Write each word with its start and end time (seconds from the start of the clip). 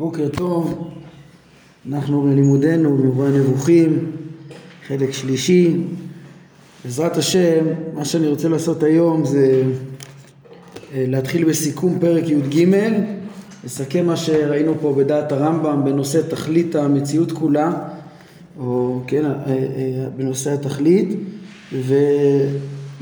בוקר 0.00 0.28
טוב, 0.28 0.88
אנחנו 1.88 2.22
בלימודנו 2.22 2.96
במורה 2.96 3.28
הנבוכים, 3.28 4.10
חלק 4.86 5.10
שלישי. 5.12 5.76
בעזרת 6.84 7.16
השם, 7.16 7.64
מה 7.94 8.04
שאני 8.04 8.28
רוצה 8.28 8.48
לעשות 8.48 8.82
היום 8.82 9.24
זה 9.24 9.62
אה, 10.94 11.04
להתחיל 11.08 11.44
בסיכום 11.44 11.98
פרק 12.00 12.24
י"ג, 12.28 12.66
לסכם 13.64 14.06
מה 14.06 14.16
שראינו 14.16 14.74
פה 14.80 14.94
בדעת 14.98 15.32
הרמב"ם 15.32 15.84
בנושא 15.84 16.20
תכלית 16.28 16.76
המציאות 16.76 17.32
כולה, 17.32 17.72
או 18.58 19.00
כן, 19.06 19.24
אה, 19.24 19.30
אה, 19.46 19.54
בנושא 20.16 20.52
התכלית, 20.52 21.08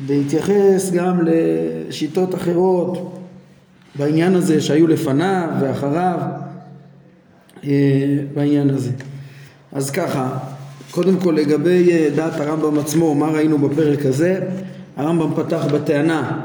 ולהתייחס 0.06 0.90
גם 0.94 1.20
לשיטות 1.24 2.34
אחרות 2.34 3.18
בעניין 3.98 4.34
הזה 4.34 4.60
שהיו 4.60 4.86
לפניו 4.86 5.48
ואחריו 5.60 6.47
בעניין 8.34 8.70
הזה. 8.70 8.90
אז 9.72 9.90
ככה, 9.90 10.38
קודם 10.90 11.16
כל 11.16 11.32
לגבי 11.32 11.92
אה, 11.92 12.08
דעת 12.14 12.40
הרמב"ם 12.40 12.78
עצמו, 12.78 13.14
מה 13.14 13.26
ראינו 13.26 13.58
בפרק 13.58 14.06
הזה? 14.06 14.40
הרמב"ם 14.96 15.30
פתח 15.36 15.66
בטענה 15.72 16.40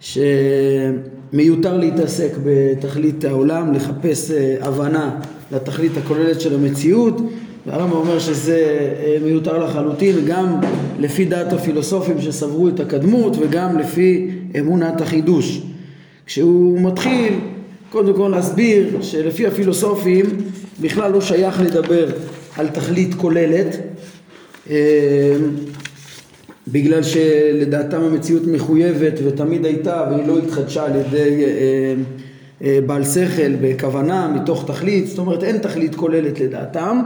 שמיותר 0.00 1.76
להתעסק 1.76 2.30
בתכלית 2.44 3.24
העולם, 3.24 3.72
לחפש 3.74 4.30
אה, 4.30 4.56
הבנה 4.60 5.20
לתכלית 5.52 5.92
הכוללת 5.96 6.40
של 6.40 6.54
המציאות 6.54 7.20
והרמב"ם 7.66 7.96
אומר 7.96 8.18
שזה 8.18 8.88
מיותר 9.24 9.64
לחלוטין 9.64 10.16
גם 10.26 10.60
לפי 10.98 11.24
דעת 11.24 11.52
הפילוסופים 11.52 12.20
שסברו 12.20 12.68
את 12.68 12.80
הקדמות 12.80 13.36
וגם 13.40 13.78
לפי 13.78 14.30
אמונת 14.60 15.00
החידוש. 15.00 15.62
כשהוא 16.26 16.80
מתחיל 16.80 17.34
קודם 17.96 18.14
כל 18.14 18.28
להסביר 18.28 19.02
שלפי 19.02 19.46
הפילוסופים 19.46 20.24
בכלל 20.80 21.12
לא 21.12 21.20
שייך 21.20 21.60
לדבר 21.60 22.06
על 22.56 22.68
תכלית 22.68 23.14
כוללת 23.14 23.76
אה, 24.70 25.36
בגלל 26.68 27.02
שלדעתם 27.02 28.00
המציאות 28.02 28.42
מחויבת 28.46 29.12
ותמיד 29.24 29.64
הייתה 29.64 30.08
והיא 30.10 30.26
לא 30.26 30.38
התחדשה 30.38 30.84
על 30.84 30.96
ידי 30.96 31.44
אה, 31.44 31.94
אה, 32.62 32.78
בעל 32.86 33.04
שכל 33.04 33.52
בכוונה 33.60 34.28
מתוך 34.28 34.64
תכלית 34.66 35.06
זאת 35.06 35.18
אומרת 35.18 35.42
אין 35.42 35.58
תכלית 35.58 35.94
כוללת 35.94 36.40
לדעתם 36.40 37.00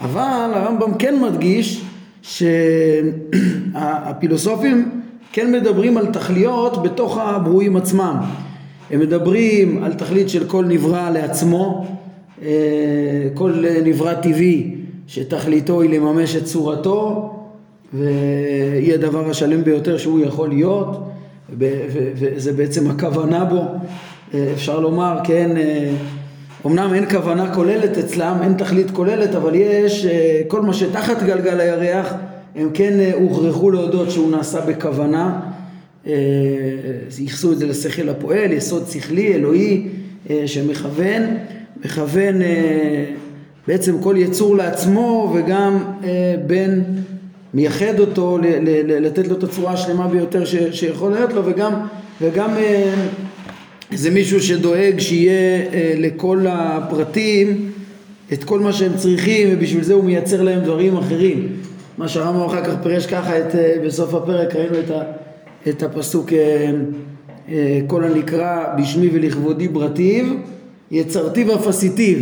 אבל 0.00 0.50
הרמב"ם 0.54 0.94
כן 0.98 1.20
מדגיש 1.20 1.84
שהפילוסופים 3.72 5.00
כן 5.32 5.52
מדברים 5.52 5.96
על 5.96 6.06
תכליות 6.06 6.82
בתוך 6.82 7.18
הברואים 7.18 7.76
עצמם. 7.76 8.16
הם 8.94 9.00
מדברים 9.00 9.84
על 9.84 9.94
תכלית 9.94 10.28
של 10.28 10.44
כל 10.48 10.64
נברא 10.64 11.10
לעצמו, 11.10 11.86
אה, 12.42 12.48
כל 13.34 13.64
נברא 13.84 14.14
טבעי 14.14 14.74
שתכליתו 15.06 15.80
היא 15.80 15.90
לממש 15.90 16.36
את 16.36 16.44
צורתו 16.44 17.30
והיא 17.92 18.94
הדבר 18.94 19.30
השלם 19.30 19.64
ביותר 19.64 19.98
שהוא 19.98 20.20
יכול 20.20 20.48
להיות 20.48 21.10
וזה 21.58 22.52
בעצם 22.52 22.90
הכוונה 22.90 23.44
בו. 23.44 23.62
אה, 24.34 24.50
אפשר 24.54 24.80
לומר 24.80 25.18
כן 25.24 25.50
אמנם 26.66 26.94
אין 26.94 27.10
כוונה 27.10 27.54
כוללת 27.54 27.98
אצלם 27.98 28.36
אין 28.42 28.54
תכלית 28.54 28.90
כוללת 28.90 29.34
אבל 29.34 29.54
יש 29.54 30.06
כל 30.48 30.60
מה 30.62 30.74
שתחת 30.74 31.22
גלגל 31.22 31.60
הירח 31.60 32.14
הם 32.56 32.70
כן 32.74 33.00
אה, 33.00 33.12
הוכרחו 33.14 33.70
להודות 33.70 34.10
שהוא 34.10 34.30
נעשה 34.30 34.60
בכוונה, 34.60 35.40
אה, 35.40 35.50
ייחסו 37.18 37.52
את 37.52 37.58
זה 37.58 37.66
לשכל 37.66 38.08
הפועל, 38.08 38.52
יסוד 38.52 38.86
שכלי, 38.90 39.34
אלוהי, 39.34 39.88
אה, 40.30 40.42
שמכוון, 40.46 41.22
מכוון 41.84 42.34
בעצם 43.68 44.02
כל 44.02 44.14
יצור 44.18 44.56
לעצמו 44.56 45.34
וגם 45.36 45.84
בין 46.46 46.84
מייחד 47.54 48.00
אותו, 48.00 48.38
לתת 49.00 49.28
לו 49.28 49.36
את 49.38 49.42
הצורה 49.42 49.72
השלמה 49.72 50.08
ביותר 50.08 50.44
שיכול 50.72 51.12
להיות 51.12 51.32
לו 51.32 51.46
וגם, 51.46 51.72
וגם 52.20 52.50
זה 53.92 54.10
מישהו 54.10 54.40
שדואג 54.40 54.98
שיהיה 54.98 55.64
לכל 55.96 56.46
הפרטים 56.48 57.70
את 58.32 58.44
כל 58.44 58.60
מה 58.60 58.72
שהם 58.72 58.92
צריכים 58.96 59.48
ובשביל 59.52 59.84
זה 59.84 59.94
הוא 59.94 60.04
מייצר 60.04 60.42
להם 60.42 60.60
דברים 60.60 60.96
אחרים. 60.96 61.48
מה 61.98 62.08
שהרמב"ם 62.08 62.46
אחר 62.46 62.64
כך 62.64 62.74
פירש 62.82 63.06
ככה 63.06 63.38
את, 63.38 63.54
אה, 63.54 63.74
בסוף 63.84 64.14
הפרק 64.14 64.56
ראינו 64.56 64.78
את, 64.78 64.90
ה, 64.90 65.02
את 65.68 65.82
הפסוק 65.82 66.32
אה, 66.32 66.70
אה, 67.48 67.80
כל 67.86 68.04
הנקרא 68.04 68.64
בשמי 68.78 69.08
ולכבודי 69.12 69.68
ברטיב 69.68 70.34
יצרתיו 70.90 71.54
אף 71.54 71.66
עשיתיו 71.66 72.18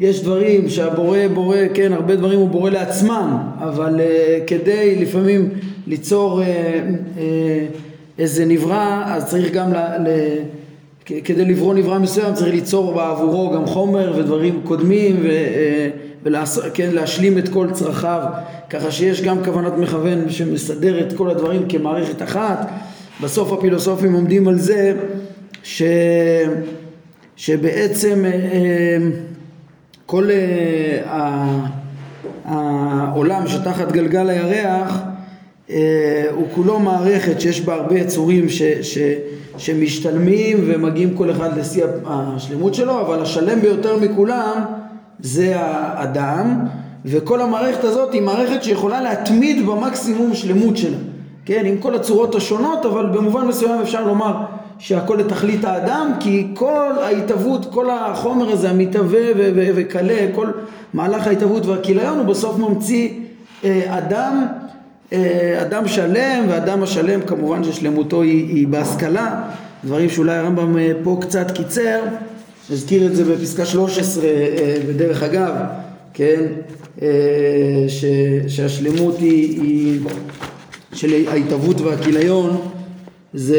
יש 0.00 0.22
דברים 0.22 0.68
שהבורא 0.68 1.18
בורא, 1.34 1.56
כן, 1.74 1.92
הרבה 1.92 2.16
דברים 2.16 2.38
הוא 2.38 2.48
בורא 2.48 2.70
לעצמם, 2.70 3.38
אבל 3.58 4.00
uh, 4.00 4.46
כדי 4.46 4.96
לפעמים 5.00 5.48
ליצור 5.86 6.42
איזה 8.18 8.44
נברא, 8.44 9.02
אז 9.06 9.26
צריך 9.26 9.52
גם, 9.52 9.72
ל, 9.72 9.76
ל, 9.76 10.08
כדי 11.04 11.44
לברוא 11.44 11.74
נברא 11.74 11.98
מסוים 11.98 12.34
צריך 12.34 12.54
ליצור 12.54 12.94
בעבורו 12.94 13.50
גם 13.50 13.66
חומר 13.66 14.12
ודברים 14.16 14.60
קודמים 14.64 15.22
ולהשלים 16.22 17.34
כן, 17.34 17.38
את 17.38 17.48
כל 17.48 17.70
צרכיו. 17.72 18.22
ככה 18.70 18.90
שיש 18.90 19.22
גם 19.22 19.44
כוונת 19.44 19.72
מכוון 19.78 20.30
שמסדר 20.30 21.00
את 21.00 21.12
כל 21.12 21.30
הדברים 21.30 21.68
כמערכת 21.68 22.22
אחת. 22.22 22.70
בסוף 23.22 23.52
הפילוסופים 23.52 24.12
עומדים 24.12 24.48
על 24.48 24.58
זה 24.58 24.94
ש... 25.62 25.82
שבעצם 27.36 28.24
אה, 28.24 28.30
אה, 28.30 28.98
כל 30.06 30.28
אה, 30.30 31.58
העולם 32.44 33.48
שתחת 33.48 33.92
גלגל 33.92 34.30
הירח 34.30 35.00
הוא 35.68 36.46
כולו 36.54 36.78
מערכת 36.78 37.40
שיש 37.40 37.60
בה 37.60 37.74
הרבה 37.74 37.98
יצורים 37.98 38.48
ש, 38.48 38.62
ש, 38.62 38.98
שמשתלמים 39.58 40.64
ומגיעים 40.66 41.16
כל 41.16 41.30
אחד 41.30 41.58
לשיא 41.58 41.84
השלמות 42.06 42.74
שלו 42.74 43.00
אבל 43.00 43.22
השלם 43.22 43.60
ביותר 43.60 43.98
מכולם 43.98 44.64
זה 45.20 45.52
האדם 45.56 46.66
וכל 47.04 47.40
המערכת 47.40 47.84
הזאת 47.84 48.12
היא 48.12 48.22
מערכת 48.22 48.62
שיכולה 48.62 49.00
להתמיד 49.00 49.66
במקסימום 49.66 50.34
שלמות 50.34 50.76
שלה, 50.76 50.96
כן, 51.44 51.62
עם 51.66 51.78
כל 51.78 51.94
הצורות 51.94 52.34
השונות, 52.34 52.86
אבל 52.86 53.06
במובן 53.06 53.46
מסוים 53.46 53.80
אפשר 53.80 54.06
לומר 54.06 54.36
שהכל 54.78 55.16
לתכלית 55.16 55.64
האדם, 55.64 56.10
כי 56.20 56.46
כל 56.54 56.92
ההתהוות, 57.02 57.66
כל 57.72 57.90
החומר 57.90 58.50
הזה 58.50 58.70
המתהווה 58.70 59.20
וכלה, 59.54 60.26
כל 60.34 60.46
מהלך 60.94 61.26
ההתהוות 61.26 61.66
והכיליון 61.66 62.18
הוא 62.18 62.26
בסוף 62.26 62.58
ממציא 62.58 63.08
אה, 63.64 63.98
אדם, 63.98 64.46
אה, 64.46 64.63
אדם 65.62 65.88
שלם, 65.88 66.44
ואדם 66.48 66.82
השלם 66.82 67.20
כמובן 67.20 67.64
ששלמותו 67.64 68.22
היא, 68.22 68.48
היא 68.48 68.68
בהשכלה, 68.68 69.42
דברים 69.84 70.10
שאולי 70.10 70.36
הרמב"ם 70.36 70.78
אה, 70.78 70.92
פה 71.02 71.18
קצת 71.20 71.50
קיצר, 71.50 72.00
נזכיר 72.70 73.06
את 73.06 73.16
זה 73.16 73.24
בפסקה 73.24 73.66
13 73.66 74.24
בדרך 74.88 75.22
אגב, 75.22 75.54
כן, 76.14 76.42
אה, 77.02 77.08
ש, 77.88 78.04
שהשלמות 78.48 79.18
היא, 79.18 79.62
היא 79.62 80.00
של 80.92 81.12
ההתהוות 81.28 81.80
והכיליון. 81.80 82.60
זה, 83.34 83.58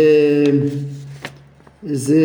זה 1.84 2.20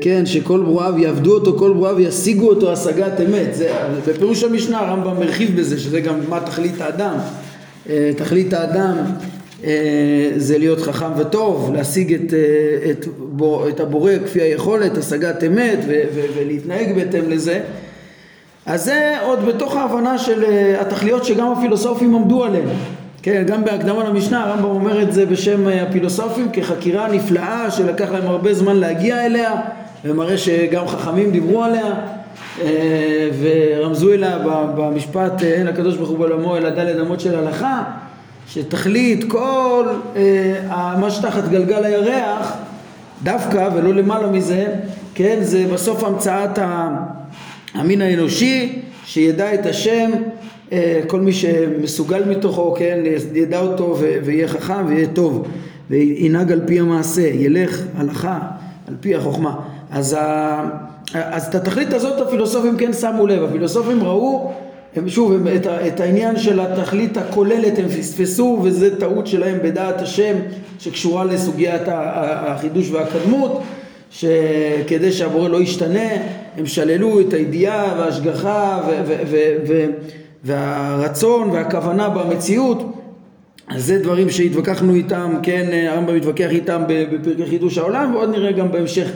כן 0.00 0.26
שכל 0.26 0.60
ברואיו 0.60 0.98
יעבדו 0.98 1.34
אותו 1.34 1.58
כל 1.58 1.72
ברואיו 1.72 2.00
ישיגו 2.00 2.48
אותו 2.48 2.72
השגת 2.72 3.20
אמת. 3.20 3.54
זה 3.54 3.72
בפירוש 4.08 4.44
המשנה 4.44 4.78
הרמב"ם 4.78 5.22
הרחיב 5.22 5.60
בזה 5.60 5.80
שזה 5.80 6.00
גם 6.00 6.14
מה 6.28 6.40
תכלית 6.40 6.80
האדם. 6.80 7.14
אה, 7.14 7.41
תכלית 8.16 8.52
האדם 8.52 8.96
אה, 9.64 10.30
זה 10.36 10.58
להיות 10.58 10.80
חכם 10.80 11.10
וטוב, 11.16 11.70
להשיג 11.74 12.14
את, 12.14 12.34
את, 12.90 13.06
את 13.68 13.80
הבורא 13.80 14.12
כפי 14.24 14.40
היכולת, 14.40 14.96
השגת 14.98 15.44
אמת 15.44 15.78
ו, 15.86 16.02
ו, 16.14 16.20
ולהתנהג 16.36 16.94
בהתאם 16.94 17.30
לזה 17.30 17.60
אז 18.66 18.84
זה 18.84 19.16
עוד 19.22 19.44
בתוך 19.46 19.76
ההבנה 19.76 20.18
של 20.18 20.44
אה, 20.44 20.80
התכליות 20.80 21.24
שגם 21.24 21.52
הפילוסופים 21.52 22.14
עמדו 22.14 22.44
עליהן. 22.44 22.68
כן, 23.22 23.42
גם 23.46 23.64
בהקדמה 23.64 24.04
למשנה 24.04 24.44
הרמב"ם 24.44 24.64
אומר 24.64 25.02
את 25.02 25.12
זה 25.12 25.26
בשם 25.26 25.68
אה, 25.68 25.82
הפילוסופים 25.82 26.48
כחקירה 26.52 27.08
נפלאה 27.08 27.70
שלקח 27.70 28.10
להם 28.10 28.26
הרבה 28.26 28.54
זמן 28.54 28.76
להגיע 28.76 29.26
אליה 29.26 29.54
ומראה 30.04 30.38
שגם 30.38 30.86
חכמים 30.86 31.30
דיברו 31.30 31.64
עליה 31.64 31.86
אה, 31.86 32.21
ורמזו 33.40 34.12
אליה 34.12 34.38
במשפט 34.76 35.42
אין 35.42 35.68
הקדוש 35.68 35.96
ברוך 35.96 36.10
הוא 36.10 36.18
בעולמו 36.18 36.56
אלא 36.56 36.70
דלת 36.70 37.00
אמות 37.00 37.20
של 37.20 37.36
הלכה 37.38 37.84
שתכלית 38.48 39.24
כל 39.28 39.86
מה 41.00 41.10
שתחת 41.10 41.48
גלגל 41.48 41.84
הירח 41.84 42.56
דווקא 43.22 43.68
ולא 43.74 43.94
למעלה 43.94 44.26
מזה 44.26 44.66
כן 45.14 45.38
זה 45.40 45.66
בסוף 45.72 46.04
המצאת. 46.04 46.58
המין 47.74 48.02
האנושי 48.02 48.82
שידע 49.04 49.54
את 49.54 49.66
השם 49.66 50.10
אה, 50.72 51.00
כל 51.06 51.20
מי 51.20 51.32
שמסוגל 51.32 52.24
מתוכו 52.24 52.74
כן 52.78 52.98
ידע 53.34 53.60
אותו 53.60 53.98
ויהיה 54.24 54.48
חכם 54.48 54.86
ויהיה 54.88 55.06
טוב 55.06 55.48
וינהג 55.90 56.52
על 56.52 56.60
פי 56.66 56.80
המעשה 56.80 57.22
ילך 57.22 57.82
הלכה 57.96 58.38
על 58.88 58.94
פי 59.00 59.14
החוכמה 59.14 59.56
אז, 59.90 60.16
ה, 60.20 60.62
אז 61.14 61.46
את 61.46 61.54
התכלית 61.54 61.92
הזאת 61.92 62.26
הפילוסופים 62.26 62.76
כן 62.76 62.92
שמו 62.92 63.26
לב, 63.26 63.42
הפילוסופים 63.42 64.04
ראו, 64.04 64.52
הם 64.96 65.08
שוב, 65.08 65.32
הם, 65.32 65.48
את, 65.56 65.66
את 65.66 66.00
העניין 66.00 66.38
של 66.38 66.60
התכלית 66.60 67.16
הכוללת 67.16 67.78
הם 67.78 67.88
פספסו 67.88 68.60
וזה 68.62 69.00
טעות 69.00 69.26
שלהם 69.26 69.58
בדעת 69.62 70.02
השם 70.02 70.34
שקשורה 70.78 71.24
לסוגיית 71.24 71.82
החידוש 71.86 72.90
והקדמות 72.90 73.62
שכדי 74.10 75.12
שהבורא 75.12 75.48
לא 75.48 75.62
ישתנה 75.62 76.08
הם 76.56 76.66
שללו 76.66 77.20
את 77.20 77.32
הידיעה 77.32 77.94
וההשגחה 77.98 78.80
והרצון 80.44 81.50
והכוונה 81.50 82.08
במציאות. 82.08 82.92
אז 83.68 83.84
זה 83.86 83.98
דברים 83.98 84.30
שהתווכחנו 84.30 84.94
איתם, 84.94 85.34
כן, 85.42 85.88
הרמב"ם 85.88 86.16
מתווכח 86.16 86.50
איתם 86.50 86.82
בפרקי 86.88 87.46
חידוש 87.46 87.78
העולם 87.78 88.14
ועוד 88.14 88.30
נראה 88.30 88.52
גם 88.52 88.72
בהמשך, 88.72 89.10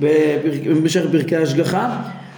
במשך 0.00 1.02
פרקי 1.12 1.36
ההשגחה 1.36 1.96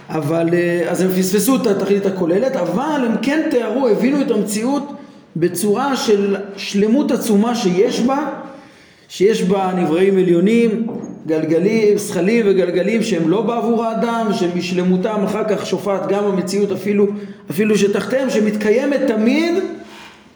אבל 0.09 0.49
אז 0.89 1.01
הם 1.01 1.11
פספסו 1.11 1.55
את 1.55 1.67
התכלית 1.67 2.05
הכוללת 2.05 2.55
אבל 2.55 3.01
הם 3.05 3.15
כן 3.21 3.47
תיארו, 3.51 3.87
הבינו 3.87 4.21
את 4.21 4.31
המציאות 4.31 4.91
בצורה 5.35 5.95
של 5.95 6.35
שלמות 6.57 7.11
עצומה 7.11 7.55
שיש 7.55 7.99
בה 7.99 8.29
שיש 9.13 9.41
בה 9.43 9.71
נבראים 9.77 10.17
עליונים, 10.17 10.87
גלגלים, 11.27 11.97
זכלים 11.97 12.45
וגלגלים 12.49 13.03
שהם 13.03 13.29
לא 13.29 13.41
בעבור 13.41 13.85
האדם, 13.85 14.27
שמשלמותם 14.33 15.23
אחר 15.25 15.43
כך 15.49 15.65
שופעת 15.65 16.07
גם 16.07 16.23
המציאות 16.23 16.71
אפילו, 16.71 17.07
אפילו 17.51 17.77
שתחתיהם, 17.77 18.29
שמתקיימת 18.29 18.99
תמיד, 19.07 19.53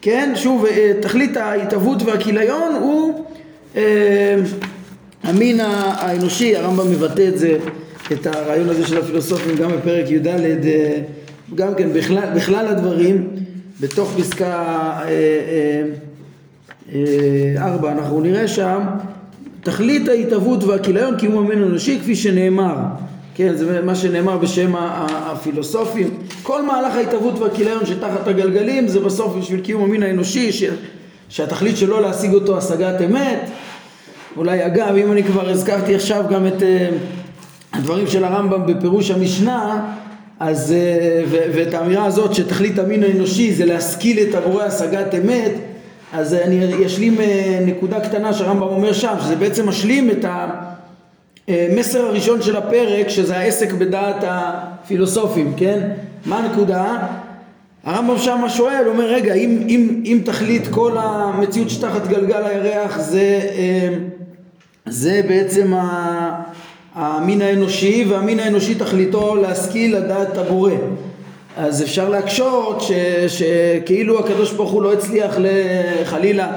כן, 0.02 0.32
שוב, 0.34 0.66
אה, 0.66 0.92
תכלית 1.00 1.36
ההתהוות 1.36 2.02
והכיליון 2.02 2.74
הוא 2.80 3.24
אה, 3.76 4.36
המין 5.28 5.60
האנושי, 5.60 6.56
הרמב"ם 6.56 6.90
מבטא 6.90 7.28
את 7.28 7.38
זה, 7.38 7.58
את 8.12 8.26
הרעיון 8.26 8.68
הזה 8.68 8.86
של 8.86 8.98
הפילוסופים 8.98 9.56
גם 9.56 9.70
בפרק 9.70 10.10
י"ד, 10.10 10.26
אה, 10.26 11.00
גם 11.54 11.74
כן 11.74 11.92
בכלל, 11.92 12.28
בכלל 12.36 12.66
הדברים, 12.66 13.28
בתוך 13.80 14.14
פסקה 14.18 14.52
אה, 15.04 15.82
אה, 16.94 17.54
ארבע, 17.58 17.92
אנחנו 17.92 18.20
נראה 18.20 18.48
שם 18.48 18.80
תכלית 19.62 20.08
ההתהוות 20.08 20.64
והכיליון 20.64 21.16
קיום 21.16 21.38
המין 21.38 21.62
האנושי 21.62 21.98
כפי 22.00 22.16
שנאמר, 22.16 22.76
כן, 23.34 23.54
זה 23.56 23.80
מה 23.82 23.94
שנאמר 23.94 24.38
בשם 24.38 24.72
הפילוסופים, 25.08 26.10
כל 26.42 26.62
מהלך 26.62 26.94
ההתהוות 26.94 27.38
והכיליון 27.38 27.86
שתחת 27.86 28.28
הגלגלים 28.28 28.88
זה 28.88 29.00
בסוף 29.00 29.36
בשביל 29.36 29.60
קיום 29.60 29.82
המין 29.82 30.02
האנושי 30.02 30.52
ש, 30.52 30.64
שהתכלית 31.28 31.76
שלו 31.76 32.00
להשיג 32.00 32.34
אותו 32.34 32.58
השגת 32.58 33.00
אמת, 33.00 33.50
אולי 34.36 34.66
אגב 34.66 34.96
אם 34.96 35.12
אני 35.12 35.24
כבר 35.24 35.48
הזכרתי 35.48 35.94
עכשיו 35.94 36.24
גם 36.30 36.46
את 36.46 36.62
uh, 36.62 36.64
הדברים 37.72 38.06
של 38.06 38.24
הרמב"ם 38.24 38.66
בפירוש 38.66 39.10
המשנה 39.10 39.92
אז, 40.40 40.70
uh, 40.70 41.24
ו- 41.28 41.44
ואת 41.54 41.74
האמירה 41.74 42.04
הזאת 42.04 42.34
שתכלית 42.34 42.78
המין 42.78 43.02
האנושי 43.02 43.54
זה 43.54 43.64
להשכיל 43.64 44.18
את 44.18 44.34
הבורא 44.34 44.64
השגת 44.64 45.14
אמת 45.14 45.52
אז 46.12 46.34
אני 46.34 46.86
אשלים 46.86 47.20
אה, 47.20 47.58
נקודה 47.66 48.00
קטנה 48.00 48.32
שהרמב"ם 48.32 48.62
אומר 48.62 48.92
שם, 48.92 49.14
שזה 49.20 49.36
בעצם 49.36 49.68
משלים 49.68 50.10
את 50.10 50.24
המסר 51.48 52.06
הראשון 52.06 52.42
של 52.42 52.56
הפרק, 52.56 53.08
שזה 53.08 53.36
העסק 53.36 53.72
בדעת 53.72 54.16
הפילוסופים, 54.22 55.54
כן? 55.56 55.90
מה 56.26 56.38
הנקודה? 56.38 56.98
הרמב"ם 57.84 58.18
שם 58.18 58.44
שואל, 58.48 58.84
אומר 58.86 59.04
רגע, 59.04 59.34
אם, 59.34 59.64
אם, 59.68 60.02
אם 60.04 60.20
תכלית 60.24 60.68
כל 60.70 60.96
המציאות 60.98 61.70
שתחת 61.70 62.06
גלגל 62.06 62.42
הירח 62.44 62.98
זה, 62.98 63.40
אה, 63.56 63.88
זה 64.90 65.20
בעצם 65.28 65.72
המין 66.94 67.42
האנושי, 67.42 68.04
והמין 68.08 68.40
האנושי 68.40 68.74
תכליתו 68.74 69.36
להשכיל 69.36 69.96
לדעת 69.96 70.38
הבורא. 70.38 70.72
אז 71.56 71.82
אפשר 71.82 72.08
להקשות 72.08 72.80
ש, 72.80 72.92
שכאילו 73.28 74.18
הקדוש 74.18 74.52
ברוך 74.52 74.70
הוא 74.70 74.82
לא 74.82 74.92
הצליח 74.92 75.36
חלילה 76.04 76.52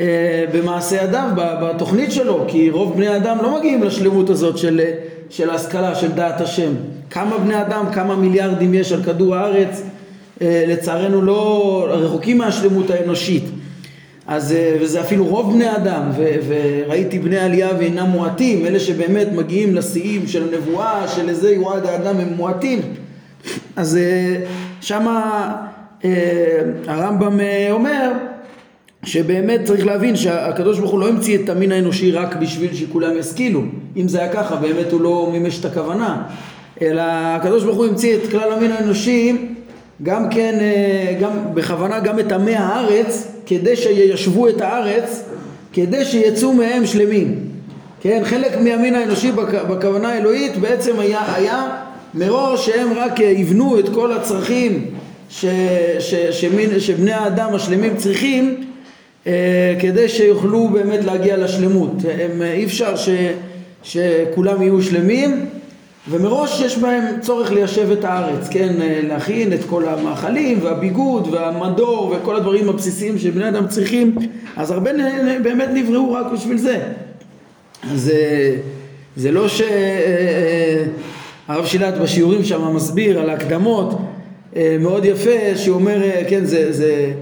אה, 0.00 0.44
במעשה 0.52 1.02
ידיו, 1.02 1.28
בתוכנית 1.36 2.12
שלו, 2.12 2.44
כי 2.48 2.70
רוב 2.70 2.96
בני 2.96 3.16
אדם 3.16 3.38
לא 3.42 3.58
מגיעים 3.58 3.82
לשלמות 3.82 4.30
הזאת 4.30 4.58
של, 4.58 4.80
של 5.30 5.50
ההשכלה, 5.50 5.94
של 5.94 6.12
דעת 6.12 6.40
השם. 6.40 6.72
כמה 7.10 7.38
בני 7.38 7.60
אדם, 7.60 7.84
כמה 7.92 8.16
מיליארדים 8.16 8.74
יש 8.74 8.92
על 8.92 9.02
כדור 9.02 9.34
הארץ, 9.34 9.82
אה, 10.42 10.64
לצערנו 10.68 11.22
לא 11.22 11.86
רחוקים 11.90 12.38
מהשלמות 12.38 12.90
האנושית. 12.90 13.44
אז, 14.26 14.52
אה, 14.52 14.76
וזה 14.80 15.00
אפילו 15.00 15.26
רוב 15.26 15.54
בני 15.54 15.76
אדם, 15.76 16.02
ו, 16.16 16.34
וראיתי 16.48 17.18
בני 17.18 17.38
עלייה 17.38 17.68
ואינם 17.78 18.06
מועטים, 18.06 18.66
אלה 18.66 18.80
שבאמת 18.80 19.28
מגיעים 19.32 19.74
לשיאים 19.74 20.26
של 20.26 20.42
הנבואה, 20.48 21.08
של 21.08 21.28
איזה 21.28 21.50
יועד 21.50 21.86
האדם 21.86 22.16
הם 22.16 22.34
מועטים. 22.36 22.80
אז 23.76 23.96
אה, 23.96 24.36
שמה 24.80 25.50
אה, 26.04 26.10
הרמב"ם 26.86 27.38
אומר 27.70 28.12
שבאמת 29.04 29.60
צריך 29.64 29.86
להבין 29.86 30.16
שהקדוש 30.16 30.78
ברוך 30.78 30.90
הוא 30.90 31.00
לא 31.00 31.08
המציא 31.08 31.38
את 31.38 31.48
המין 31.48 31.72
האנושי 31.72 32.12
רק 32.12 32.36
בשביל 32.36 32.74
שכולם 32.74 33.18
ישכילו 33.18 33.62
אם 33.96 34.08
זה 34.08 34.18
היה 34.18 34.32
ככה 34.32 34.56
באמת 34.56 34.92
הוא 34.92 35.00
לא 35.00 35.28
מימש 35.32 35.60
את 35.60 35.64
הכוונה 35.64 36.22
אלא 36.82 37.02
הקדוש 37.06 37.64
ברוך 37.64 37.76
הוא 37.76 37.86
המציא 37.86 38.16
את 38.16 38.30
כלל 38.30 38.52
המין 38.52 38.72
האנושי 38.72 39.53
גם 40.02 40.28
כן, 40.30 40.58
גם 41.20 41.54
בכוונה 41.54 42.00
גם 42.00 42.18
את 42.18 42.32
עמי 42.32 42.54
הארץ 42.54 43.28
כדי 43.46 43.76
שיישבו 43.76 44.48
את 44.48 44.60
הארץ 44.60 45.24
כדי 45.72 46.04
שיצאו 46.04 46.52
מהם 46.52 46.86
שלמים 46.86 47.38
כן, 48.00 48.22
חלק 48.24 48.56
מהמין 48.60 48.94
האנושי 48.94 49.32
בכוונה 49.68 50.08
האלוהית 50.08 50.56
בעצם 50.56 50.98
היה, 50.98 51.34
היה 51.34 51.68
מראש 52.14 52.66
שהם 52.66 52.92
רק 52.96 53.20
יבנו 53.20 53.78
את 53.78 53.88
כל 53.88 54.12
הצרכים 54.12 54.86
ש, 55.30 55.44
ש, 55.98 56.14
שמין, 56.14 56.80
שבני 56.80 57.12
האדם 57.12 57.54
השלמים 57.54 57.96
צריכים 57.96 58.64
אה, 59.26 59.74
כדי 59.80 60.08
שיוכלו 60.08 60.68
באמת 60.68 61.04
להגיע 61.04 61.36
לשלמות. 61.36 61.92
הם, 62.18 62.42
אי 62.42 62.64
אפשר 62.64 62.96
ש, 62.96 63.08
שכולם 63.82 64.62
יהיו 64.62 64.82
שלמים 64.82 65.46
ומראש 66.10 66.60
יש 66.60 66.78
בהם 66.78 67.04
צורך 67.20 67.52
ליישב 67.52 67.90
את 67.90 68.04
הארץ, 68.04 68.48
כן, 68.48 68.74
להכין 69.08 69.52
את 69.52 69.60
כל 69.68 69.88
המאכלים 69.88 70.58
והביגוד 70.62 71.28
והמדור 71.32 72.16
וכל 72.16 72.36
הדברים 72.36 72.68
הבסיסיים 72.68 73.18
שבני 73.18 73.48
אדם 73.48 73.68
צריכים, 73.68 74.16
אז 74.56 74.70
הרבה 74.70 74.90
באמת 75.42 75.68
נבראו 75.74 76.12
רק 76.12 76.26
בשביל 76.32 76.58
זה. 76.58 76.80
אז 77.92 78.10
אה, 78.14 78.56
זה 79.16 79.30
לא 79.30 79.48
ש... 79.48 79.60
אה, 79.60 80.84
הרב 81.48 81.66
שילת 81.66 81.98
בשיעורים 81.98 82.44
שם 82.44 82.74
מסביר 82.74 83.20
על 83.20 83.30
ההקדמות 83.30 83.98
אה, 84.56 84.76
מאוד 84.80 85.04
יפה 85.04 85.56
שהוא 85.56 85.74
אומר 85.74 86.02
אה, 86.02 86.22
כן 86.28 86.44
זה, 86.44 86.72
זה, 86.72 87.12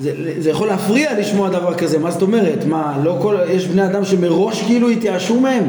זה, 0.00 0.12
זה 0.38 0.50
יכול 0.50 0.68
להפריע 0.68 1.20
לשמוע 1.20 1.48
דבר 1.48 1.74
כזה. 1.74 1.98
מה 1.98 2.10
זאת 2.10 2.22
אומרת? 2.22 2.64
מה 2.64 3.00
לא 3.04 3.18
כל 3.22 3.36
יש 3.50 3.66
בני 3.66 3.86
אדם 3.86 4.04
שמראש 4.04 4.62
כאילו 4.62 4.88
התייאשו 4.88 5.40
מהם 5.40 5.64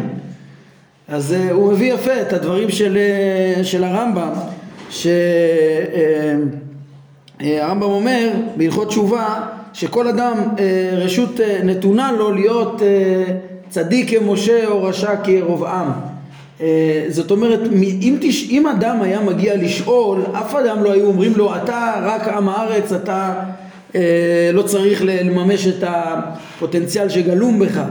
אז 1.09 1.35
uh, 1.35 1.35
הוא 1.51 1.73
מביא 1.73 1.93
יפה 1.93 2.21
את 2.21 2.33
הדברים 2.33 2.69
של, 2.69 2.97
uh, 3.59 3.63
של 3.63 3.83
הרמב"ם 3.83 4.31
שהרמב"ם 4.89 5.41
uh, 7.81 7.85
אומר 7.85 8.29
בהלכות 8.55 8.87
תשובה 8.87 9.47
שכל 9.73 10.07
אדם 10.07 10.37
רשות 10.93 11.39
נתונה 11.63 12.11
לו 12.11 12.31
להיות 12.31 12.81
צדיק 13.69 14.19
כמשה 14.19 14.67
או 14.67 14.83
רשע 14.83 15.15
כרובעם 15.23 15.91
אה, 16.61 17.05
זאת 17.09 17.31
אומרת, 17.31 17.59
אם, 18.01 18.17
תש... 18.21 18.49
אם 18.49 18.67
אדם 18.67 19.01
היה 19.01 19.21
מגיע 19.21 19.55
לשאול, 19.57 20.21
אף 20.33 20.55
אדם 20.55 20.83
לא 20.83 20.91
היו 20.91 21.05
אומרים 21.05 21.33
לו, 21.35 21.55
אתה 21.55 21.93
רק 22.03 22.27
עם 22.27 22.49
הארץ, 22.49 22.91
אתה 22.91 23.33
אה, 23.95 24.49
לא 24.53 24.61
צריך 24.61 25.01
לממש 25.05 25.67
את 25.67 25.83
הפוטנציאל 25.87 27.09
שגלום 27.09 27.59
בך, 27.59 27.81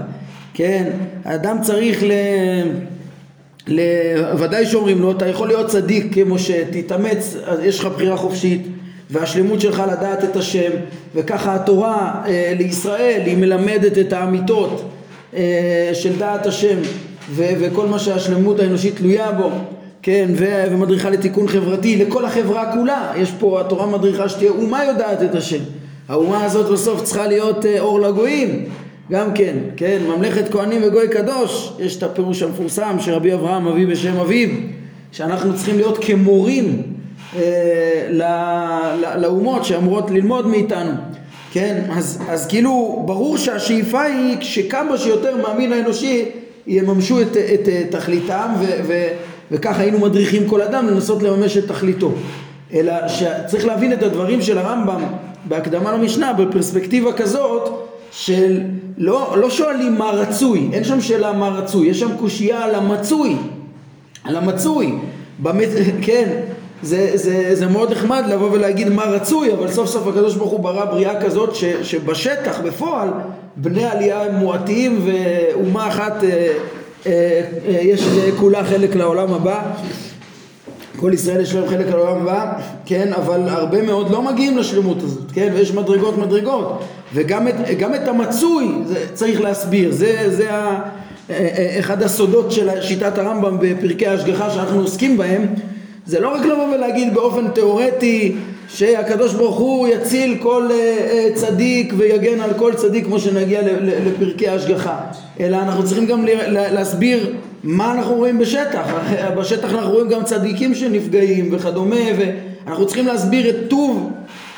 כן? 0.55 0.91
האדם 1.25 1.59
צריך 1.63 2.03
ל... 2.03 2.13
ודאי 4.39 4.67
שאומרים 4.67 5.03
לו, 5.03 5.11
אתה 5.11 5.27
יכול 5.27 5.49
להיות 5.49 5.67
צדיק 5.67 6.15
כמו 6.15 6.39
שתתאמץ, 6.39 7.37
יש 7.63 7.81
לך 7.81 7.87
בחירה 7.87 8.17
חופשית 8.17 8.67
והשלמות 9.11 9.61
שלך 9.61 9.83
לדעת 9.93 10.25
את 10.25 10.37
השם 10.37 10.71
וככה 11.15 11.55
התורה 11.55 12.23
אה, 12.27 12.53
לישראל 12.59 13.23
היא 13.27 13.37
מלמדת 13.37 13.99
את 13.99 14.13
האמיתות 14.13 14.83
אה, 15.37 15.91
של 15.93 16.19
דעת 16.19 16.47
השם 16.47 16.77
וכל 17.35 17.87
מה 17.87 17.99
שהשלמות 17.99 18.61
האנושית 18.61 18.97
תלויה 18.97 19.33
בו, 19.33 19.51
כן, 20.03 20.31
ומדריכה 20.71 21.11
לתיקון 21.11 21.49
חברתי 21.49 21.97
לכל 21.97 22.25
החברה 22.25 22.73
כולה, 22.73 23.13
יש 23.17 23.31
פה, 23.39 23.61
התורה 23.61 23.87
מדריכה 23.87 24.29
שתהיה 24.29 24.51
אומה 24.51 24.85
יודעת 24.85 25.23
את 25.23 25.35
השם, 25.35 25.59
האומה 26.09 26.45
הזאת 26.45 26.73
בסוף 26.73 27.03
צריכה 27.03 27.27
להיות 27.27 27.65
uh, 27.65 27.69
אור 27.79 28.01
לגויים, 28.01 28.65
גם 29.13 29.35
כן, 29.35 29.57
כן, 29.77 29.99
ממלכת 30.07 30.53
כהנים 30.53 30.83
וגוי 30.85 31.09
קדוש, 31.09 31.73
יש 31.79 31.97
את 31.97 32.03
הפירוש 32.03 32.43
המפורסם 32.43 32.97
שרבי 33.01 33.35
אברהם 33.35 33.69
מביא 33.69 33.87
בשם 33.87 34.17
אביו, 34.17 34.49
שאנחנו 35.13 35.57
צריכים 35.57 35.77
להיות 35.77 35.99
כמורים 36.01 36.83
uh, 37.35 37.39
לאומות 39.17 39.65
שאמורות 39.65 40.11
ללמוד 40.11 40.47
מאיתנו, 40.47 40.91
כן, 41.53 41.83
אז, 41.91 42.23
אז 42.29 42.47
כאילו 42.47 43.03
ברור 43.07 43.37
שהשאיפה 43.37 44.03
היא 44.03 44.37
שכמה 44.41 44.99
שיותר 44.99 45.37
מהמין 45.37 45.73
האנושי 45.73 46.25
יממשו 46.67 47.21
את, 47.21 47.37
את, 47.37 47.69
את 47.69 47.91
תכליתם 47.91 48.49
ו, 48.61 48.65
ו, 48.87 49.09
וככה 49.51 49.81
היינו 49.83 49.99
מדריכים 49.99 50.49
כל 50.49 50.63
אדם 50.63 50.87
לנסות 50.87 51.23
לממש 51.23 51.57
את 51.57 51.69
תכליתו. 51.69 52.13
אלא 52.75 53.09
שצריך 53.09 53.67
להבין 53.67 53.93
את 53.93 54.03
הדברים 54.03 54.43
של 54.43 54.59
הרמב"ם 54.59 55.03
בהקדמה 55.45 55.93
למשנה 55.93 56.33
בפרספקטיבה 56.33 57.13
כזאת 57.13 57.88
של 58.11 58.61
לא, 58.99 59.35
לא 59.37 59.51
שואלים 59.51 59.99
מה 59.99 60.11
רצוי, 60.11 60.69
אין 60.73 60.85
שם 60.85 61.01
שאלה 61.01 61.33
מה 61.33 61.49
רצוי, 61.49 61.89
יש 61.89 62.01
שם 62.01 62.17
קושייה 62.17 62.65
על 62.65 62.75
המצוי, 62.75 63.37
על 64.25 64.37
המצוי, 64.37 64.95
באמת, 65.39 65.69
כן, 66.07 66.41
זה, 66.83 67.11
זה, 67.15 67.55
זה 67.55 67.67
מאוד 67.67 67.93
נחמד 67.93 68.25
לבוא 68.29 68.51
ולהגיד 68.53 68.89
מה 68.89 69.05
רצוי, 69.05 69.53
אבל 69.53 69.71
סוף 69.71 69.89
סוף 69.89 70.07
הקדוש 70.07 70.35
ברוך 70.35 70.51
הוא 70.51 70.61
ברא 70.61 70.85
בריאה 70.85 71.23
כזאת 71.23 71.55
ש, 71.55 71.65
שבשטח, 71.65 72.61
בפועל, 72.61 73.09
בני 73.57 73.85
עלייה 73.85 74.23
הם 74.23 74.35
מועטים 74.35 75.07
ואומה 75.07 75.89
אחת 75.89 76.25
אה, 76.25 76.29
אה, 77.07 77.43
אה, 77.67 77.79
יש 77.83 78.03
כולה 78.39 78.65
חלק 78.65 78.95
לעולם 78.95 79.35
הבא 79.35 79.63
כל 80.99 81.11
ישראל 81.15 81.41
יש 81.41 81.55
להם 81.55 81.69
חלק 81.69 81.87
לעולם 81.91 82.23
הבא, 82.23 82.53
כן, 82.87 83.13
אבל 83.13 83.49
הרבה 83.49 83.83
מאוד 83.83 84.11
לא 84.11 84.23
מגיעים 84.23 84.59
לשלמות 84.59 85.03
הזאת, 85.03 85.33
כן, 85.33 85.53
ויש 85.55 85.75
מדרגות 85.75 86.19
מדרגות, 86.19 86.83
וגם 87.15 87.49
את, 87.49 87.55
את 88.03 88.09
המצוי 88.09 88.69
זה 88.87 89.07
צריך 89.15 89.41
להסביר, 89.41 89.93
זה, 89.93 90.25
זה 90.29 90.55
ה, 90.55 90.81
אחד 91.79 92.03
הסודות 92.03 92.53
של 92.53 92.69
שיטת 92.81 93.19
הרמב"ם 93.19 93.57
בפרקי 93.61 94.07
ההשגחה 94.07 94.51
שאנחנו 94.51 94.81
עוסקים 94.81 95.17
בהם, 95.17 95.47
זה 96.07 96.21
לא 96.21 96.35
רק 96.35 96.47
לבוא 96.47 96.75
ולהגיד 96.75 97.15
באופן 97.15 97.49
תיאורטי 97.49 98.37
שהקדוש 98.69 99.35
ברוך 99.35 99.57
הוא 99.57 99.89
יציל 99.89 100.37
כל 100.43 100.69
צדיק 101.35 101.95
ויגן 101.97 102.41
על 102.41 102.51
כל 102.57 102.75
צדיק 102.75 103.05
כמו 103.05 103.19
שנגיע 103.19 103.61
לפרקי 103.83 104.49
ההשגחה 104.49 105.01
אלא 105.41 105.57
אנחנו 105.57 105.85
צריכים 105.85 106.07
גם 106.07 106.25
להסביר 106.49 107.35
מה 107.69 107.93
אנחנו 107.93 108.15
רואים 108.15 108.39
בשטח? 108.39 108.87
בשטח 109.39 109.73
אנחנו 109.73 109.93
רואים 109.93 110.09
גם 110.09 110.25
צדיקים 110.25 110.75
שנפגעים 110.75 111.49
וכדומה 111.53 111.97
ואנחנו 112.67 112.87
צריכים 112.87 113.07
להסביר 113.07 113.51
את 113.51 113.57
טוב 113.69 114.11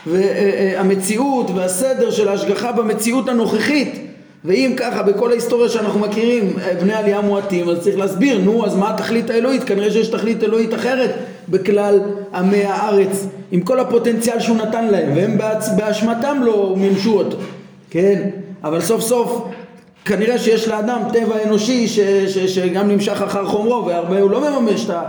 והמציאות 0.06 1.50
והסדר 1.54 2.10
של 2.10 2.28
ההשגחה 2.28 2.72
במציאות 2.72 3.28
הנוכחית. 3.28 4.06
ואם 4.44 4.74
ככה 4.76 5.02
בכל 5.02 5.30
ההיסטוריה 5.30 5.68
שאנחנו 5.68 6.00
מכירים 6.00 6.52
בני 6.80 6.94
עלייה 6.94 7.20
מועטים 7.20 7.68
אז 7.68 7.78
צריך 7.80 7.98
להסביר 7.98 8.38
נו 8.38 8.66
אז 8.66 8.76
מה 8.76 8.94
התכלית 8.94 9.30
האלוהית? 9.30 9.64
כנראה 9.64 9.90
שיש 9.90 10.08
תכלית 10.08 10.44
אלוהית 10.44 10.74
אחרת 10.74 11.10
בכלל 11.48 12.00
עמי 12.34 12.64
הארץ 12.64 13.26
עם 13.50 13.60
כל 13.60 13.80
הפוטנציאל 13.80 14.40
שהוא 14.40 14.56
נתן 14.56 14.86
להם 14.86 15.16
והם 15.16 15.38
באשמתם 15.76 16.40
לא 16.42 16.74
מימשו 16.76 17.18
אותו. 17.18 17.36
כן? 17.90 18.30
אבל 18.64 18.80
סוף 18.80 19.00
סוף 19.00 19.44
כנראה 20.04 20.38
שיש 20.38 20.68
לאדם 20.68 21.00
טבע 21.12 21.42
אנושי 21.46 21.88
ש, 21.88 22.00
ש, 22.00 22.38
שגם 22.38 22.88
נמשך 22.88 23.22
אחר 23.22 23.46
חומרו 23.46 23.86
והרבה 23.86 24.20
הוא 24.20 24.30
לא 24.30 24.50
מממש 24.50 24.84
את, 24.84 24.90
ה, 24.90 25.02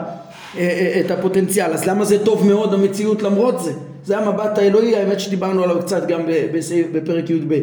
אה, 0.57 0.61
אה, 0.61 1.01
את 1.05 1.11
הפוטנציאל. 1.11 1.71
אז 1.71 1.87
למה 1.87 2.05
זה 2.05 2.25
טוב 2.25 2.47
מאוד 2.47 2.73
המציאות 2.73 3.21
למרות 3.21 3.63
זה? 3.63 3.71
זה 4.05 4.17
המבט 4.17 4.57
האלוהי 4.57 4.95
האמת 4.95 5.19
שדיברנו 5.19 5.63
עליו 5.63 5.79
קצת 5.81 6.07
גם 6.07 6.21
בסעיף, 6.53 6.87
בפרק 6.91 7.29
י"ב. 7.29 7.59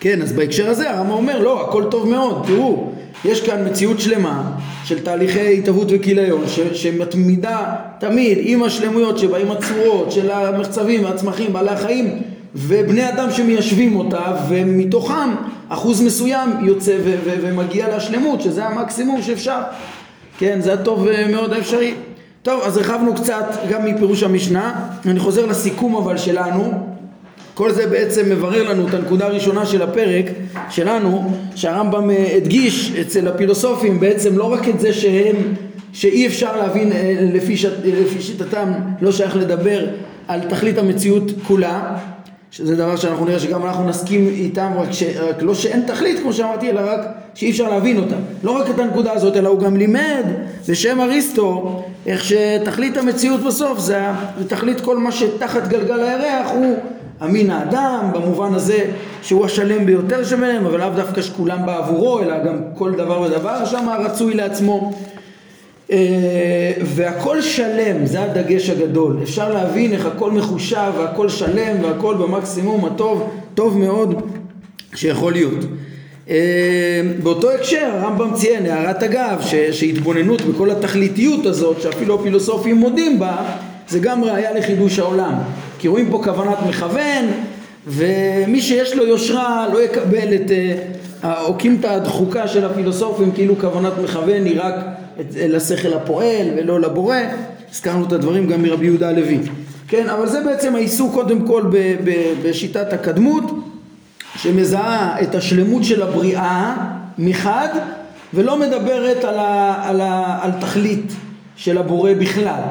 כן 0.00 0.22
אז 0.22 0.32
בהקשר 0.32 0.70
הזה 0.70 0.90
הרמב"ם 0.90 1.10
אומר 1.10 1.38
לא 1.42 1.68
הכל 1.68 1.84
טוב 1.90 2.08
מאוד. 2.08 2.44
תראו 2.46 2.92
יש 3.24 3.40
כאן 3.40 3.68
מציאות 3.68 4.00
שלמה 4.00 4.52
של 4.84 5.00
תהליכי 5.00 5.58
התהוות 5.58 5.88
וכיליון 5.90 6.44
שמתמידה 6.72 7.74
תמיד 7.98 8.38
עם 8.40 8.62
השלמויות 8.62 9.18
שבה 9.18 9.38
עם 9.38 9.50
הצורות 9.50 10.12
של 10.12 10.30
המחצבים 10.30 11.04
והצמחים 11.04 11.52
בעלי 11.52 11.70
החיים 11.70 12.22
ובני 12.54 13.08
אדם 13.08 13.30
שמיישבים 13.30 13.96
אותה 13.96 14.36
ומתוכם 14.48 15.30
אחוז 15.72 16.02
מסוים 16.02 16.50
יוצא 16.62 16.96
ו- 17.04 17.18
ו- 17.24 17.34
ומגיע 17.42 17.96
לשלמות 17.96 18.40
שזה 18.40 18.66
המקסימום 18.66 19.22
שאפשר. 19.22 19.60
כן 20.38 20.60
זה 20.60 20.72
הטוב 20.72 21.06
אה, 21.06 21.28
מאוד 21.28 21.52
האפשרי. 21.52 21.94
טוב 22.42 22.60
אז 22.64 22.76
הרחבנו 22.76 23.14
קצת 23.14 23.46
גם 23.70 23.84
מפירוש 23.84 24.22
המשנה. 24.22 24.86
אני 25.06 25.20
חוזר 25.20 25.46
לסיכום 25.46 25.96
אבל 25.96 26.16
שלנו. 26.16 26.72
כל 27.54 27.72
זה 27.72 27.86
בעצם 27.86 28.30
מברר 28.30 28.70
לנו 28.70 28.88
את 28.88 28.94
הנקודה 28.94 29.26
הראשונה 29.26 29.66
של 29.66 29.82
הפרק 29.82 30.24
שלנו 30.70 31.32
שהרמב"ם 31.54 32.10
אה, 32.10 32.32
הדגיש 32.36 32.92
אצל 33.00 33.28
הפילוסופים 33.28 34.00
בעצם 34.00 34.38
לא 34.38 34.52
רק 34.52 34.68
את 34.68 34.80
זה 34.80 34.92
שהם 34.92 35.36
שאי 35.92 36.26
אפשר 36.26 36.56
להבין 36.56 36.92
אה, 36.92 37.18
לפי, 37.32 37.56
ש... 37.56 37.64
לפי 37.84 38.22
שיטתם 38.22 38.72
לא 39.00 39.12
שייך 39.12 39.36
לדבר 39.36 39.86
על 40.28 40.40
תכלית 40.40 40.78
המציאות 40.78 41.30
כולה 41.46 41.96
שזה 42.50 42.76
דבר 42.76 42.96
שאנחנו 42.96 43.24
נראה 43.24 43.38
שגם 43.38 43.66
אנחנו 43.66 43.88
נסכים 43.88 44.28
איתם 44.28 44.72
רק, 44.76 44.92
ש, 44.92 45.02
רק 45.02 45.42
לא 45.42 45.54
שאין 45.54 45.82
תכלית 45.86 46.18
כמו 46.22 46.32
שאמרתי 46.32 46.70
אלא 46.70 46.80
רק 46.84 47.00
שאי 47.34 47.50
אפשר 47.50 47.68
להבין 47.68 47.98
אותה 47.98 48.16
לא 48.42 48.50
רק 48.50 48.70
את 48.70 48.78
הנקודה 48.78 49.12
הזאת 49.12 49.36
אלא 49.36 49.48
הוא 49.48 49.60
גם 49.60 49.76
לימד 49.76 50.24
בשם 50.68 51.00
אריסטו 51.00 51.82
איך 52.06 52.24
שתכלית 52.24 52.96
המציאות 52.96 53.40
בסוף 53.40 53.78
זה 53.78 54.00
תכלית 54.48 54.80
כל 54.80 54.98
מה 54.98 55.12
שתחת 55.12 55.68
גלגל 55.68 56.00
הירח 56.00 56.50
הוא 56.50 56.76
המין 57.20 57.50
האדם 57.50 58.10
במובן 58.14 58.54
הזה 58.54 58.84
שהוא 59.22 59.44
השלם 59.44 59.86
ביותר 59.86 60.24
שביניהם 60.24 60.66
אבל 60.66 60.78
לאו 60.78 60.90
דווקא 60.96 61.22
שכולם 61.22 61.66
בעבורו 61.66 62.20
אלא 62.20 62.44
גם 62.44 62.58
כל 62.74 62.92
דבר 62.92 63.20
ודבר 63.20 63.64
שם 63.64 63.88
רצוי 63.98 64.34
לעצמו 64.34 64.92
והכל 66.84 67.42
שלם, 67.42 68.06
זה 68.06 68.22
הדגש 68.22 68.70
הגדול. 68.70 69.18
אפשר 69.22 69.52
להבין 69.52 69.92
איך 69.92 70.06
הכל 70.06 70.30
מחושב 70.30 70.92
והכל 70.98 71.28
שלם 71.28 71.76
והכל 71.82 72.14
במקסימום 72.14 72.84
הטוב, 72.84 73.30
טוב 73.54 73.78
מאוד 73.78 74.22
שיכול 74.94 75.32
להיות. 75.32 75.64
אה, 76.30 77.02
באותו 77.22 77.50
הקשר 77.50 77.90
הרמב"ם 77.92 78.34
ציין 78.34 78.66
הערת 78.66 79.02
אגב 79.02 79.42
שהתבוננות 79.72 80.42
בכל 80.42 80.70
התכליתיות 80.70 81.46
הזאת 81.46 81.80
שאפילו 81.80 82.20
הפילוסופים 82.20 82.76
מודים 82.76 83.18
בה 83.18 83.36
זה 83.88 83.98
גם 83.98 84.24
ראיה 84.24 84.52
לחידוש 84.52 84.98
העולם 84.98 85.34
כי 85.78 85.88
רואים 85.88 86.10
פה 86.10 86.20
כוונת 86.24 86.58
מכוון 86.68 87.24
ומי 87.86 88.60
שיש 88.60 88.96
לו 88.96 89.06
יושרה 89.06 89.66
לא 89.72 89.82
יקבל 89.82 90.34
את 90.34 90.50
אה, 90.50 90.74
האוקימתא 91.22 91.86
הדחוקה 91.86 92.48
של 92.48 92.64
הפילוסופים 92.64 93.32
כאילו 93.32 93.58
כוונת 93.58 93.92
מכוון 94.04 94.44
היא 94.44 94.60
רק 94.60 94.74
לשכל 95.48 95.92
הפועל 95.94 96.46
ולא 96.56 96.80
לבורא, 96.80 97.16
הזכרנו 97.70 98.06
את 98.06 98.12
הדברים 98.12 98.46
גם 98.46 98.62
מרבי 98.62 98.86
יהודה 98.86 99.08
הלוי, 99.08 99.38
כן, 99.88 100.08
אבל 100.08 100.26
זה 100.26 100.44
בעצם 100.44 100.74
העיסוק 100.74 101.14
קודם 101.14 101.46
כל 101.46 101.62
ב, 101.70 101.76
ב, 102.04 102.32
בשיטת 102.42 102.92
הקדמות 102.92 103.44
שמזהה 104.36 105.22
את 105.22 105.34
השלמות 105.34 105.84
של 105.84 106.02
הבריאה 106.02 106.76
מחד 107.18 107.68
ולא 108.34 108.58
מדברת 108.58 109.24
על, 109.24 109.38
ה, 109.38 109.74
על, 109.82 110.00
ה, 110.00 110.38
על 110.42 110.50
תכלית 110.60 111.12
של 111.56 111.78
הבורא 111.78 112.12
בכלל. 112.12 112.62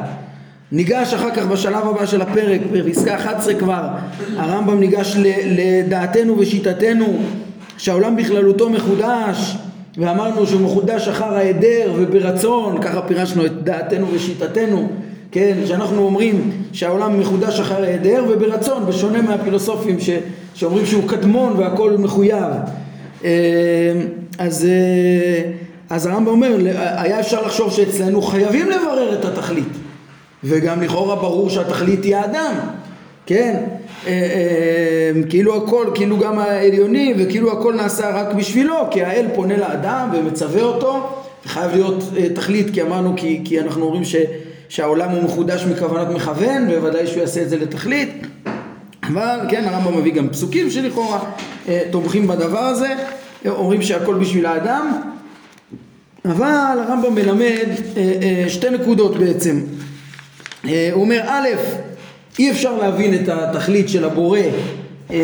ניגש 0.72 1.14
אחר 1.14 1.32
כך 1.36 1.46
בשלב 1.46 1.88
הבא 1.88 2.06
של 2.06 2.22
הפרק, 2.22 2.62
בפסקה 2.72 3.16
11 3.16 3.54
כבר, 3.54 3.88
הרמב"ם 4.38 4.80
ניגש 4.80 5.16
לדעתנו 5.46 6.40
ושיטתנו 6.40 7.20
שהעולם 7.78 8.16
בכללותו 8.16 8.70
מחודש 8.70 9.58
ואמרנו 9.98 10.48
שהוא 10.48 10.62
מחודש 10.62 11.08
אחר 11.08 11.34
ההיעדר 11.34 11.94
וברצון, 11.96 12.82
ככה 12.82 13.02
פירשנו 13.02 13.46
את 13.46 13.64
דעתנו 13.64 14.08
ושיטתנו, 14.14 14.90
כן, 15.32 15.58
שאנחנו 15.66 16.02
אומרים 16.02 16.52
שהעולם 16.72 17.20
מחודש 17.20 17.60
אחר 17.60 17.84
ההיעדר 17.84 18.26
וברצון, 18.30 18.86
בשונה 18.86 19.22
מהפילוסופים 19.22 20.00
ש, 20.00 20.10
שאומרים 20.54 20.86
שהוא 20.86 21.10
קדמון 21.10 21.54
והכל 21.58 21.98
מחויב. 21.98 22.54
אה, 23.26 23.30
אז, 24.38 24.66
אה, 24.66 25.52
אז 25.90 26.06
הרמב"ם 26.06 26.28
אומר, 26.28 26.58
היה 26.76 27.20
אפשר 27.20 27.46
לחשוב 27.46 27.72
שאצלנו 27.72 28.22
חייבים 28.22 28.70
לברר 28.70 29.20
את 29.20 29.26
התכלית, 29.26 29.78
וגם 30.44 30.82
לכאורה 30.82 31.16
ברור 31.16 31.50
שהתכלית 31.50 32.04
היא 32.04 32.16
האדם, 32.16 32.54
כן? 33.30 33.56
אה, 34.08 34.12
אה, 34.12 35.12
כאילו 35.30 35.64
הכל, 35.64 35.86
כאילו 35.96 36.18
גם 36.18 36.40
העליוני 36.40 37.14
וכאילו 37.18 37.52
הכל 37.52 37.74
נעשה 37.76 38.10
רק 38.10 38.34
בשבילו 38.34 38.76
כי 38.92 39.04
האל 39.04 39.26
פונה 39.36 39.58
לאדם 39.58 40.10
ומצווה 40.14 40.62
אותו 40.62 41.10
וחייב 41.46 41.72
להיות 41.72 42.04
אה, 42.18 42.30
תכלית 42.36 42.74
כי 42.74 42.82
אמרנו 42.82 43.14
כי, 43.18 43.42
כי 43.46 43.60
אנחנו 43.60 43.86
אומרים 43.86 44.04
ש, 44.04 44.16
שהעולם 44.70 45.10
הוא 45.10 45.24
מחודש 45.24 45.66
מכוונת 45.66 46.08
מכוון 46.08 46.68
ובוודאי 46.72 47.08
שהוא 47.08 47.20
יעשה 47.20 47.42
את 47.42 47.50
זה 47.50 47.58
לתכלית 47.58 48.28
אבל 49.04 49.40
כן 49.50 49.64
הרמב"ם 49.66 49.98
מביא 49.98 50.14
גם 50.14 50.30
פסוקים 50.30 50.70
שלכאורה 50.70 51.20
תומכים 51.92 52.28
בדבר 52.28 52.60
הזה 52.60 52.90
אומרים 53.46 53.82
שהכל 53.82 54.16
בשביל 54.16 54.46
האדם 54.46 55.02
אבל 56.26 56.80
הרמב"ם 56.88 57.16
מלמד 57.16 57.68
שתי 58.48 58.70
נקודות 58.70 59.18
בעצם 59.18 59.60
הוא 60.64 60.72
אומר 60.96 61.22
א' 61.28 61.48
אי 62.40 62.52
אפשר 62.52 62.78
להבין 62.78 63.14
את 63.14 63.30
התכלית 63.30 63.90
של 63.90 64.06
הבורא 64.06 64.40
אה, 65.12 65.16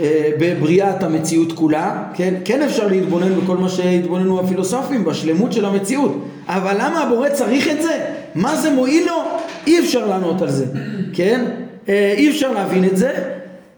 אה, 0.00 0.30
בבריאת 0.40 1.02
המציאות 1.02 1.52
כולה, 1.52 2.04
כן? 2.14 2.34
כן 2.44 2.62
אפשר 2.62 2.86
להתבונן 2.86 3.34
בכל 3.34 3.56
מה 3.56 3.68
שהתבוננו 3.68 4.40
הפילוסופים, 4.40 5.04
בשלמות 5.04 5.52
של 5.52 5.64
המציאות, 5.64 6.24
אבל 6.48 6.74
למה 6.78 7.02
הבורא 7.02 7.28
צריך 7.28 7.68
את 7.68 7.82
זה? 7.82 8.04
מה 8.34 8.56
זה 8.56 8.70
מועיל 8.70 9.06
לו? 9.06 9.22
אי 9.66 9.78
אפשר 9.78 10.06
לענות 10.06 10.42
על 10.42 10.50
זה, 10.50 10.66
כן? 11.12 11.44
אה, 11.88 12.14
אי 12.16 12.30
אפשר 12.30 12.52
להבין 12.52 12.84
את 12.84 12.96
זה, 12.96 13.12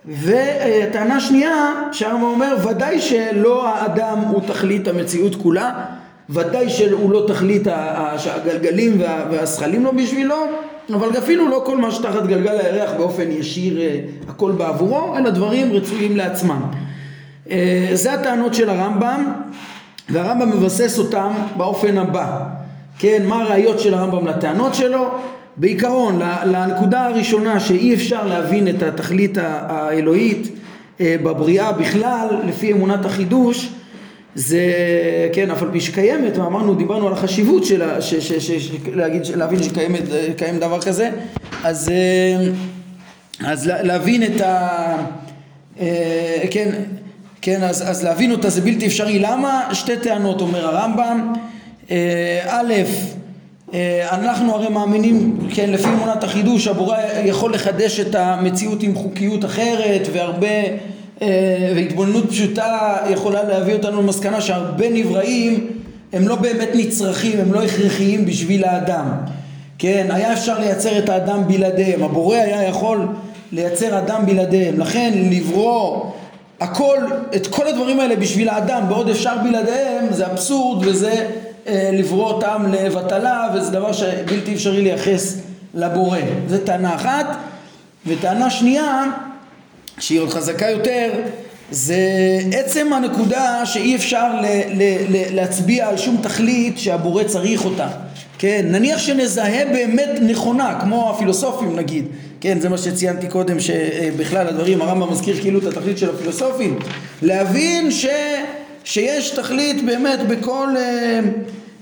וטענה 0.09 1.21
שנייה 1.21 1.73
שהרמב"ם 1.93 2.25
אומר 2.25 2.57
ודאי 2.69 3.01
שלא 3.01 3.69
האדם 3.69 4.19
הוא 4.19 4.43
תכלית 4.47 4.89
המציאות 4.89 5.35
כולה 5.35 5.85
ודאי 6.31 6.71
שהוא 6.71 7.13
לא 7.13 7.25
תכלית 7.29 7.67
הגלגלים 7.71 9.01
והזכלים 9.31 9.85
לא 9.85 9.91
בשבילו 9.91 10.37
אבל 10.95 11.19
אפילו 11.19 11.49
לא 11.49 11.63
כל 11.67 11.77
מה 11.77 11.91
שתחת 11.91 12.27
גלגל 12.27 12.59
הירח 12.59 12.91
באופן 12.97 13.31
ישיר 13.31 13.81
אה, 13.81 14.01
הכל 14.29 14.53
בעבורו 14.53 15.17
אלא 15.17 15.31
דברים 15.31 15.73
רצויים 15.73 16.17
לעצמם. 16.17 16.63
אה, 17.51 17.91
זה 17.93 18.13
הטענות 18.13 18.55
של 18.55 18.71
הרמב"ם 18.71 19.33
והרמב"ם 20.09 20.51
מבסס 20.51 20.99
אותם 20.99 21.33
באופן 21.57 21.99
הבא. 21.99 22.47
כן 22.99 23.23
מה 23.27 23.43
הראיות 23.43 23.81
של 23.81 23.95
הרמב"ם 23.95 24.27
לטענות 24.27 24.75
שלו? 24.75 25.09
בעיקרון, 25.57 26.19
לנקודה 26.45 27.07
הראשונה 27.07 27.61
שאי 27.61 27.95
אפשר 27.95 28.27
להבין 28.27 28.69
את 28.69 28.83
התכלית 28.83 29.39
האלוהית 29.43 30.49
אה, 31.01 31.17
בבריאה 31.23 31.73
בכלל, 31.73 32.27
לפי 32.47 32.73
אמונת 32.73 33.05
החידוש, 33.05 33.73
זה, 34.41 34.61
כן, 35.33 35.51
אף 35.51 35.63
על 35.63 35.69
פי 35.73 35.81
שקיימת, 35.81 36.37
ואמרנו, 36.37 36.75
דיברנו 36.75 37.07
על 37.07 37.13
החשיבות 37.13 37.65
של 37.65 37.83
להגיד, 38.95 39.23
להבין 39.35 39.63
שקיים 39.63 40.59
דבר 40.59 40.81
כזה, 40.81 41.11
אז, 41.65 41.89
אה, 41.89 42.49
אז 43.47 43.67
להבין 43.67 44.23
את 44.23 44.41
ה... 44.41 44.97
אה, 45.81 46.43
כן, 46.51 46.71
כן, 47.43 47.63
אז, 47.63 47.91
אז 47.91 48.05
להבין 48.05 48.33
אותה 48.33 48.51
זה 48.51 48.61
בלתי 48.61 48.87
אפשרי. 48.87 49.19
למה? 49.19 49.69
שתי 49.73 49.97
טענות, 49.97 50.41
אומר 50.41 50.67
הרמב"ם. 50.67 51.33
א', 52.47 52.73
אה, 53.75 54.09
אנחנו 54.11 54.55
הרי 54.55 54.69
מאמינים, 54.69 55.39
כן, 55.55 55.71
לפי 55.71 55.89
אמונת 55.89 56.25
החידוש, 56.25 56.67
הבורא 56.67 56.97
יכול 57.25 57.55
לחדש 57.55 58.01
את 58.01 58.15
המציאות 58.15 58.83
עם 58.83 58.95
חוקיות 58.95 59.45
אחרת 59.45 60.09
והרבה, 60.13 60.49
והתבוננות 61.77 62.31
פשוטה 62.31 62.97
יכולה 63.11 63.43
להביא 63.43 63.75
אותנו 63.75 64.03
למסקנה 64.03 64.41
שהרבה 64.41 64.91
נבראים 64.91 65.67
הם 66.13 66.29
לא 66.29 66.37
באמת 66.37 66.69
נצרכים, 66.75 67.41
הם 67.41 67.53
לא 67.53 67.63
הכרחיים 67.63 68.27
בשביל 68.27 68.65
האדם. 68.65 69.07
כן, 69.79 70.07
היה 70.11 70.33
אפשר 70.33 70.59
לייצר 70.59 70.99
את 70.99 71.09
האדם 71.09 71.47
בלעדיהם, 71.47 72.03
הבורא 72.03 72.37
היה 72.37 72.63
יכול 72.63 73.09
לייצר 73.53 73.99
אדם 73.99 74.27
בלעדיהם, 74.27 74.81
לכן 74.81 75.13
לברוא 75.31 76.11
הכל, 76.61 76.99
את 77.37 77.47
כל 77.47 77.67
הדברים 77.67 78.01
האלה 78.01 78.17
בשביל 78.17 78.49
האדם, 78.49 78.83
בעוד 78.89 79.11
אפשר 79.11 79.37
בלעדיהם, 79.43 80.07
זה 80.11 80.27
אבסורד 80.27 80.87
וזה 80.87 81.27
אה, 81.67 81.91
לברוא 81.93 82.27
אותם 82.27 82.67
לבטלה 82.73 83.49
וזה 83.55 83.71
דבר 83.71 83.93
שבלתי 83.93 84.55
אפשרי 84.55 84.83
לייחס 84.83 85.37
לבורא. 85.75 86.19
זו 86.49 86.59
טענה 86.59 86.95
אחת. 86.95 87.27
וטענה 88.07 88.51
שנייה, 88.51 89.05
שהיא 90.01 90.21
עוד 90.21 90.31
חזקה 90.31 90.71
יותר, 90.71 91.11
זה 91.71 91.97
עצם 92.53 92.93
הנקודה 92.93 93.67
שאי 93.67 93.97
אפשר 93.97 94.41
ל- 94.41 94.45
ל- 94.75 94.97
ל- 95.17 95.35
להצביע 95.37 95.89
על 95.89 95.97
שום 95.97 96.17
תכלית 96.23 96.79
שהבורא 96.79 97.23
צריך 97.25 97.65
אותה. 97.65 97.89
כן, 98.39 98.67
נניח 98.69 98.99
שנזהה 98.99 99.65
באמת 99.65 100.11
נכונה, 100.23 100.79
כמו 100.81 101.11
הפילוסופים 101.11 101.77
נגיד, 101.77 102.05
כן, 102.41 102.61
זה 102.61 102.69
מה 102.69 102.79
שציינתי 102.79 103.29
קודם, 103.29 103.61
שבכלל 103.61 104.47
הדברים, 104.47 104.83
הרמב"ם 104.83 105.13
מזכיר 105.13 105.41
כאילו 105.41 105.59
את 105.59 105.65
התכלית 105.65 105.99
של 105.99 106.11
הפילוסופים, 106.11 106.79
להבין 107.23 107.91
ש... 107.91 108.07
שיש 108.85 109.31
תכלית 109.31 109.85
באמת 109.87 110.19
בכל... 110.29 110.69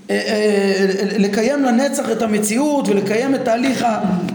אה, 0.09 0.15
אה, 0.15 1.11
אה, 1.11 1.17
לקיים 1.17 1.63
לנצח 1.63 2.11
את 2.11 2.21
המציאות 2.21 2.87
ולקיים 2.87 3.35
את 3.35 3.45
תהליך 3.45 3.85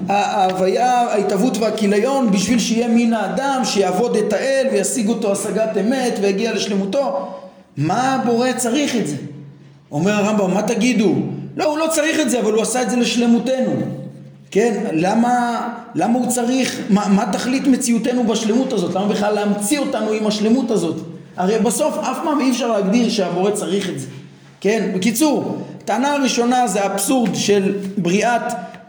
ההוויה, 0.08 1.00
ההתהוות 1.00 1.58
והכיליון 1.58 2.30
בשביל 2.30 2.58
שיהיה 2.58 2.88
מין 2.88 3.14
האדם 3.14 3.60
שיעבוד 3.64 4.16
את 4.16 4.32
האל 4.32 4.66
וישיג 4.72 5.08
אותו 5.08 5.32
השגת 5.32 5.76
אמת 5.80 6.18
ויגיע 6.20 6.52
לשלמותו 6.52 7.28
מה 7.76 8.14
הבורא 8.14 8.52
צריך 8.56 8.96
את 8.96 9.06
זה? 9.06 9.16
אומר 9.92 10.12
הרמב"ם 10.12 10.54
מה 10.54 10.62
תגידו? 10.62 11.14
לא 11.56 11.64
הוא 11.64 11.78
לא 11.78 11.86
צריך 11.90 12.20
את 12.20 12.30
זה 12.30 12.40
אבל 12.40 12.52
הוא 12.52 12.62
עשה 12.62 12.82
את 12.82 12.90
זה 12.90 12.96
לשלמותנו 12.96 13.72
כן 14.50 14.84
למה, 14.92 15.68
למה 15.94 16.18
הוא 16.18 16.26
צריך 16.30 16.80
מה, 16.90 17.08
מה 17.08 17.32
תכלית 17.32 17.66
מציאותנו 17.66 18.24
בשלמות 18.24 18.72
הזאת? 18.72 18.94
למה 18.94 19.08
בכלל 19.08 19.34
להמציא 19.34 19.78
אותנו 19.78 20.10
עם 20.10 20.26
השלמות 20.26 20.70
הזאת? 20.70 20.96
הרי 21.36 21.58
בסוף 21.58 21.98
אף 21.98 22.18
פעם 22.24 22.40
אי 22.40 22.50
אפשר 22.50 22.72
להגדיר 22.72 23.08
שהבורא 23.08 23.50
צריך 23.50 23.88
את 23.88 24.00
זה. 24.00 24.06
כן? 24.64 24.90
בקיצור, 24.94 25.58
טענה 25.84 26.12
הראשונה 26.12 26.66
זה 26.66 26.86
אבסורד 26.86 27.34
של 27.34 27.74
בריאת 27.98 28.42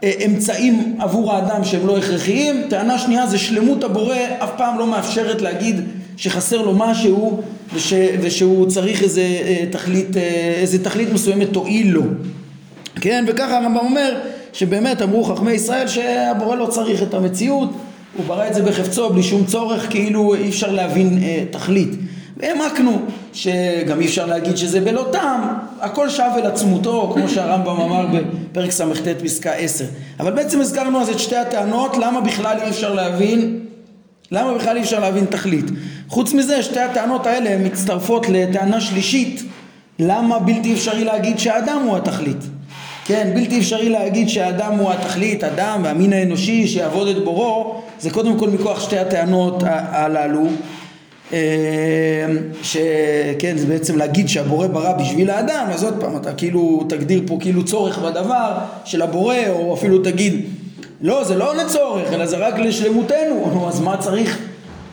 אה, 0.04 0.12
אמצעים 0.26 0.96
עבור 0.98 1.32
האדם 1.32 1.64
שהם 1.64 1.86
לא 1.86 1.98
הכרחיים, 1.98 2.62
טענה 2.68 2.98
שנייה 2.98 3.26
זה 3.26 3.38
שלמות 3.38 3.84
הבורא 3.84 4.16
אף 4.38 4.50
פעם 4.56 4.78
לא 4.78 4.86
מאפשרת 4.86 5.42
להגיד 5.42 5.80
שחסר 6.16 6.62
לו 6.62 6.74
משהו 6.74 7.40
וש, 7.74 7.92
ושהוא 8.20 8.66
צריך 8.66 9.02
איזה 9.02 9.20
אה, 9.20 9.64
תכלית, 9.70 10.16
אה, 10.16 10.22
איזה 10.56 10.84
תכלית 10.84 11.12
מסוימת 11.12 11.48
תועיל 11.52 11.90
לו. 11.90 12.02
כן? 13.00 13.24
וככה 13.28 13.56
הרמב"ם 13.56 13.76
אומר 13.76 14.18
שבאמת 14.52 15.02
אמרו 15.02 15.24
חכמי 15.24 15.52
ישראל 15.52 15.88
שהבורא 15.88 16.56
לא 16.56 16.66
צריך 16.66 17.02
את 17.02 17.14
המציאות, 17.14 17.70
הוא 18.16 18.24
ברא 18.26 18.48
את 18.48 18.54
זה 18.54 18.62
בחפצו 18.62 19.10
בלי 19.10 19.22
שום 19.22 19.44
צורך, 19.44 19.90
כאילו 19.90 20.34
אי 20.34 20.48
אפשר 20.48 20.72
להבין 20.72 21.18
אה, 21.22 21.44
תכלית. 21.50 21.90
והעמקנו 22.36 22.98
שגם 23.32 24.00
אי 24.00 24.06
אפשר 24.06 24.26
להגיד 24.26 24.56
שזה 24.56 24.80
בלא 24.80 25.06
טעם, 25.12 25.40
הכל 25.80 26.08
שב 26.08 26.30
אל 26.36 26.46
עצמותו, 26.46 27.12
כמו 27.14 27.28
שהרמב"ם 27.28 27.80
אמר 27.80 28.06
בפרק 28.06 28.70
ס"ט 28.70 29.08
פסקה 29.24 29.52
10. 29.52 29.84
אבל 30.20 30.32
בעצם 30.32 30.60
הזכרנו 30.60 31.00
אז 31.00 31.08
את 31.08 31.18
שתי 31.18 31.36
הטענות, 31.36 31.96
למה 31.96 32.20
בכלל 32.20 32.56
אי 32.62 32.68
אפשר 32.68 32.94
להבין, 32.94 33.60
למה 34.32 34.54
בכלל 34.54 34.76
אי 34.76 34.82
אפשר 34.82 35.00
להבין 35.00 35.24
תכלית. 35.24 35.64
חוץ 36.08 36.32
מזה, 36.32 36.62
שתי 36.62 36.80
הטענות 36.80 37.26
האלה 37.26 37.56
מצטרפות 37.68 38.28
לטענה 38.28 38.80
שלישית, 38.80 39.42
למה 39.98 40.38
בלתי 40.38 40.74
אפשרי 40.74 41.04
להגיד 41.04 41.38
שהאדם 41.38 41.82
הוא 41.84 41.96
התכלית. 41.96 42.44
כן, 43.04 43.30
בלתי 43.34 43.58
אפשרי 43.58 43.88
להגיד 43.88 44.28
שהאדם 44.28 44.72
הוא 44.72 44.90
התכלית, 44.90 45.44
אדם 45.44 45.80
והמין 45.84 46.12
האנושי 46.12 46.68
שיעבוד 46.68 47.08
את 47.08 47.24
בורו, 47.24 47.80
זה 48.00 48.10
קודם 48.10 48.38
כל 48.38 48.50
מכוח 48.50 48.80
שתי 48.80 48.98
הטענות 48.98 49.62
הללו. 49.66 50.46
אמ, 51.32 51.36
שכן 52.62 53.56
זה 53.56 53.66
בעצם 53.66 53.98
להגיד 53.98 54.28
שהבורא 54.28 54.66
ברא 54.66 54.92
בשביל 54.92 55.30
האדם 55.30 55.66
אז 55.72 55.84
עוד 55.84 55.94
פעם 56.00 56.16
אתה 56.16 56.32
כאילו 56.32 56.84
תגדיר 56.88 57.22
פה 57.26 57.36
כאילו 57.40 57.64
צורך 57.64 57.98
בדבר 57.98 58.52
של 58.84 59.02
הבורא 59.02 59.36
או 59.48 59.74
אפילו 59.74 59.98
תגיד 59.98 60.46
לא 61.00 61.24
זה 61.24 61.34
לא 61.36 61.56
לצורך 61.56 62.12
אלא 62.12 62.26
זה 62.26 62.36
רק 62.36 62.58
לשלמותנו. 62.58 63.50
אז 63.68 63.80
מה 63.80 63.96
צריך? 63.96 64.38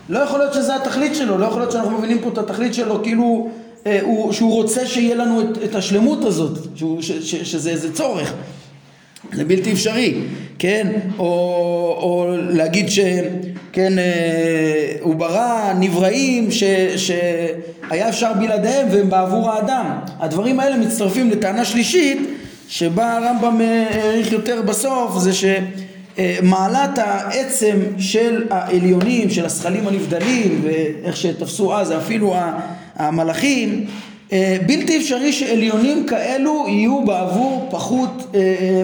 לא 0.10 0.19
יכול 0.19 0.39
להיות 0.39 0.54
שזה 0.54 0.76
התכלית 0.76 1.15
שלו 1.15 1.38
לא 1.38 1.46
יכול 1.46 1.60
להיות 1.60 1.72
שאנחנו 1.72 1.98
מבינים 1.98 2.19
פה 2.19 2.30
את 2.30 2.38
התכלית 2.38 2.74
שלו 2.74 3.04
כאילו 3.04 3.50
אה, 3.86 4.00
הוא, 4.02 4.32
שהוא 4.32 4.54
רוצה 4.54 4.86
שיהיה 4.86 5.15
לנו 5.15 5.41
את, 5.41 5.63
את 5.63 5.76
השלמות 5.76 6.24
הזאת 6.24 6.58
שהוא, 6.76 7.02
ש, 7.02 7.12
ש, 7.12 7.36
שזה 7.36 7.69
איזה 7.69 7.93
צורך. 7.93 8.34
זה 9.34 9.46
בלתי 9.46 9.72
אפשרי, 9.72 10.22
כן? 10.60 10.91
או, 11.19 11.26
או 12.02 12.28
להגיד 12.50 12.89
שכן, 12.89 13.26
אה, 13.80 14.96
הוא 15.02 15.16
ברא 15.16 15.74
נבראים 15.80 16.52
ש, 16.52 16.64
שהיה 16.96 18.10
אפשר 18.10 18.34
בלעדיהם 18.34 18.88
והם 18.92 19.10
בעבור 19.10 19.50
האדם. 19.50 19.86
הדברים 20.20 20.60
האלה 20.60 20.78
מצטרפים 20.78 21.30
לטענה 21.30 21.66
שלישית 21.66 22.30
שבה 22.68 23.18
הרמב"ם 23.18 23.62
אה, 23.62 23.86
העריך 23.92 24.32
יותר 24.32 24.62
בסוף 24.62 25.18
זה 25.18 25.32
שמעלת 25.34 26.98
העצם 26.98 27.78
של 27.98 28.44
העליונים, 28.50 29.30
של 29.30 29.46
השכלים 29.46 29.88
הנבדלים 29.88 30.62
ואיך 30.64 31.18
שתפסו 31.18 31.76
אז 31.76 31.92
אפילו 31.92 32.36
המלאכים 32.96 33.86
אה, 34.34 34.58
בלתי 34.66 34.98
אפשרי 34.98 35.34
שעליונים 35.34 36.06
כאלו 36.06 36.66
יהיו 36.68 37.06
בעבור 37.06 37.68
פחות 37.72 38.36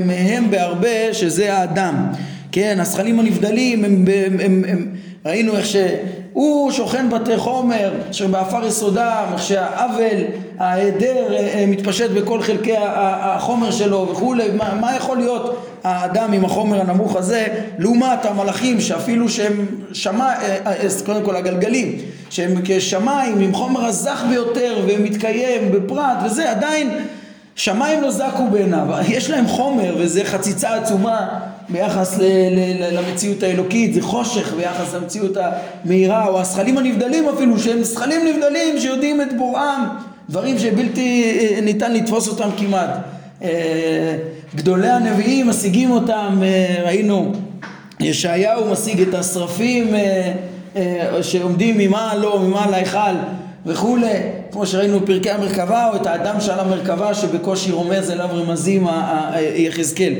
מהם 0.05 0.51
בהרבה 0.51 1.13
שזה 1.13 1.53
האדם 1.53 2.11
כן 2.51 2.79
השכלים 2.79 3.19
הנבדלים 3.19 3.85
הם, 3.85 4.05
הם, 4.25 4.37
הם, 4.39 4.63
הם 4.67 4.87
ראינו 5.25 5.57
איך 5.57 5.65
שהוא 5.65 6.71
שוכן 6.71 7.09
בתי 7.09 7.37
חומר 7.37 7.93
אשר 8.11 8.27
בעפר 8.27 8.65
יסודם 8.67 9.25
איך 9.33 9.43
שהעוול 9.43 10.23
ההיעדר 10.59 11.27
מתפשט 11.67 12.09
בכל 12.09 12.41
חלקי 12.41 12.75
החומר 12.77 13.71
שלו 13.71 14.07
וכולי. 14.11 14.51
מה, 14.57 14.75
מה 14.81 14.95
יכול 14.95 15.17
להיות 15.17 15.65
האדם 15.83 16.33
עם 16.33 16.45
החומר 16.45 16.81
הנמוך 16.81 17.15
הזה 17.15 17.47
לעומת 17.79 18.25
המלאכים 18.25 18.81
שאפילו 18.81 19.29
שהם 19.29 19.65
שמע 19.93 20.33
קודם 21.05 21.25
כל 21.25 21.35
הגלגלים 21.35 21.95
שהם 22.29 22.53
כשמיים 22.65 23.39
עם 23.39 23.53
חומר 23.53 23.85
הזך 23.85 24.23
ביותר 24.29 24.85
ומתקיים 24.87 25.71
בפרט 25.71 26.17
וזה 26.25 26.51
עדיין 26.51 26.89
שמיים 27.59 28.01
לא 28.01 28.11
זקו 28.11 28.47
בעיניו, 28.51 28.87
יש 29.07 29.29
להם 29.29 29.47
חומר 29.47 29.95
וזה 29.99 30.23
חציצה 30.23 30.75
עצומה 30.75 31.27
ביחס 31.69 32.17
ל- 32.17 32.23
ל- 32.23 32.97
למציאות 32.97 33.43
האלוקית, 33.43 33.93
זה 33.93 34.01
חושך 34.01 34.53
ביחס 34.53 34.93
למציאות 34.93 35.37
המהירה 35.37 36.27
או 36.27 36.39
הזכלים 36.41 36.77
הנבדלים 36.77 37.29
אפילו 37.29 37.59
שהם 37.59 37.83
זכלים 37.83 38.21
נבדלים 38.27 38.79
שיודעים 38.79 39.21
את 39.21 39.37
בוראם, 39.37 39.83
דברים 40.29 40.59
שבלתי 40.59 41.37
אה, 41.39 41.61
ניתן 41.61 41.93
לתפוס 41.93 42.27
אותם 42.27 42.49
כמעט. 42.57 42.89
אה, 43.43 44.17
גדולי 44.55 44.89
הנביאים 44.89 45.47
משיגים 45.47 45.91
אותם, 45.91 46.39
אה, 46.43 46.83
ראינו 46.85 47.31
ישעיהו 47.99 48.71
משיג 48.71 49.01
את 49.01 49.13
השרפים 49.13 49.95
אה, 49.95 51.23
שעומדים 51.23 51.77
ממעל 51.77 52.19
לו, 52.19 52.39
ממעל 52.39 52.73
ההיכל 52.73 53.15
וכולי, 53.65 54.13
כמו 54.51 54.65
שראינו 54.65 54.99
בפרקי 54.99 55.29
המרכבה, 55.29 55.89
או 55.89 55.95
את 55.95 56.07
האדם 56.07 56.41
שעל 56.41 56.59
המרכבה 56.59 57.13
שבקושי 57.13 57.71
רומז 57.71 58.11
אליו 58.11 58.29
רמזים 58.31 58.87
יחזקאל. 59.55 60.13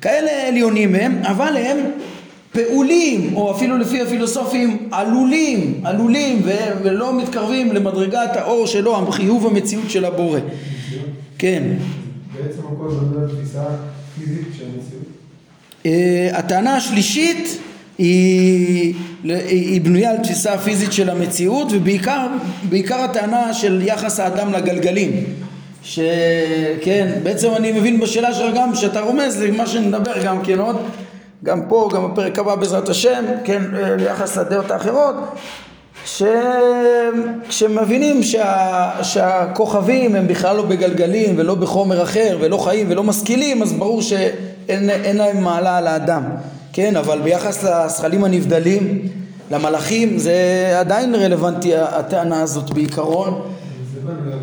כאלה 0.00 0.48
עליונים 0.48 0.94
הם, 0.94 1.22
אבל 1.24 1.56
הם 1.56 1.76
פעולים, 2.52 3.36
או 3.36 3.56
אפילו 3.56 3.78
לפי 3.78 4.00
הפילוסופים, 4.00 4.88
עלולים, 4.90 5.80
עלולים, 5.84 6.42
ולא 6.82 7.18
מתקרבים 7.18 7.72
למדרגת 7.72 8.36
האור 8.36 8.66
שלו, 8.66 9.08
החיוב 9.08 9.46
המציאות 9.46 9.90
של 9.90 10.04
הבורא. 10.04 10.40
כן. 11.38 11.62
בעצם 12.32 12.60
הכל 12.60 12.88
על 13.22 13.28
תפיסה 13.28 13.64
פיזית 14.18 14.46
של 14.58 14.64
המציאות. 14.64 15.04
אה, 15.86 16.38
הטענה 16.38 16.76
השלישית 16.76 17.58
היא, 17.98 18.94
היא 19.24 19.80
בנויה 19.80 20.10
על 20.10 20.16
תפיסה 20.16 20.58
פיזית 20.58 20.92
של 20.92 21.10
המציאות 21.10 21.68
ובעיקר 21.72 23.00
הטענה 23.00 23.54
של 23.54 23.82
יחס 23.82 24.20
האדם 24.20 24.52
לגלגלים 24.52 25.24
שכן 25.82 27.12
בעצם 27.22 27.48
אני 27.56 27.72
מבין 27.72 28.00
בשאלה 28.00 28.34
שלך 28.34 28.54
גם 28.56 28.74
שאתה 28.74 29.00
רומז 29.00 29.42
למה 29.42 29.66
שנדבר 29.66 30.24
גם 30.24 30.42
כן 30.42 30.58
עוד 30.58 30.76
גם 31.44 31.62
פה 31.68 31.88
גם 31.94 32.12
בפרק 32.12 32.38
הבא 32.38 32.54
בעזרת 32.54 32.88
השם 32.88 33.24
כן 33.44 33.62
ליחס 33.98 34.36
לדעות 34.36 34.70
האחרות 34.70 35.14
שכשמבינים 37.48 38.22
שה, 38.22 38.90
שהכוכבים 39.02 40.14
הם 40.14 40.26
בכלל 40.26 40.56
לא 40.56 40.62
בגלגלים 40.62 41.34
ולא 41.38 41.54
בחומר 41.54 42.02
אחר 42.02 42.38
ולא 42.40 42.56
חיים 42.56 42.86
ולא 42.90 43.02
משכילים 43.02 43.62
אז 43.62 43.72
ברור 43.72 44.02
שאין 44.02 45.16
להם 45.16 45.44
מעלה 45.44 45.78
על 45.78 45.86
האדם 45.86 46.22
כן 46.74 46.96
אבל 46.96 47.20
ביחס 47.22 47.64
לזכלים 47.64 48.24
הנבדלים 48.24 49.08
למלאכים 49.50 50.18
זה 50.18 50.36
עדיין 50.78 51.14
רלוונטי 51.14 51.76
הטענה 51.76 52.42
הזאת 52.42 52.70
בעיקרון 52.70 53.42
זה 53.94 54.00
בנוי 54.00 54.32
על 54.32 54.38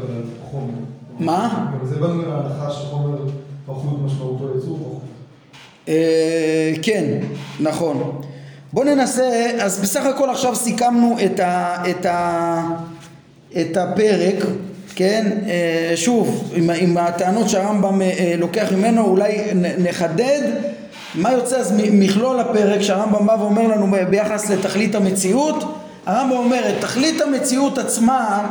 חומר. 0.52 0.74
מה? 1.20 1.72
זה 1.84 1.96
בנוי 1.96 2.26
על 2.26 2.32
ההנחה 2.32 2.72
שחומר 2.72 3.18
פחות 3.66 4.00
משמעותו 4.06 4.58
יצור 4.58 4.78
פחות. 4.80 5.02
אה, 5.88 6.74
כן, 6.82 7.20
נכון. 7.60 8.22
בואו 8.74 8.86
ננסה, 8.86 9.52
אז 9.60 9.80
בסך 9.80 10.06
הכל 10.06 10.30
עכשיו 10.30 10.56
סיכמנו 10.56 11.16
את, 11.26 11.40
ה, 11.40 11.84
את, 11.90 12.06
ה, 12.06 12.64
את 13.62 13.78
הפרק, 13.78 14.44
כן? 14.96 15.32
אה, 15.48 15.94
שוב, 15.96 16.52
עם, 16.56 16.70
עם 16.70 16.98
הטענות 16.98 17.50
שהרמב"ם 17.50 18.02
אה, 18.02 18.34
לוקח 18.38 18.72
ממנו, 18.72 19.06
אולי 19.06 19.38
נחדד 19.78 20.71
מה 21.16 21.32
יוצא 21.32 21.58
אז 21.58 21.74
מכלול 21.78 22.40
הפרק 22.40 22.82
שהרמב"ם 22.82 23.28
בא 23.28 23.36
ואומר 23.40 23.68
לנו 23.68 23.96
ביחס 24.10 24.50
לתכלית 24.50 24.96
המציאות. 24.96 25.64
הרמב"ם 26.06 26.38
אומר, 26.38 26.70
את 26.70 26.82
תכלית 26.82 27.22
המציאות 27.22 27.78
עצמה, 27.78 28.48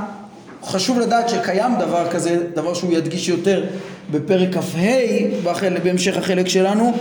חשוב 0.65 0.99
לדעת 0.99 1.29
שקיים 1.29 1.73
דבר 1.79 2.11
כזה, 2.11 2.37
דבר 2.55 2.75
שהוא 2.75 2.93
ידגיש 2.93 3.29
יותר 3.29 3.65
בפרק 4.11 4.55
כ"ה, 4.55 5.79
בהמשך 5.83 6.17
החלק 6.17 6.49
שלנו, 6.49 6.93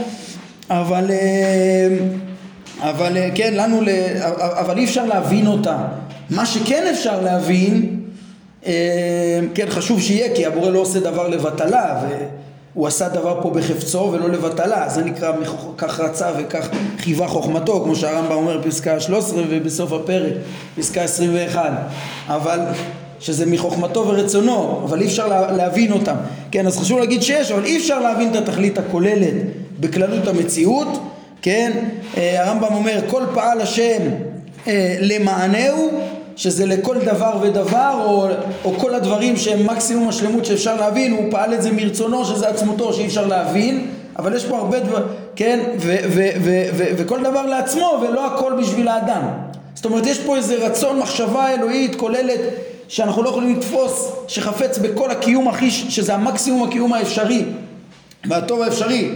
אבל... 0.70 1.12
אה, 1.12 1.98
אבל 2.82 3.18
אה, 3.18 3.30
כן, 3.36 3.54
לנו, 3.54 3.82
אבל 4.36 4.78
אי 4.78 4.86
אפשר 4.86 5.06
להבין 5.06 5.48
אותה. 5.48 5.78
מה 6.30 6.46
שכן 6.46 6.88
אפשר 6.92 7.22
להבין, 7.22 8.00
אה, 8.66 9.40
כן, 9.56 9.66
חשוב 9.70 10.02
שיהיה, 10.02 10.36
כי 10.36 10.46
הבורא 10.46 10.70
לא 10.70 10.80
עושה 10.80 11.00
דבר 11.00 11.28
לבטלה, 11.28 12.02
והוא 12.76 12.88
עשה 12.88 13.10
דבר 13.10 13.40
פה 13.42 13.50
בחפצו 13.50 14.10
ולא 14.14 14.30
לבטלה, 14.30 14.90
זה 14.90 15.04
נקרא 15.04 15.32
כך 15.78 16.00
רצה 16.00 16.32
וכך 16.38 16.70
חיווה 16.98 17.28
חוכמתו, 17.28 17.82
כמו 17.84 17.96
שהרמב"ם 17.96 18.32
אומר 18.32 18.58
בפסקה 18.58 19.00
13 19.00 19.44
ובסוף 19.50 19.94
הפרק, 19.94 20.34
פסקה 20.78 21.02
21. 21.02 21.72
אבל, 22.28 22.60
שזה 23.20 23.46
מחוכמתו 23.46 24.08
ורצונו, 24.08 24.82
אבל 24.84 25.02
אי 25.02 25.06
אפשר 25.06 25.52
להבין 25.52 25.92
אותם. 25.92 26.16
כן, 26.52 26.68
אז 26.68 26.78
חשוב 26.78 27.00
להגיד 27.00 27.22
שיש, 27.22 27.52
אבל 27.52 27.66
אי 27.66 27.78
אפשר 27.78 28.00
להבין 28.00 28.30
את 28.32 28.36
התכלית 28.36 28.78
הכוללת 28.78 29.34
בכללות 29.80 30.28
המציאות. 30.28 31.00
כן? 31.42 31.72
אה, 32.18 32.44
הרמב"ם 32.44 32.74
אומר 32.74 33.00
כל 33.08 33.24
פעל 33.34 33.62
השם 33.62 34.02
אה, 34.68 34.98
למענהו 35.00 36.02
שזה 36.40 36.66
לכל 36.66 36.98
דבר 37.06 37.38
ודבר 37.42 38.02
או, 38.06 38.28
או 38.66 38.74
כל 38.78 38.96
הדברים 38.96 39.38
שהם 39.38 39.68
מקסימום 39.68 40.10
השלמות 40.10 40.46
שאפשר 40.46 40.76
להבין 40.76 41.12
הוא 41.12 41.32
פעל 41.32 41.54
את 41.54 41.62
זה 41.62 41.72
מרצונו 41.72 42.26
שזה 42.26 42.50
עצמותו 42.50 42.94
שאי 42.94 43.06
אפשר 43.06 43.28
להבין 43.28 43.88
אבל 44.20 44.36
יש 44.36 44.46
פה 44.46 44.58
הרבה 44.58 44.80
דברים, 44.80 45.04
כן? 45.36 45.60
ו, 45.80 45.96
ו, 46.10 46.30
ו, 46.42 46.84
וכל 46.98 47.24
דבר 47.24 47.46
לעצמו 47.46 48.02
ולא 48.02 48.26
הכל 48.26 48.54
בשביל 48.62 48.88
האדם 48.88 49.22
זאת 49.76 49.86
אומרת 49.86 50.06
יש 50.06 50.20
פה 50.20 50.38
איזה 50.38 50.56
רצון 50.56 51.00
מחשבה 51.00 51.54
אלוהית 51.54 51.96
כוללת 51.96 52.40
שאנחנו 52.88 53.24
לא 53.24 53.30
יכולים 53.30 53.56
לתפוס 53.56 54.12
שחפץ 54.28 54.78
בכל 54.78 55.12
הקיום 55.12 55.48
הכי 55.48 55.72
שזה 55.72 56.14
המקסימום 56.14 56.70
הקיום 56.70 56.94
האפשרי 56.94 57.46
והטוב 58.26 58.62
האפשרי 58.62 59.10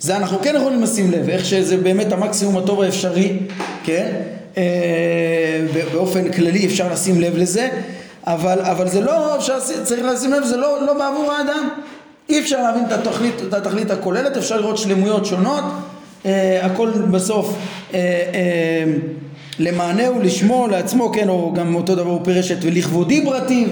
זה 0.00 0.16
אנחנו 0.16 0.38
כן 0.42 0.54
יכולים 0.56 0.82
לשים 0.82 1.10
לב, 1.10 1.28
איך 1.28 1.44
שזה 1.44 1.76
באמת 1.76 2.12
המקסימום 2.12 2.56
הטוב 2.56 2.80
האפשרי, 2.80 3.38
כן? 3.84 4.37
אה, 4.58 5.82
באופן 5.92 6.32
כללי 6.32 6.66
אפשר 6.66 6.92
לשים 6.92 7.20
לב 7.20 7.36
לזה, 7.36 7.68
אבל, 8.26 8.60
אבל 8.60 8.88
זה 8.88 9.00
לא, 9.00 9.36
אפשר, 9.36 9.60
צריך 9.60 10.04
לשים 10.04 10.32
לב, 10.32 10.44
זה 10.44 10.56
לא, 10.56 10.86
לא 10.86 10.94
בעבור 10.98 11.32
האדם. 11.32 11.68
אי 12.28 12.40
אפשר 12.40 12.62
להבין 12.62 12.84
את 12.84 12.92
התכלית, 12.92 13.34
את 13.48 13.54
התכלית 13.54 13.90
הכוללת, 13.90 14.36
אפשר 14.36 14.60
לראות 14.60 14.78
שלמויות 14.78 15.26
שונות, 15.26 15.64
אה, 16.26 16.66
הכל 16.66 16.90
בסוף 16.90 17.54
אה, 17.94 17.98
אה, 18.34 18.84
למענהו, 19.58 20.20
לשמו, 20.20 20.68
לעצמו, 20.68 21.12
כן, 21.12 21.28
או 21.28 21.52
גם 21.56 21.74
אותו 21.74 21.94
דבר 21.94 22.10
הוא 22.10 22.20
פירש 22.24 22.52
את 22.52 22.58
ולכבודי 22.62 23.20
ברטיב, 23.20 23.68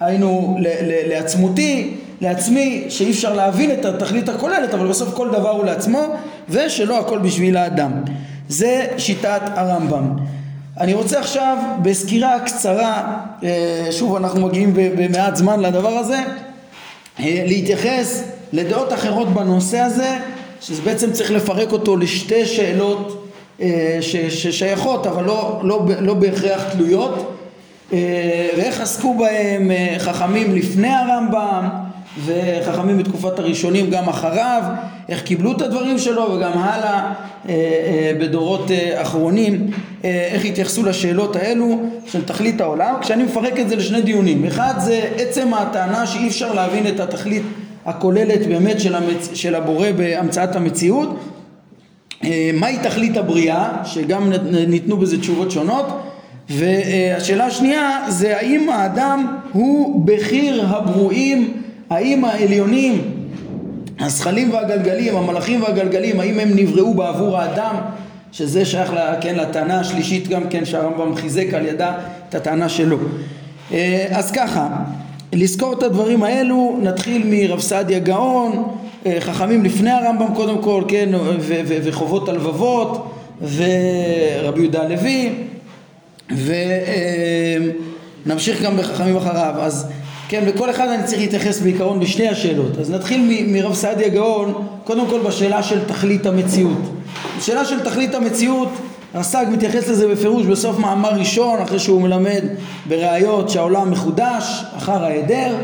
היינו 0.00 0.58
לעצמותי, 1.08 1.94
לעצמי, 2.20 2.84
שאי 2.88 3.10
אפשר 3.10 3.34
להבין 3.34 3.70
את 3.70 3.84
התכלית 3.84 4.28
הכוללת, 4.28 4.74
אבל 4.74 4.86
בסוף 4.86 5.14
כל 5.14 5.28
דבר 5.28 5.50
הוא 5.50 5.64
לעצמו, 5.64 6.02
ושלא 6.48 6.98
הכל 6.98 7.18
בשביל 7.18 7.56
האדם. 7.56 7.90
זה 8.48 8.86
שיטת 8.98 9.40
הרמב"ם. 9.54 10.16
אני 10.80 10.94
רוצה 10.94 11.20
עכשיו 11.20 11.56
בסקירה 11.82 12.40
קצרה, 12.40 13.16
אה, 13.44 13.88
שוב 13.90 14.16
אנחנו 14.16 14.40
מגיעים 14.40 14.72
במעט 14.74 15.36
זמן 15.36 15.60
לדבר 15.60 15.88
הזה, 15.88 16.18
אה, 17.20 17.44
להתייחס 17.46 18.24
לדעות 18.52 18.92
אחרות 18.92 19.28
בנושא 19.28 19.78
הזה, 19.78 20.18
שזה 20.60 20.82
בעצם 20.82 21.12
צריך 21.12 21.30
לפרק 21.30 21.72
אותו 21.72 21.96
לשתי 21.96 22.46
שאלות 22.46 23.30
אה, 23.60 23.98
ששייכות 24.30 25.06
אבל 25.06 25.24
לא, 25.24 25.60
לא, 25.62 25.86
לא 26.00 26.14
בהכרח 26.14 26.62
תלויות 26.72 27.32
ואיך 28.56 28.80
עסקו 28.80 29.14
בהם 29.18 29.70
חכמים 29.98 30.54
לפני 30.54 30.88
הרמב"ם 30.88 31.85
וחכמים 32.24 32.98
בתקופת 32.98 33.38
הראשונים 33.38 33.90
גם 33.90 34.08
אחריו, 34.08 34.62
איך 35.08 35.22
קיבלו 35.22 35.52
את 35.52 35.62
הדברים 35.62 35.98
שלו 35.98 36.22
וגם 36.22 36.52
הלאה 36.54 37.12
אה, 37.48 37.54
אה, 37.54 38.12
בדורות 38.20 38.70
אה, 38.70 39.02
אחרונים, 39.02 39.70
איך 40.04 40.44
התייחסו 40.44 40.82
לשאלות 40.82 41.36
האלו 41.36 41.80
של 42.06 42.24
תכלית 42.24 42.60
העולם, 42.60 42.94
כשאני 43.00 43.24
מפרק 43.24 43.60
את 43.60 43.68
זה 43.68 43.76
לשני 43.76 44.02
דיונים, 44.02 44.44
אחד 44.44 44.74
זה 44.78 45.10
עצם 45.16 45.54
הטענה 45.54 46.06
שאי 46.06 46.28
אפשר 46.28 46.54
להבין 46.54 46.86
את 46.86 47.00
התכלית 47.00 47.42
הכוללת 47.86 48.46
באמת 48.46 48.80
של, 48.80 48.94
המצ... 48.94 49.30
של 49.34 49.54
הבורא 49.54 49.92
בהמצאת 49.96 50.56
המציאות, 50.56 51.18
מהי 52.54 52.78
תכלית 52.82 53.16
הבריאה, 53.16 53.68
שגם 53.84 54.32
ניתנו 54.50 54.96
בזה 54.96 55.20
תשובות 55.20 55.50
שונות, 55.50 55.86
והשאלה 56.50 57.46
השנייה 57.46 58.00
זה 58.08 58.36
האם 58.36 58.68
האדם 58.70 59.36
הוא 59.52 60.06
בחיר 60.06 60.66
הברואים 60.68 61.62
האם 61.90 62.24
העליונים, 62.24 63.02
הזכלים 64.00 64.52
והגלגלים, 64.52 65.16
המלאכים 65.16 65.62
והגלגלים, 65.62 66.20
האם 66.20 66.40
הם 66.40 66.48
נבראו 66.54 66.94
בעבור 66.94 67.38
האדם, 67.38 67.74
שזה 68.32 68.64
שייך 68.64 68.92
כן, 69.20 69.34
לטענה 69.34 69.80
השלישית 69.80 70.28
גם 70.28 70.48
כן 70.48 70.64
שהרמב"ם 70.64 71.16
חיזק 71.16 71.54
על 71.54 71.66
ידה 71.66 71.94
את 72.28 72.34
הטענה 72.34 72.68
שלו. 72.68 72.98
אה, 73.72 74.06
אז 74.10 74.30
ככה, 74.30 74.68
לזכור 75.32 75.72
את 75.72 75.82
הדברים 75.82 76.22
האלו, 76.22 76.78
נתחיל 76.82 77.22
מרב 77.26 77.60
סעדיה 77.60 77.98
גאון, 77.98 78.68
אה, 79.06 79.16
חכמים 79.20 79.64
לפני 79.64 79.90
הרמב"ם 79.90 80.34
קודם 80.34 80.62
כל, 80.62 80.82
כן, 80.88 81.08
וחובות 81.66 82.28
הלבבות, 82.28 83.12
ורבי 83.40 84.60
יהודה 84.60 84.82
הלוי, 84.82 85.32
ונמשיך 88.26 88.62
גם 88.62 88.76
בחכמים 88.76 89.16
אחריו. 89.16 89.54
אז 89.58 89.88
כן, 90.28 90.44
לכל 90.44 90.70
אחד 90.70 90.88
אני 90.88 91.04
צריך 91.04 91.20
להתייחס 91.20 91.60
בעיקרון 91.60 92.00
בשני 92.00 92.28
השאלות. 92.28 92.78
אז 92.78 92.90
נתחיל 92.90 93.44
מרב 93.46 93.74
סעדיה 93.74 94.08
גאון, 94.08 94.66
קודם 94.84 95.06
כל 95.10 95.20
בשאלה 95.20 95.62
של 95.62 95.84
תכלית 95.84 96.26
המציאות. 96.26 96.78
בשאלה 97.38 97.64
של 97.64 97.80
תכלית 97.80 98.14
המציאות, 98.14 98.68
רס"ג 99.14 99.46
מתייחס 99.52 99.88
לזה 99.88 100.08
בפירוש 100.08 100.46
בסוף 100.46 100.78
מאמר 100.78 101.10
ראשון, 101.10 101.60
אחרי 101.60 101.78
שהוא 101.78 102.02
מלמד 102.02 102.42
בראיות 102.88 103.50
שהעולם 103.50 103.90
מחודש, 103.90 104.64
אחר 104.76 105.04
ההיעדר. 105.04 105.54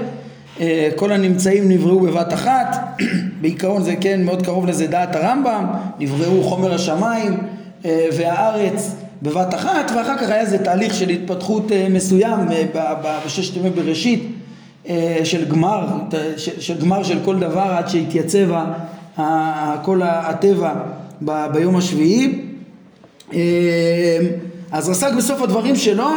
אה, 0.61 0.89
כל 0.97 1.13
הנמצאים 1.13 1.69
נבראו 1.69 2.01
בבת 2.01 2.33
אחת, 2.33 2.77
בעיקרון 3.41 3.83
זה 3.83 3.97
כן 4.01 4.25
מאוד 4.25 4.43
קרוב 4.43 4.67
לזה 4.67 4.87
דעת 4.87 5.17
הרמב"ם, 5.17 5.67
נבראו 5.99 6.43
חומר 6.43 6.75
השמיים 6.75 7.39
אה, 7.85 8.07
והארץ 8.17 8.95
בבת 9.23 9.55
אחת, 9.55 9.91
ואחר 9.97 10.17
כך 10.19 10.31
היה 10.31 10.41
איזה 10.41 10.59
תהליך 10.59 10.95
של 10.95 11.09
התפתחות 11.09 11.73
אה, 11.73 11.87
מסוים 11.91 12.39
בששת 13.25 13.57
ימי 13.57 13.71
בראשית, 13.71 14.32
של 15.25 15.45
גמר, 15.49 15.87
של 16.37 16.81
גמר 16.81 17.03
של 17.03 17.19
כל 17.25 17.39
דבר 17.39 17.61
עד 17.61 17.89
שהתייצב 17.89 18.49
כל 19.83 20.01
הטבע 20.05 20.75
ביום 21.53 21.77
השביעי. 21.77 22.45
אז 24.73 24.89
רס"ג 24.89 25.13
בסוף 25.17 25.43
הדברים 25.43 25.77
שלו 25.77 26.09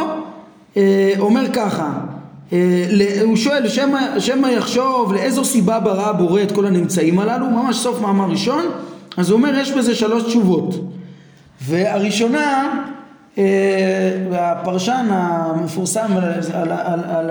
אומר 1.18 1.42
ככה, 1.52 1.92
הוא 3.22 3.36
שואל 3.36 3.68
שמא 4.18 4.48
יחשוב 4.48 5.12
לאיזו 5.12 5.44
סיבה 5.44 5.80
ברא 5.80 6.06
הבורא 6.06 6.42
את 6.42 6.52
כל 6.52 6.66
הנמצאים 6.66 7.18
הללו, 7.18 7.46
ממש 7.46 7.76
סוף 7.76 8.00
מאמר 8.00 8.30
ראשון, 8.30 8.64
אז 9.16 9.30
הוא 9.30 9.36
אומר 9.36 9.58
יש 9.58 9.72
בזה 9.72 9.94
שלוש 9.94 10.22
תשובות. 10.22 10.74
והראשונה, 11.62 12.82
הפרשן 14.32 15.06
המפורסם 15.10 16.06
על, 16.16 16.24
על, 16.52 16.72
על, 16.72 17.30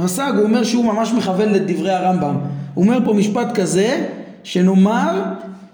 הרס"ג, 0.00 0.32
הוא 0.36 0.44
אומר 0.44 0.64
שהוא 0.64 0.84
ממש 0.84 1.12
מכוון 1.12 1.48
לדברי 1.48 1.92
הרמב"ם. 1.92 2.34
הוא 2.74 2.84
אומר 2.84 2.98
פה 3.04 3.12
משפט 3.12 3.54
כזה, 3.54 4.06
שנאמר, 4.44 5.22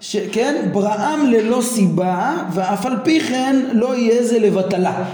שכן, 0.01 0.55
בראם 0.73 1.27
ללא 1.27 1.61
סיבה, 1.63 2.35
ואף 2.53 2.87
על 2.87 2.97
פי 3.05 3.21
כן 3.21 3.57
לא 3.73 3.97
יהיה 3.97 4.27
זה 4.27 4.39
לבטלה. 4.39 5.05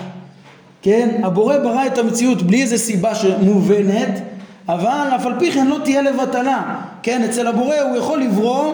כן, 0.83 1.09
הבורא 1.23 1.59
ברא 1.59 1.87
את 1.87 1.99
המציאות 1.99 2.43
בלי 2.43 2.63
איזה 2.63 2.79
סיבה 2.79 3.13
מובנת, 3.43 4.21
אבל 4.69 5.09
אף 5.17 5.27
על 5.27 5.33
פי 5.39 5.53
כן 5.53 5.67
לא 5.67 5.79
תהיה 5.85 6.03
לבטלה. 6.03 6.81
כן, 7.03 7.23
אצל 7.23 7.47
הבורא 7.47 7.77
הוא 7.77 7.97
יכול 7.97 8.21
לברוא 8.23 8.73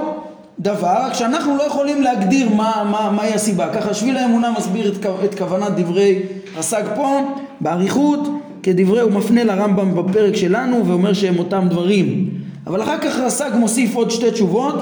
דבר, 0.61 0.97
רק 1.01 1.15
שאנחנו 1.15 1.57
לא 1.57 1.63
יכולים 1.63 2.03
להגדיר 2.03 2.49
מה, 2.55 2.85
מה, 2.91 3.11
מהי 3.11 3.35
הסיבה. 3.35 3.69
ככה 3.75 3.95
שביל 3.95 4.17
האמונה 4.17 4.51
מסביר 4.59 4.93
את, 4.93 5.07
את 5.25 5.39
כוונת 5.39 5.73
דברי 5.77 6.23
רס"ג 6.57 6.83
פה 6.97 7.35
באריכות, 7.61 8.29
כדברי 8.69 9.01
הוא 9.01 9.13
מפנה 9.13 9.45
לרמב"ם 9.45 9.95
בפרק 9.95 10.37
שלנו 10.37 10.87
ואומר 10.87 11.13
שהם 11.13 11.39
אותם 11.39 11.67
דברים. 11.71 12.31
אבל 12.67 12.83
אחר 12.83 12.99
כך 12.99 13.19
רס"ג 13.19 13.51
מוסיף 13.55 13.95
עוד 13.95 14.11
שתי 14.11 14.31
תשובות. 14.31 14.75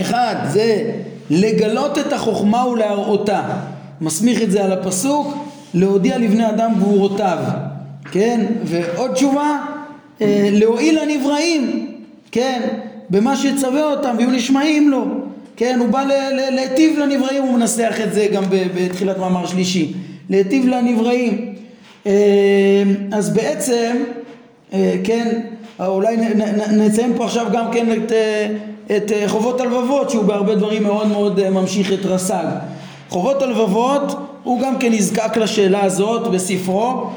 אחד 0.00 0.34
זה 0.48 0.92
לגלות 1.30 1.98
את 1.98 2.12
החוכמה 2.12 2.66
ולהראותה. 2.66 3.42
מסמיך 4.00 4.42
את 4.42 4.50
זה 4.50 4.64
על 4.64 4.72
הפסוק, 4.72 5.34
להודיע 5.74 6.18
לבני 6.18 6.48
אדם 6.48 6.72
גבורותיו. 6.76 7.38
כן? 8.12 8.46
ועוד 8.64 9.12
תשובה, 9.12 9.58
אה, 10.20 10.48
להועיל 10.52 10.98
לנבראים. 11.02 11.92
כן? 12.32 12.62
במה 13.10 13.36
שיצווה 13.36 13.84
אותם 13.84 14.14
ויהיו 14.18 14.30
נשמעים 14.30 14.90
לו. 14.90 15.04
כן, 15.56 15.78
הוא 15.80 15.88
בא 15.88 16.04
להיטיב 16.50 16.98
לנבראים, 16.98 17.42
הוא 17.42 17.58
מנסח 17.58 17.96
את 18.04 18.14
זה 18.14 18.26
גם 18.32 18.44
בתחילת 18.50 19.18
מאמר 19.18 19.46
שלישי. 19.46 19.92
להיטיב 20.30 20.66
לנבראים. 20.66 21.55
אה, 22.06 22.12
אז 23.12 23.34
בעצם, 23.34 23.96
אה, 24.72 24.94
כן, 25.04 25.40
אולי 25.80 26.16
נציין 26.70 27.12
פה 27.16 27.24
עכשיו 27.24 27.46
גם 27.52 27.72
כן 27.72 27.92
את, 27.92 28.12
אה, 28.12 28.46
את 28.96 29.12
חובות 29.26 29.60
הלבבות, 29.60 30.10
שהוא 30.10 30.24
בהרבה 30.24 30.54
דברים 30.54 30.82
מאוד 30.82 31.06
מאוד 31.06 31.50
ממשיך 31.50 31.92
את 31.92 32.06
רס"ג. 32.06 32.44
חובות 33.08 33.42
הלבבות, 33.42 34.18
הוא 34.42 34.60
גם 34.60 34.78
כן 34.78 34.92
נזקק 34.92 35.36
לשאלה 35.36 35.84
הזאת 35.84 36.28
בספרו, 36.28 37.10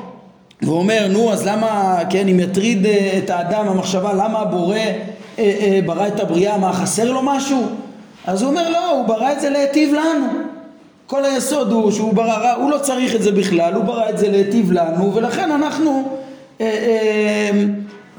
ואומר, 0.61 1.07
נו, 1.09 1.31
אז 1.31 1.47
למה, 1.47 1.99
כן, 2.09 2.27
אם 2.27 2.39
יטריד 2.39 2.85
את 3.17 3.29
האדם 3.29 3.67
המחשבה, 3.67 4.13
למה 4.13 4.39
הבורא 4.39 4.75
אה, 4.75 4.83
אה, 5.39 5.79
ברא 5.85 6.07
את 6.07 6.19
הבריאה, 6.19 6.57
מה 6.57 6.73
חסר 6.73 7.11
לו 7.11 7.21
משהו? 7.23 7.63
אז 8.27 8.41
הוא 8.41 8.49
אומר 8.49 8.69
לא, 8.69 8.91
הוא 8.91 9.05
ברא 9.07 9.31
את 9.31 9.41
זה 9.41 9.49
להיטיב 9.49 9.93
לנו. 9.93 10.27
כל 11.09 11.25
היסוד 11.25 11.71
הוא 11.71 11.91
שהוא 11.91 12.13
ברא, 12.13 12.53
הוא 12.53 12.71
לא 12.71 12.77
צריך 12.77 13.15
את 13.15 13.21
זה 13.21 13.31
בכלל, 13.31 13.73
הוא 13.73 13.83
ברא 13.83 14.09
את 14.09 14.17
זה 14.17 14.29
להיטיב 14.29 14.71
לנו 14.71 15.15
ולכן 15.15 15.51
אנחנו 15.51 16.19
אה, 16.61 16.65
אה, 16.65 17.63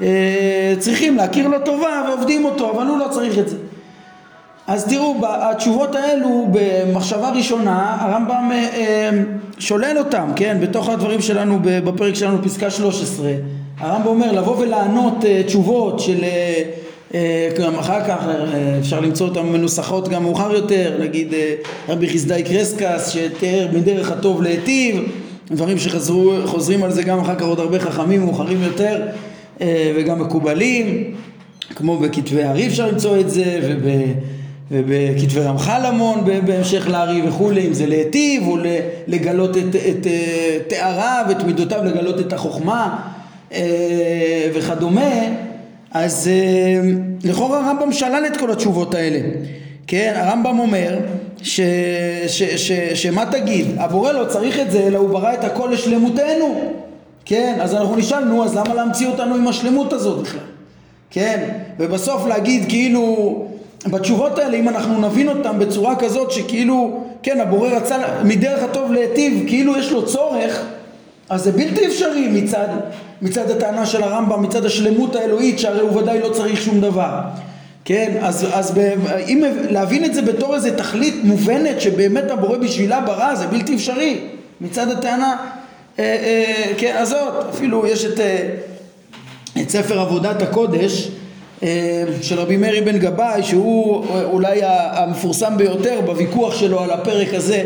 אה, 0.01 0.75
צריכים 0.79 1.17
להכיר 1.17 1.47
לו 1.47 1.59
טובה 1.65 2.03
ועובדים 2.07 2.45
אותו, 2.45 2.71
אבל 2.71 2.87
הוא 2.87 2.97
לא 2.97 3.07
צריך 3.09 3.37
את 3.37 3.49
זה. 3.49 3.55
אז 4.67 4.85
תראו, 4.85 5.15
התשובות 5.23 5.95
האלו 5.95 6.47
במחשבה 6.51 7.29
ראשונה, 7.29 7.97
הרמב"ם 7.99 8.49
אה, 8.51 8.57
אה, 8.57 9.09
שולל 9.59 9.97
אותם, 9.97 10.29
כן, 10.35 10.57
בתוך 10.61 10.89
הדברים 10.89 11.21
שלנו, 11.21 11.59
בפרק 11.63 12.15
שלנו, 12.15 12.43
פסקה 12.43 12.69
13. 12.69 13.31
הרמב"ם 13.79 14.07
אומר, 14.07 14.31
לבוא 14.31 14.57
ולענות 14.57 15.25
אה, 15.25 15.41
תשובות 15.45 15.99
של... 15.99 16.23
אה, 17.13 17.49
גם 17.59 17.75
אחר 17.75 18.05
כך 18.07 18.27
אה, 18.27 18.77
אפשר 18.79 18.99
למצוא 18.99 19.27
אותן 19.27 19.45
מנוסחות 19.45 20.07
גם 20.07 20.23
מאוחר 20.23 20.53
יותר, 20.53 20.97
נגיד 20.99 21.33
אה, 21.33 21.53
רבי 21.89 22.09
חסדאי 22.09 22.43
קרסקס 22.43 23.09
שתיאר 23.09 23.67
מדרך 23.73 24.11
הטוב 24.11 24.41
להיטיב, 24.41 25.03
דברים 25.51 25.77
שחוזרים 25.77 26.83
על 26.83 26.91
זה 26.91 27.03
גם 27.03 27.19
אחר 27.19 27.35
כך 27.35 27.45
עוד 27.45 27.59
הרבה 27.59 27.79
חכמים 27.79 28.25
מאוחרים 28.25 28.63
יותר 28.63 29.01
וגם 29.95 30.21
מקובלים, 30.21 31.13
כמו 31.75 31.97
בכתבי 31.97 32.43
הארי 32.43 32.67
אפשר 32.67 32.87
למצוא 32.87 33.19
את 33.19 33.29
זה 33.29 33.59
וב... 33.63 33.89
ובכתבי 34.73 35.39
רמח"ל 35.39 35.85
המון 35.85 36.25
בהמשך 36.45 36.89
לארי 36.89 37.21
וכולי, 37.27 37.67
אם 37.67 37.73
זה 37.73 37.85
להיטיב 37.85 38.47
או 38.47 38.57
לגלות 39.07 39.57
את, 39.57 39.75
את 39.75 40.07
תאריו 40.67 41.25
ואת 41.29 41.43
מידותיו, 41.43 41.81
לגלות 41.83 42.19
את 42.19 42.33
החוכמה 42.33 42.99
וכדומה, 44.53 45.11
אז 45.93 46.27
אה, 46.27 46.91
לכאורה 47.23 47.59
הרמב"ם 47.59 47.91
שלל 47.91 48.23
את 48.27 48.37
כל 48.37 48.51
התשובות 48.51 48.95
האלה. 48.95 49.19
כן, 49.87 50.13
הרמב"ם 50.15 50.59
אומר 50.59 50.99
ש, 51.41 51.61
ש, 52.27 52.43
ש, 52.43 52.71
שמה 52.93 53.25
תגיד, 53.25 53.65
הבורא 53.77 54.11
לא 54.11 54.25
צריך 54.25 54.59
את 54.59 54.71
זה 54.71 54.79
אלא 54.87 54.97
הוא 54.97 55.09
ברא 55.09 55.33
את 55.33 55.43
הכל 55.43 55.69
לשלמותנו. 55.71 56.71
כן, 57.25 57.57
אז 57.61 57.75
אנחנו 57.75 57.95
נשאל, 57.95 58.23
נו, 58.23 58.43
אז 58.43 58.55
למה 58.55 58.73
להמציא 58.73 59.07
אותנו 59.07 59.35
עם 59.35 59.47
השלמות 59.47 59.93
הזאת 59.93 60.21
בכלל? 60.21 60.41
כן, 61.09 61.49
ובסוף 61.79 62.27
להגיד 62.27 62.65
כאילו 62.69 63.35
בתשובות 63.85 64.39
האלה 64.39 64.57
אם 64.57 64.69
אנחנו 64.69 65.07
נבין 65.07 65.29
אותן 65.29 65.59
בצורה 65.59 65.95
כזאת 65.95 66.31
שכאילו 66.31 67.03
כן 67.23 67.39
הבורא 67.39 67.69
רצה 67.69 67.97
מדרך 68.23 68.63
הטוב 68.63 68.91
להיטיב 68.91 69.43
כאילו 69.47 69.77
יש 69.77 69.91
לו 69.91 70.05
צורך 70.05 70.65
אז 71.31 71.43
זה 71.43 71.51
בלתי 71.51 71.87
אפשרי 71.87 72.27
מצד, 72.27 72.67
מצד 73.21 73.51
הטענה 73.51 73.85
של 73.85 74.03
הרמב"ם, 74.03 74.41
מצד 74.41 74.65
השלמות 74.65 75.15
האלוהית, 75.15 75.59
שהרי 75.59 75.79
הוא 75.79 75.97
ודאי 75.97 76.19
לא 76.19 76.29
צריך 76.29 76.61
שום 76.61 76.81
דבר. 76.81 77.19
כן, 77.85 78.17
אז, 78.21 78.47
אז 78.53 78.71
ב, 78.71 78.93
אם 79.27 79.43
להבין 79.69 80.05
את 80.05 80.13
זה 80.13 80.21
בתור 80.21 80.55
איזה 80.55 80.77
תכלית 80.77 81.15
מובנת 81.23 81.81
שבאמת 81.81 82.31
הבורא 82.31 82.57
בשבילה 82.57 83.01
ברא, 83.01 83.35
זה 83.35 83.47
בלתי 83.47 83.75
אפשרי. 83.75 84.19
מצד 84.61 84.91
הטענה, 84.91 85.35
אה, 85.99 86.03
אה, 86.03 86.73
כן, 86.77 86.95
הזאת, 86.99 87.45
אפילו 87.49 87.87
יש 87.87 88.05
את, 88.05 88.19
אה, 88.19 88.49
את 89.61 89.69
ספר 89.69 89.99
עבודת 89.99 90.41
הקודש 90.41 91.07
אה, 91.63 92.03
של 92.21 92.39
רבי 92.39 92.57
מאיר 92.57 92.83
בן 92.83 92.97
גבאי, 92.97 93.43
שהוא 93.43 94.05
אולי 94.23 94.59
המפורסם 94.63 95.57
ביותר 95.57 96.01
בוויכוח 96.05 96.55
שלו 96.55 96.79
על 96.79 96.89
הפרק 96.91 97.33
הזה. 97.33 97.65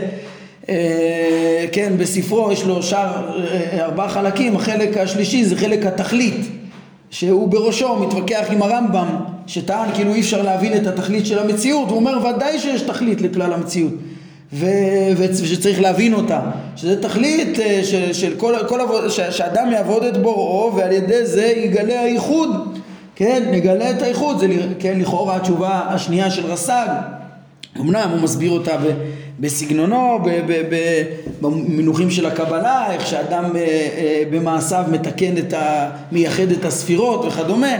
אה, 0.69 1.65
כן, 1.71 1.93
בספרו 1.97 2.51
יש 2.51 2.63
לו 2.63 2.83
שאר 2.83 3.39
אה, 3.39 3.85
ארבעה 3.85 4.09
חלקים, 4.09 4.55
החלק 4.55 4.97
השלישי 4.97 5.45
זה 5.45 5.55
חלק 5.55 5.85
התכלית, 5.85 6.47
שהוא 7.09 7.47
בראשו 7.47 7.95
מתווכח 7.95 8.45
עם 8.49 8.61
הרמב"ם, 8.61 9.07
שטען 9.47 9.89
כאילו 9.93 10.13
אי 10.13 10.19
אפשר 10.19 10.41
להבין 10.41 10.73
את 10.77 10.87
התכלית 10.87 11.25
של 11.25 11.39
המציאות, 11.39 11.89
הוא 11.89 11.97
אומר 11.97 12.17
ודאי 12.27 12.59
שיש 12.59 12.81
תכלית 12.81 13.21
לכלל 13.21 13.53
המציאות. 13.53 13.93
ושצריך 15.17 15.81
להבין 15.81 16.13
אותה, 16.13 16.41
שזה 16.75 17.01
תכלית 17.01 17.59
אה, 17.59 17.81
של, 17.83 18.13
של 18.13 18.35
כל, 18.37 18.53
כל 18.67 18.81
עבוד, 18.81 19.09
שאדם 19.09 19.71
יעבוד 19.71 20.03
את 20.03 20.17
בוראו 20.17 20.75
ועל 20.75 20.91
ידי 20.91 21.25
זה 21.25 21.45
יגלה 21.45 22.01
הייחוד, 22.01 22.79
כן, 23.15 23.43
נגלה 23.51 23.91
את 23.91 24.01
הייחוד, 24.01 24.39
זה 24.39 24.47
כן, 24.79 24.99
לכאורה 24.99 25.35
התשובה 25.35 25.81
השנייה 25.89 26.31
של 26.31 26.45
רס"ג, 26.45 26.87
אמנם 27.79 28.09
הוא 28.11 28.21
מסביר 28.21 28.51
אותה 28.51 28.75
בסגנונו, 29.39 30.19
במינוחים 31.41 32.11
של 32.11 32.25
הקבלה, 32.25 32.93
איך 32.93 33.07
שאדם 33.07 33.55
אה, 33.55 33.61
אה, 33.61 34.23
במעשיו 34.31 34.83
מתקן 34.91 35.37
את 35.37 35.53
ה... 35.53 35.89
מייחד 36.11 36.51
את 36.51 36.65
הספירות 36.65 37.25
וכדומה, 37.25 37.75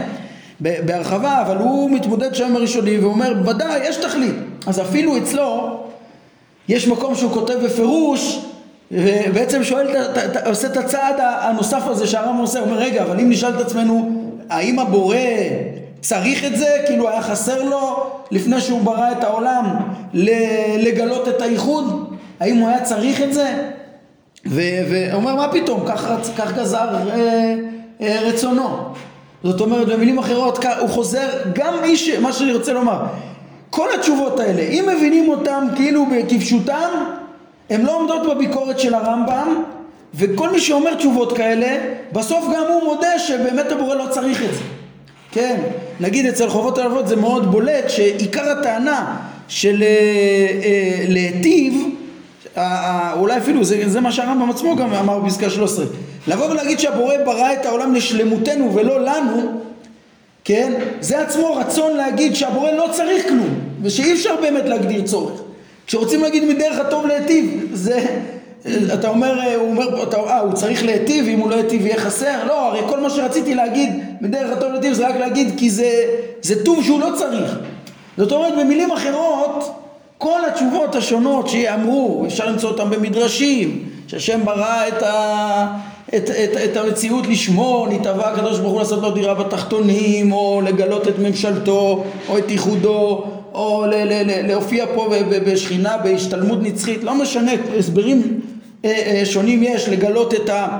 בהרחבה, 0.60 1.42
אבל 1.42 1.56
הוא 1.56 1.90
מתמודד 1.90 2.34
שם 2.34 2.56
הראשוני 2.56 2.98
ואומר 2.98 3.34
ודאי 3.46 3.88
יש 3.88 3.96
תכלית, 3.96 4.34
אז 4.66 4.80
אפילו 4.80 5.16
אצלו 5.18 5.80
יש 6.68 6.88
מקום 6.88 7.14
שהוא 7.14 7.32
כותב 7.32 7.54
בפירוש 7.64 8.40
ובעצם 8.90 9.64
שואל, 9.64 9.86
עושה 10.46 10.66
את 10.66 10.76
הצעד 10.76 11.14
הנוסף 11.18 11.82
הזה 11.86 12.06
שהרמב"ם 12.06 12.40
עושה, 12.40 12.58
הוא 12.58 12.68
אומר 12.68 12.78
רגע 12.78 13.02
אבל 13.02 13.20
אם 13.20 13.30
נשאל 13.30 13.54
את 13.54 13.60
עצמנו 13.60 14.10
האם 14.50 14.78
הבורא 14.78 15.16
צריך 16.08 16.44
את 16.44 16.56
זה, 16.56 16.66
כאילו 16.86 17.08
היה 17.08 17.22
חסר 17.22 17.62
לו 17.62 18.10
לפני 18.30 18.60
שהוא 18.60 18.82
ברא 18.82 19.12
את 19.12 19.24
העולם 19.24 19.64
לגלות 20.78 21.28
את 21.28 21.42
הייחוד? 21.42 22.14
האם 22.40 22.56
הוא 22.56 22.68
היה 22.68 22.84
צריך 22.84 23.22
את 23.22 23.34
זה? 23.34 23.68
ואומר 24.46 25.34
מה 25.34 25.48
פתאום, 25.52 25.80
כך, 25.86 26.10
כך 26.36 26.52
גזר 26.52 26.88
אה, 27.10 27.54
אה, 28.00 28.18
רצונו. 28.20 28.68
זאת 29.44 29.60
אומרת 29.60 29.88
במילים 29.88 30.18
אחרות 30.18 30.64
הוא 30.80 30.88
חוזר 30.88 31.28
גם 31.52 31.74
מי 31.82 31.96
ש... 31.96 32.08
מה 32.08 32.32
שאני 32.32 32.52
רוצה 32.52 32.72
לומר 32.72 33.02
כל 33.70 33.88
התשובות 33.94 34.40
האלה 34.40 34.62
אם 34.62 34.88
מבינים 34.96 35.28
אותם 35.28 35.66
כאילו 35.76 36.06
כפשוטם 36.28 36.90
הן 37.70 37.82
לא 37.82 37.96
עומדות 37.96 38.36
בביקורת 38.36 38.80
של 38.80 38.94
הרמב"ם, 38.94 39.62
וכל 40.14 40.50
מי 40.50 40.60
שאומר 40.60 40.94
תשובות 40.94 41.36
כאלה, 41.36 41.78
בסוף 42.12 42.44
גם 42.54 42.64
הוא 42.72 42.84
מודה 42.84 43.18
שבאמת 43.18 43.72
הבורא 43.72 43.94
לא 43.94 44.06
צריך 44.10 44.42
את 44.42 44.54
זה. 44.54 44.75
כן, 45.36 45.60
נגיד 46.00 46.26
אצל 46.26 46.48
חובות 46.48 46.78
הלבבות 46.78 47.08
זה 47.08 47.16
מאוד 47.16 47.50
בולט 47.50 47.90
שעיקר 47.90 48.50
הטענה 48.50 49.16
של 49.48 49.82
אה, 49.82 49.88
אה, 50.62 51.04
להיטיב, 51.08 51.84
אולי 53.16 53.38
אפילו 53.38 53.64
זה, 53.64 53.88
זה 53.88 54.00
מה 54.00 54.12
שהרמב"ם 54.12 54.50
עצמו 54.50 54.76
גם 54.76 54.92
אמר 54.92 55.18
בפסקה 55.18 55.50
13, 55.50 55.84
לבוא 56.28 56.50
ולהגיד 56.50 56.78
שהבורא 56.78 57.14
ברא 57.24 57.52
את 57.52 57.66
העולם 57.66 57.94
לשלמותנו 57.94 58.74
ולא 58.74 59.00
לנו, 59.04 59.60
כן, 60.44 60.72
זה 61.00 61.22
עצמו 61.22 61.54
רצון 61.54 61.96
להגיד 61.96 62.34
שהבורא 62.34 62.70
לא 62.70 62.88
צריך 62.92 63.28
כלום 63.28 63.58
ושאי 63.82 64.12
אפשר 64.12 64.36
באמת 64.40 64.64
להגדיר 64.64 65.02
צורך. 65.02 65.40
כשרוצים 65.86 66.22
להגיד 66.22 66.44
מדרך 66.44 66.78
הטוב 66.78 67.06
להיטיב, 67.06 67.70
זה, 67.72 68.06
אתה 68.94 69.08
אומר, 69.08 69.54
הוא 69.56 69.70
אומר, 69.70 70.02
אתה, 70.02 70.16
אה, 70.16 70.40
הוא 70.40 70.52
צריך 70.52 70.84
להיטיב, 70.84 71.28
אם 71.28 71.38
הוא 71.38 71.50
לא 71.50 71.54
ייטיב 71.54 71.86
יהיה 71.86 71.98
חסר? 71.98 72.44
לא, 72.46 72.68
הרי 72.68 72.80
כל 72.88 73.00
מה 73.00 73.10
שרציתי 73.10 73.54
להגיד 73.54 73.90
מדרך 74.20 74.56
הטוב 74.56 74.72
להיטיב 74.72 74.92
זה 74.92 75.08
רק 75.08 75.16
להגיד 75.16 75.54
כי 75.56 75.70
זה, 75.70 76.04
זה 76.42 76.64
טוב 76.64 76.84
שהוא 76.84 77.00
לא 77.00 77.08
צריך. 77.14 77.58
זאת 78.16 78.32
אומרת, 78.32 78.52
במילים 78.58 78.92
אחרות, 78.92 79.74
כל 80.18 80.40
התשובות 80.48 80.94
השונות 80.94 81.48
שיאמרו, 81.48 82.24
אפשר 82.26 82.46
למצוא 82.46 82.70
אותן 82.70 82.90
במדרשים, 82.90 83.88
שהשם 84.06 84.44
ברא 84.44 84.88
את, 84.88 85.02
ה, 85.02 85.66
את, 86.08 86.30
את, 86.30 86.56
את 86.64 86.76
המציאות 86.76 87.26
לשמור, 87.26 87.88
נתבע 87.88 88.28
הקדוש 88.28 88.58
ברוך 88.58 88.72
הוא 88.72 88.80
לעשות 88.80 89.02
לו 89.02 89.10
דירה 89.10 89.34
בתחתונים, 89.34 90.32
או 90.32 90.60
לגלות 90.64 91.08
את 91.08 91.18
ממשלתו, 91.18 92.04
או 92.28 92.38
את 92.38 92.50
ייחודו, 92.50 93.24
או 93.54 93.84
להופיע 94.44 94.86
פה 94.94 95.08
בשכינה, 95.46 95.96
בהשתלמות 95.96 96.58
נצחית, 96.62 97.04
לא 97.04 97.14
משנה, 97.14 97.52
הסברים 97.78 98.18
אה, 98.18 98.24
אה, 98.24 98.45
שונים 99.24 99.62
יש 99.62 99.88
לגלות 99.88 100.34
את, 100.34 100.48
ה, 100.48 100.78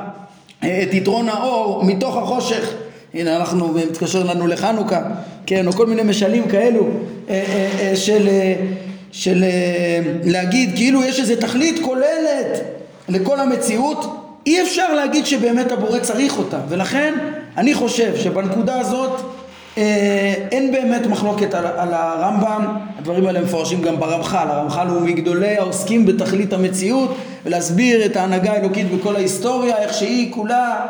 אה, 0.65 0.83
את 0.83 0.95
יתרון 0.95 1.29
האור 1.29 1.85
מתוך 1.85 2.17
החושך. 2.17 2.75
הנה 3.15 3.37
אנחנו, 3.37 3.69
מתקשר 3.69 4.23
לנו 4.23 4.47
לחנוכה, 4.47 5.03
כן, 5.47 5.67
או 5.67 5.73
כל 5.73 5.87
מיני 5.87 6.03
משלים 6.03 6.49
כאלו 6.49 6.87
של, 7.95 8.29
של 9.13 9.45
להגיד 10.25 10.71
כאילו 10.75 11.05
יש 11.05 11.21
איזו 11.21 11.35
תכלית 11.41 11.79
כוללת 11.83 12.61
לכל 13.09 13.41
המציאות, 13.41 14.27
אי 14.47 14.63
אפשר 14.63 14.95
להגיד 14.95 15.27
שבאמת 15.27 15.73
הבורא 15.73 15.99
צריך 15.99 16.39
אותה, 16.39 16.59
ולכן 16.69 17.15
אני 17.57 17.75
חושב 17.75 18.17
שבנקודה 18.17 18.81
הזאת 18.81 19.21
אה, 19.79 20.35
אין 20.51 20.73
באמת 20.73 21.07
מחלוקת 21.07 21.55
על, 21.55 21.67
על 21.67 21.95
הרמב"ם, 21.95 22.77
הדברים 22.99 23.27
האלה 23.27 23.41
מפורשים 23.41 23.83
גם 23.83 24.01
ברמח"ל, 24.01 24.47
הרמח"ל 24.51 24.87
הוא 24.89 25.01
מגדולי 25.01 25.57
העוסקים 25.57 26.07
בתכלית 26.07 26.53
המציאות 26.53 27.17
ולהסביר 27.47 28.07
את 28.07 28.17
ההנהגה 28.17 28.53
האלוקית 28.53 28.91
בכל 28.91 29.17
ההיסטוריה, 29.17 29.79
איך 29.79 29.95
שהיא 29.95 30.33
כולה 30.33 30.87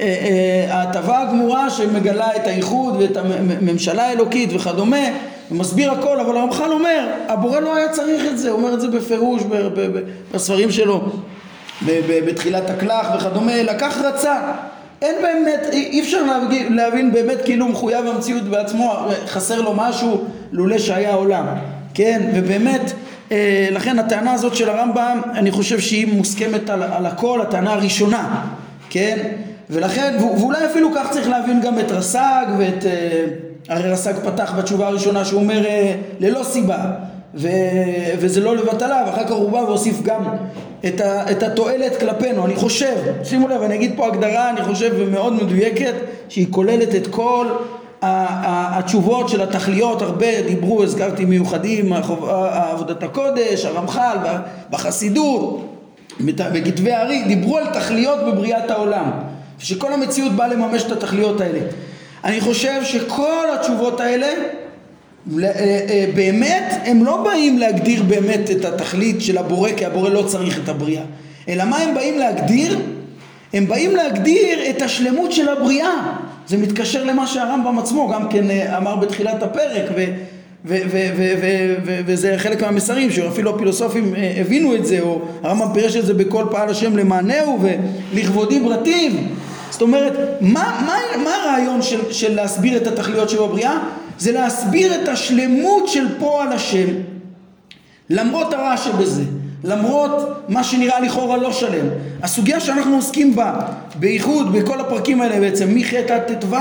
אה, 0.00 0.06
אה, 0.06 0.74
ההטבה 0.74 1.20
הגמורה 1.20 1.70
שמגלה 1.70 2.36
את 2.36 2.46
הייחוד 2.46 2.96
ואת 3.00 3.16
הממשלה 3.16 4.08
האלוקית 4.08 4.50
וכדומה, 4.52 5.06
הוא 5.48 5.58
מסביר 5.58 5.92
הכל, 5.92 6.20
אבל 6.20 6.36
הרמח"ל 6.36 6.72
אומר, 6.72 7.08
הבורא 7.28 7.60
לא 7.60 7.76
היה 7.76 7.88
צריך 7.88 8.22
את 8.32 8.38
זה, 8.38 8.50
הוא 8.50 8.58
אומר 8.58 8.74
את 8.74 8.80
זה 8.80 8.88
בפירוש 8.88 9.42
בספרים 10.34 10.70
שלו, 10.70 11.00
בתחילת 12.26 12.70
הכלך 12.70 13.06
וכדומה, 13.16 13.62
לקח 13.62 13.98
רצה 14.04 14.52
אין 15.02 15.14
באמת, 15.22 15.60
אי 15.72 16.00
אפשר 16.00 16.22
להבין, 16.22 16.76
להבין 16.76 17.12
באמת 17.12 17.38
כאילו 17.44 17.68
מחויב 17.68 18.06
המציאות 18.06 18.42
בעצמו, 18.42 18.94
חסר 19.26 19.60
לו 19.60 19.74
משהו 19.74 20.24
לולא 20.52 20.78
שהיה 20.78 21.14
עולם, 21.14 21.46
כן? 21.94 22.30
ובאמת, 22.34 22.92
לכן 23.70 23.98
הטענה 23.98 24.32
הזאת 24.32 24.54
של 24.54 24.68
הרמב"ם, 24.68 25.20
אני 25.34 25.50
חושב 25.50 25.80
שהיא 25.80 26.14
מוסכמת 26.14 26.70
על, 26.70 26.82
על 26.82 27.06
הכל, 27.06 27.40
הטענה 27.40 27.72
הראשונה, 27.72 28.44
כן? 28.90 29.18
ולכן, 29.70 30.16
ואולי 30.20 30.66
אפילו 30.66 30.88
כך 30.94 31.10
צריך 31.10 31.28
להבין 31.28 31.60
גם 31.60 31.78
את 31.78 31.90
רס"ג 31.90 32.46
ואת, 32.58 32.86
אה, 32.86 33.24
הרי 33.68 33.90
רס"ג 33.90 34.14
פתח 34.24 34.54
בתשובה 34.58 34.86
הראשונה 34.86 35.24
שהוא 35.24 35.40
אומר 35.40 35.66
אה, 35.66 35.94
ללא 36.20 36.42
סיבה, 36.44 36.78
ו, 37.34 37.48
וזה 38.18 38.40
לא 38.40 38.56
לבטלה, 38.56 39.02
ואחר 39.06 39.24
כך 39.24 39.32
הוא 39.32 39.50
בא 39.50 39.56
והוסיף 39.56 40.02
גם 40.02 40.24
את, 40.86 41.00
ה, 41.00 41.30
את 41.30 41.42
התועלת 41.42 42.00
כלפינו. 42.00 42.46
אני 42.46 42.56
חושב, 42.56 42.96
שימו 43.24 43.48
לב, 43.48 43.62
אני 43.62 43.74
אגיד 43.74 43.92
פה 43.96 44.06
הגדרה, 44.06 44.50
אני 44.50 44.62
חושב, 44.62 45.10
מאוד 45.10 45.32
מדויקת, 45.32 45.94
שהיא 46.28 46.46
כוללת 46.50 46.94
את 46.94 47.06
כל 47.06 47.46
התשובות 48.02 49.28
של 49.28 49.42
התכליות, 49.42 50.02
הרבה 50.02 50.42
דיברו, 50.42 50.82
הזכרתי 50.82 51.24
מיוחדים, 51.24 51.92
עבודת 51.92 53.02
הקודש, 53.02 53.64
הרמח"ל, 53.64 54.16
בחסידות, 54.70 55.72
בכתבי 56.20 56.92
הארי, 56.92 57.24
דיברו 57.24 57.58
על 57.58 57.66
תכליות 57.66 58.18
בבריאת 58.26 58.70
העולם, 58.70 59.10
שכל 59.58 59.92
המציאות 59.92 60.32
באה 60.32 60.48
לממש 60.48 60.82
את 60.82 60.92
התכליות 60.92 61.40
האלה. 61.40 61.60
אני 62.24 62.40
חושב 62.40 62.84
שכל 62.84 63.46
התשובות 63.54 64.00
האלה 64.00 64.26
אה, 64.26 65.44
אה, 65.44 66.06
באמת 66.14 66.74
הם 66.84 67.04
לא 67.04 67.16
באים 67.24 67.58
להגדיר 67.58 68.02
באמת 68.02 68.50
את 68.50 68.64
התכלית 68.64 69.22
של 69.22 69.38
הבורא 69.38 69.70
כי 69.76 69.84
הבורא 69.84 70.10
לא 70.10 70.22
צריך 70.22 70.58
את 70.64 70.68
הבריאה 70.68 71.02
אלא 71.48 71.64
מה 71.64 71.76
הם 71.76 71.94
באים 71.94 72.18
להגדיר? 72.18 72.78
הם 73.52 73.66
באים 73.66 73.96
להגדיר 73.96 74.70
את 74.70 74.82
השלמות 74.82 75.32
של 75.32 75.48
הבריאה 75.48 76.16
זה 76.46 76.56
מתקשר 76.56 77.04
למה 77.04 77.26
שהרמב"ם 77.26 77.78
עצמו 77.78 78.08
גם 78.08 78.28
כן 78.28 78.50
אה, 78.50 78.78
אמר 78.78 78.96
בתחילת 78.96 79.42
הפרק 79.42 79.84
ו, 79.96 80.04
ו, 80.64 80.76
ו, 80.90 81.08
ו, 81.16 81.34
ו, 81.40 81.74
ו, 81.84 82.00
וזה 82.06 82.34
חלק 82.38 82.62
מהמסרים 82.62 83.10
שאפילו 83.10 83.54
הפילוסופים 83.54 84.14
הבינו 84.40 84.74
את 84.74 84.86
זה 84.86 85.00
או 85.00 85.20
הרמב"ם 85.42 85.74
פירש 85.74 85.96
את 85.96 86.06
זה 86.06 86.14
בכל 86.14 86.44
פעל 86.50 86.68
השם 86.68 86.96
למענהו 86.96 87.58
ולכבודי 88.12 88.60
ברטיב. 88.60 89.16
זאת 89.70 89.82
אומרת 89.82 90.12
מה, 90.40 90.84
מה, 90.86 91.24
מה 91.24 91.30
הרעיון 91.34 91.82
של, 91.82 92.12
של 92.12 92.34
להסביר 92.34 92.76
את 92.76 92.86
התכליות 92.86 93.30
שבבריאה? 93.30 93.78
זה 94.18 94.32
להסביר 94.32 94.94
את 94.94 95.08
השלמות 95.08 95.88
של 95.88 96.18
פועל 96.18 96.52
השם. 96.52 96.86
למרות 98.10 98.54
הרע 98.54 98.76
שבזה, 98.76 99.22
למרות 99.66 100.42
מה 100.48 100.64
שנראה 100.64 101.00
לכאורה 101.00 101.36
לא 101.36 101.52
שלם. 101.52 101.86
הסוגיה 102.22 102.60
שאנחנו 102.60 102.96
עוסקים 102.96 103.36
בה, 103.36 103.52
בייחוד 103.94 104.52
בכל 104.52 104.80
הפרקים 104.80 105.20
האלה 105.20 105.40
בעצם, 105.40 105.74
מח' 105.74 105.94
עד 105.94 106.22
ט"ו, 106.22 106.56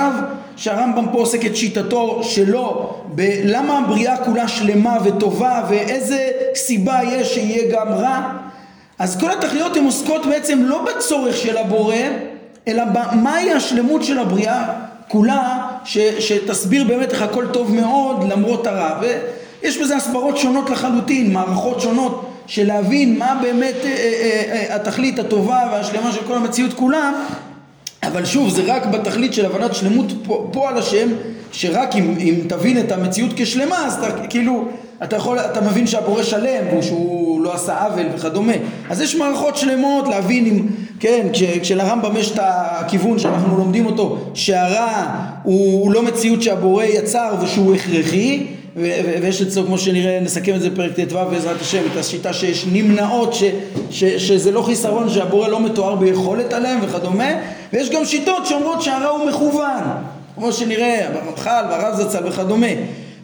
שהרמב"ם 0.56 1.06
פה 1.12 1.18
עוסק 1.18 1.46
את 1.46 1.56
שיטתו 1.56 2.20
שלו, 2.24 2.94
בלמה 3.08 3.78
הבריאה 3.78 4.18
כולה 4.18 4.48
שלמה 4.48 4.98
וטובה 5.04 5.65
ואיזה 5.70 6.30
סיבה 6.56 7.00
יש 7.04 7.34
שיהיה 7.34 7.72
גם 7.72 7.88
רע, 7.88 8.22
אז 9.00 9.20
כל 9.20 9.32
התכליות 9.32 9.78
הן 9.78 9.86
עוסקות 9.86 10.26
בעצם 10.26 10.63
לא 10.63 10.86
בצורך 10.86 11.38
של 11.38 11.58
הבורא, 11.58 11.96
אלא 12.68 12.84
במהי 12.86 13.52
השלמות 13.52 14.04
של 14.04 14.20
הבריאה 14.20 14.63
כולה 15.08 15.68
ש, 15.84 15.98
שתסביר 15.98 16.84
באמת 16.84 17.12
איך 17.12 17.22
הכל 17.22 17.46
טוב 17.54 17.76
מאוד 17.76 18.32
למרות 18.32 18.68
הרע. 18.68 19.02
ויש 19.02 19.78
בזה 19.78 19.96
הסברות 19.96 20.38
שונות 20.38 20.70
לחלוטין, 20.70 21.34
מערכות 21.34 21.82
שונות 21.82 22.35
של 22.48 22.68
להבין 22.68 23.20
מה 23.20 23.40
באמת 23.42 23.76
אה, 23.84 23.90
אה, 23.90 24.44
אה, 24.52 24.76
התכלית 24.76 25.20
הטובה 25.20 25.60
והשלמה 25.72 26.12
של 26.12 26.22
כל 26.28 26.36
המציאות 26.36 26.74
כולה 26.74 27.12
אבל 28.04 28.26
שוב 28.26 28.50
זה 28.50 28.62
רק 28.66 28.86
בתכלית 28.86 29.34
של 29.34 29.46
הבנת 29.46 29.76
שלמות 29.76 30.06
פועל 30.52 30.78
השם 30.78 31.08
שרק 31.52 31.96
אם, 31.96 32.16
אם 32.20 32.36
תבין 32.48 32.80
את 32.80 32.92
המציאות 32.92 33.32
כשלמה 33.36 33.86
אז 33.86 33.94
אתה 33.94 34.28
כאילו 34.28 34.68
אתה 35.04 35.16
יכול, 35.16 35.40
אתה 35.40 35.62
מבין 35.62 35.88
שהבורא 35.88 36.24
שלם 36.24 36.78
ושהוא 36.78 37.42
לא 37.42 37.54
עשה 37.54 37.84
עוול 37.84 38.06
וכדומה. 38.16 38.54
אז 38.90 39.02
יש 39.02 39.16
מערכות 39.16 39.58
שלמות 39.58 40.08
להבין 40.08 40.46
אם, 40.46 40.68
כן, 41.00 41.28
כש, 41.34 41.44
כשלרמב"ם 41.44 42.18
יש 42.18 42.32
את 42.32 42.40
הכיוון 42.42 43.20
שאנחנו 43.20 43.58
לומדים 43.58 43.86
אותו 43.86 44.18
שהרע 44.34 45.06
הוא, 45.44 45.84
הוא 45.84 45.92
לא 45.92 46.04
מציאות 46.04 46.42
שהבורא 46.42 46.84
יצר 46.84 47.36
ושהוא 47.42 47.76
הכרחי 47.76 48.46
ויש 48.76 49.42
אצלו 49.42 49.66
כמו 49.66 49.78
שנראה 49.78 50.20
נסכם 50.22 50.56
את 50.56 50.62
זה 50.62 50.70
בפרק 50.70 50.92
ט"ו 51.00 51.18
בעזרת 51.32 51.62
השם 51.62 51.82
את 51.92 51.98
השיטה 51.98 52.34
שיש 52.34 52.66
נמנעות 52.72 53.34
ש, 53.34 53.44
ש, 53.90 54.04
שזה 54.04 54.52
לא 54.52 54.62
חיסרון 54.62 55.10
שהבורא 55.10 55.48
לא 55.48 55.60
מתואר 55.60 55.96
ביכולת 55.96 56.54
עליהם 56.54 56.80
וכדומה 56.82 57.30
ויש 57.74 57.89
גם 57.89 58.06
שיטות 58.06 58.45
שאומרות 58.45 58.82
שהרע 58.82 59.10
הוא 59.10 59.30
מכוון 59.30 59.84
כמו 60.36 60.52
שנראה 60.52 61.08
ברמח"ל 61.14 61.66
והרב 61.70 62.02
זצ"ל 62.02 62.28
וכדומה. 62.28 62.68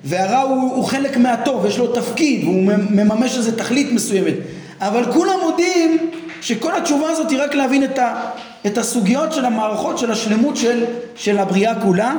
והרע 0.03 0.39
הוא, 0.39 0.75
הוא 0.75 0.85
חלק 0.85 1.17
מהטוב, 1.17 1.65
יש 1.65 1.77
לו 1.77 1.87
תפקיד 1.87 2.43
והוא 2.43 2.63
מממש 2.89 3.37
איזה 3.37 3.57
תכלית 3.57 3.91
מסוימת. 3.91 4.33
אבל 4.79 5.11
כולם 5.13 5.39
מודים 5.43 5.97
שכל 6.41 6.75
התשובה 6.75 7.09
הזאת 7.09 7.31
היא 7.31 7.39
רק 7.41 7.55
להבין 7.55 7.83
את, 7.83 7.99
ה, 7.99 8.21
את 8.65 8.77
הסוגיות 8.77 9.33
של 9.33 9.45
המערכות 9.45 9.97
של 9.97 10.11
השלמות 10.11 10.57
של, 10.57 10.83
של 11.15 11.39
הבריאה 11.39 11.81
כולה 11.81 12.13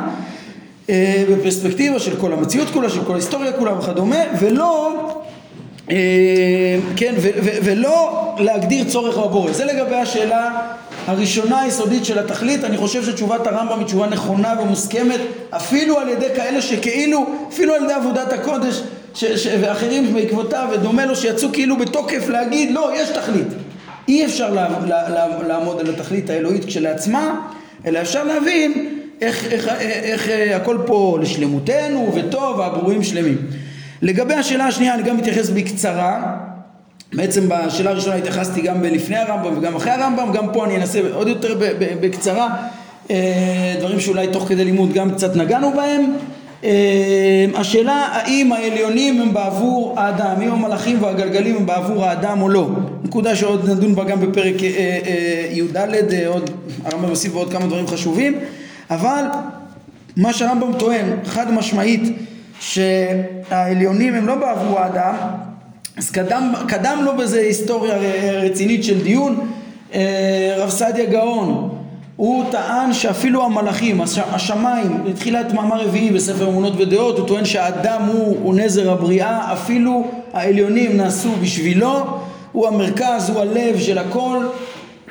בפרספקטיבה 1.31 1.99
של 1.99 2.17
כל 2.17 2.33
המציאות 2.33 2.69
כולה, 2.73 2.91
של 2.91 3.05
כל 3.05 3.13
ההיסטוריה 3.13 3.53
כולה 3.53 3.79
וכדומה 3.79 4.21
ולא 4.41 4.93
אה, 5.91 5.97
כן, 6.97 7.15
ולא 7.65 8.35
להגדיר 8.39 8.85
צורך 8.85 9.19
בבורא. 9.19 9.53
זה 9.53 9.65
לגבי 9.65 9.95
השאלה 9.95 10.61
הראשונה 11.07 11.61
היסודית 11.61 12.05
של 12.05 12.19
התכלית, 12.19 12.65
אני 12.65 12.77
חושב 12.77 13.05
שתשובת 13.05 13.47
הרמב"ם 13.47 13.79
היא 13.79 13.87
תשובה 13.87 14.07
נכונה 14.07 14.55
ומוסכמת 14.63 15.21
אפילו 15.51 15.99
על 15.99 16.09
ידי 16.09 16.27
כאלה 16.37 16.63
שכאילו, 16.63 17.27
אפילו 17.49 17.75
על 17.75 17.85
ידי 17.85 17.93
עבודת 17.93 18.33
הקודש 18.33 18.83
ש, 19.15 19.25
ש, 19.25 19.47
ואחרים 19.61 20.15
בעקבותיו 20.15 20.69
ודומה 20.73 21.07
לו 21.07 21.17
שיצאו 21.17 21.49
כאילו 21.53 21.77
בתוקף 21.77 22.29
להגיד 22.29 22.71
לא, 22.71 22.91
יש 22.97 23.09
תכלית. 23.09 23.47
אי 24.09 24.25
אפשר 24.25 24.51
לה, 24.51 24.69
לה, 24.87 25.09
לה, 25.09 25.27
לעמוד 25.49 25.81
על 25.81 25.95
התכלית 25.95 26.31
האלוהית 26.31 26.65
כשלעצמה, 26.65 27.41
אלא 27.87 28.01
אפשר 28.01 28.25
להבין 28.25 29.02
איך, 29.23 29.47
איך, 29.53 29.69
איך, 29.69 29.79
איך 30.03 30.29
אה, 30.29 30.57
הכל 30.57 30.79
פה 30.87 31.19
לשלמותנו 31.23 32.13
וטוב 32.15 32.59
והברואים 32.59 33.03
שלמים. 33.03 33.37
לגבי 34.03 34.35
השאלה 34.35 34.67
השנייה 34.67 34.95
אני 34.95 35.03
גם 35.03 35.17
מתייחס 35.17 35.51
בקצרה 35.51 36.37
בעצם 37.13 37.49
בשאלה 37.49 37.91
הראשונה 37.91 38.17
התייחסתי 38.17 38.61
גם 38.61 38.85
לפני 38.85 39.17
הרמב"ם 39.17 39.59
וגם 39.59 39.77
אחרי 39.77 39.91
הרמב"ם, 39.91 40.33
גם 40.33 40.53
פה 40.53 40.65
אני 40.65 40.77
אנסה 40.77 41.01
עוד 41.15 41.29
יותר 41.29 41.57
בקצרה, 42.01 42.49
אה, 43.11 43.75
דברים 43.79 44.01
שאולי 44.01 44.27
תוך 44.27 44.49
כדי 44.49 44.65
לימוד 44.65 44.93
גם 44.93 45.11
קצת 45.11 45.37
נגענו 45.37 45.73
בהם. 45.77 46.13
אה, 46.65 47.47
השאלה 47.55 48.09
האם 48.13 48.53
העליונים 48.53 49.21
הם 49.21 49.35
בעבור 49.35 49.95
האדם, 49.97 50.43
אם 50.43 50.53
המלאכים 50.53 51.03
והגלגלים 51.03 51.57
הם 51.57 51.67
בעבור 51.67 52.05
האדם 52.05 52.43
או 52.43 52.49
לא. 52.49 52.69
נקודה 53.05 53.37
שעוד 53.37 53.71
נדון 53.71 53.95
בה 53.95 54.05
גם 54.05 54.21
בפרק 54.21 54.63
י"ד, 55.53 55.77
עוד 56.27 56.51
הרמב"ם 56.85 57.09
יוסיף 57.09 57.33
בעוד 57.33 57.53
כמה 57.53 57.67
דברים 57.67 57.87
חשובים, 57.87 58.39
אבל 58.95 59.25
מה 60.17 60.33
שהרמב"ם 60.33 60.73
טוען 60.79 61.07
חד 61.25 61.53
משמעית 61.53 62.03
שהעליונים 62.61 64.15
הם 64.15 64.27
לא 64.27 64.35
בעבור 64.35 64.79
האדם 64.81 65.15
אז 65.97 66.11
קדם, 66.11 66.53
קדם 66.69 66.99
לו 67.05 67.17
בזה 67.17 67.41
היסטוריה 67.41 67.95
רצינית 68.43 68.85
של 68.85 69.03
דיון. 69.03 69.53
אה, 69.95 70.55
רב 70.59 70.71
סעדיה 70.71 71.05
גאון 71.05 71.79
הוא 72.17 72.45
טען 72.51 72.93
שאפילו 72.93 73.45
המלאכים, 73.45 74.01
השמיים, 74.01 75.05
בתחילת 75.05 75.53
מאמר 75.53 75.81
רביעי 75.81 76.11
בספר 76.11 76.49
אמונות 76.49 76.73
ודעות, 76.79 77.19
הוא 77.19 77.29
טוען 77.29 77.45
שהאדם 77.45 78.03
הוא, 78.03 78.37
הוא 78.43 78.55
נזר 78.55 78.91
הבריאה, 78.91 79.53
אפילו 79.53 80.07
העליונים 80.33 80.97
נעשו 80.97 81.33
בשבילו, 81.43 82.01
הוא 82.53 82.69
המרכז, 82.69 83.31
הוא 83.31 83.41
הלב 83.41 83.79
של 83.79 83.99
הכל, 83.99 84.47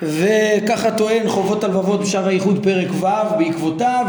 וככה 0.01 0.91
טוען 0.91 1.27
חובות 1.27 1.63
הלבבות 1.63 2.01
בשער 2.01 2.27
האיחוד 2.27 2.63
פרק 2.63 2.87
ו' 2.91 3.37
בעקבותיו, 3.37 4.05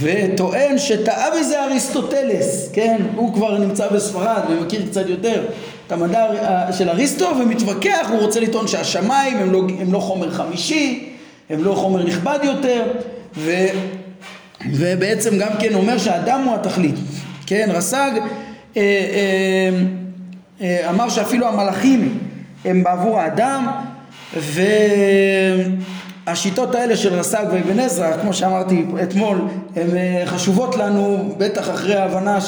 וטוען 0.00 0.78
שטעה 0.78 1.26
בזה 1.30 1.64
אריסטוטלס, 1.64 2.70
כן? 2.72 2.96
הוא 3.16 3.34
כבר 3.34 3.58
נמצא 3.58 3.88
בספרד 3.88 4.40
ומכיר 4.50 4.86
קצת 4.86 5.08
יותר 5.08 5.44
את 5.86 5.92
המדע 5.92 6.26
של 6.72 6.88
אריסטו 6.88 7.30
ומתווכח, 7.40 8.08
הוא 8.10 8.20
רוצה 8.20 8.40
לטעון 8.40 8.68
שהשמיים 8.68 9.36
הם 9.36 9.52
לא, 9.52 9.62
הם 9.80 9.92
לא 9.92 9.98
חומר 9.98 10.30
חמישי, 10.30 11.08
הם 11.50 11.64
לא 11.64 11.74
חומר 11.74 12.02
נכבד 12.02 12.38
יותר, 12.42 12.82
ו, 13.36 13.52
ובעצם 14.70 15.38
גם 15.38 15.50
כן 15.60 15.74
אומר 15.74 15.98
שהאדם 15.98 16.44
הוא 16.44 16.54
התכלית, 16.54 16.94
כן? 17.46 17.68
רס"ג 17.72 18.10
אה, 18.76 18.82
אה, 18.82 19.70
אה, 20.60 20.90
אמר 20.90 21.08
שאפילו 21.08 21.48
המלאכים 21.48 22.18
הם 22.64 22.82
בעבור 22.82 23.20
האדם, 23.20 23.66
והשיטות 26.26 26.74
האלה 26.74 26.96
של 26.96 27.14
רס"ג 27.14 27.44
ואבן 27.52 27.80
עזרא, 27.80 28.16
כמו 28.22 28.34
שאמרתי 28.34 28.84
אתמול, 29.02 29.38
הן 29.76 29.96
אה, 29.96 30.22
חשובות 30.26 30.76
לנו, 30.76 31.34
בטח 31.38 31.70
אחרי 31.70 31.94
ההבנה 31.94 32.38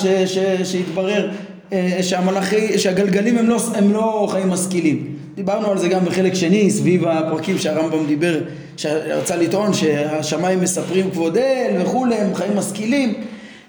שהתברר 0.65 1.31
אה, 1.73 1.99
שהמלאכי, 2.03 2.79
שהגלגלים 2.79 3.39
הם 3.39 3.49
לא, 3.49 3.61
הם 3.75 3.93
לא 3.93 4.29
חיים 4.31 4.51
משכילים. 4.51 5.17
דיברנו 5.35 5.71
על 5.71 5.79
זה 5.79 5.89
גם 5.89 6.05
בחלק 6.05 6.35
שני, 6.35 6.71
סביב 6.71 7.05
הפרקים 7.07 7.59
שהרמב"ם 7.59 8.07
דיבר, 8.07 8.39
שרצה 8.77 9.37
לטעון 9.37 9.73
שהשמיים 9.73 10.61
מספרים 10.61 11.11
כבוד 11.11 11.37
אל 11.37 11.83
וכולי, 11.83 12.15
הם 12.15 12.35
חיים 12.35 12.57
משכילים. 12.57 13.15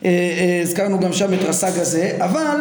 אה, 0.06 0.60
הזכרנו 0.64 1.00
גם 1.00 1.14
שם 1.14 1.34
את 1.34 1.40
רס"ג 1.44 1.80
הזה, 1.80 2.12
אבל 2.20 2.58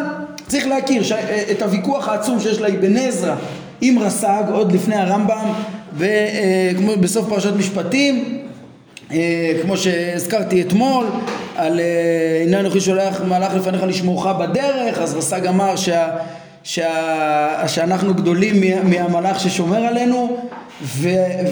צריך 0.47 0.67
להכיר 0.67 1.03
את 1.51 1.61
הוויכוח 1.61 2.07
העצום 2.07 2.39
שיש 2.39 2.61
לאבן 2.61 2.97
עזרא 2.97 3.35
עם 3.81 3.99
רס"ג 3.99 4.43
עוד 4.51 4.71
לפני 4.71 4.95
הרמב"ם 4.95 5.53
בסוף 7.01 7.29
פרשת 7.29 7.53
משפטים 7.57 8.41
אה, 9.11 9.51
כמו 9.61 9.77
שהזכרתי 9.77 10.61
אתמול, 10.61 11.05
על 11.55 11.79
אה, 11.79 12.43
הנה 12.43 12.59
אנוכי 12.59 12.81
שולח 12.81 13.21
מלאך 13.21 13.53
לפניך 13.55 13.83
לשמורך 13.83 14.25
בדרך, 14.25 14.99
אז 14.99 15.15
רס"ג 15.15 15.47
אמר 15.47 15.75
שה, 15.75 16.07
שה, 16.63 17.67
שאנחנו 17.67 18.13
גדולים 18.13 18.63
מהמלאך 18.83 19.39
ששומר 19.39 19.85
עלינו 19.85 20.37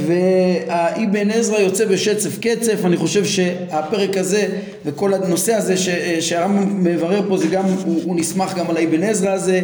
והאבן 0.07 1.32
עזרא 1.32 1.59
יוצא 1.59 1.86
בשצף 1.86 2.38
קצף, 2.39 2.86
אני 2.86 2.97
חושב 2.97 3.26
שהפרק 3.26 4.17
הזה 4.17 4.47
וכל 4.86 5.13
הנושא 5.13 5.53
הזה 5.53 5.76
שהרמב"ם 6.19 6.84
מברר 6.84 7.21
פה 7.30 7.38
זה 7.38 7.47
גם, 7.47 7.63
הוא, 7.63 8.01
הוא 8.03 8.15
נסמך 8.15 8.53
גם 8.53 8.69
על 8.69 8.78
האבן 8.78 9.03
עזרא 9.03 9.32
הזה. 9.32 9.61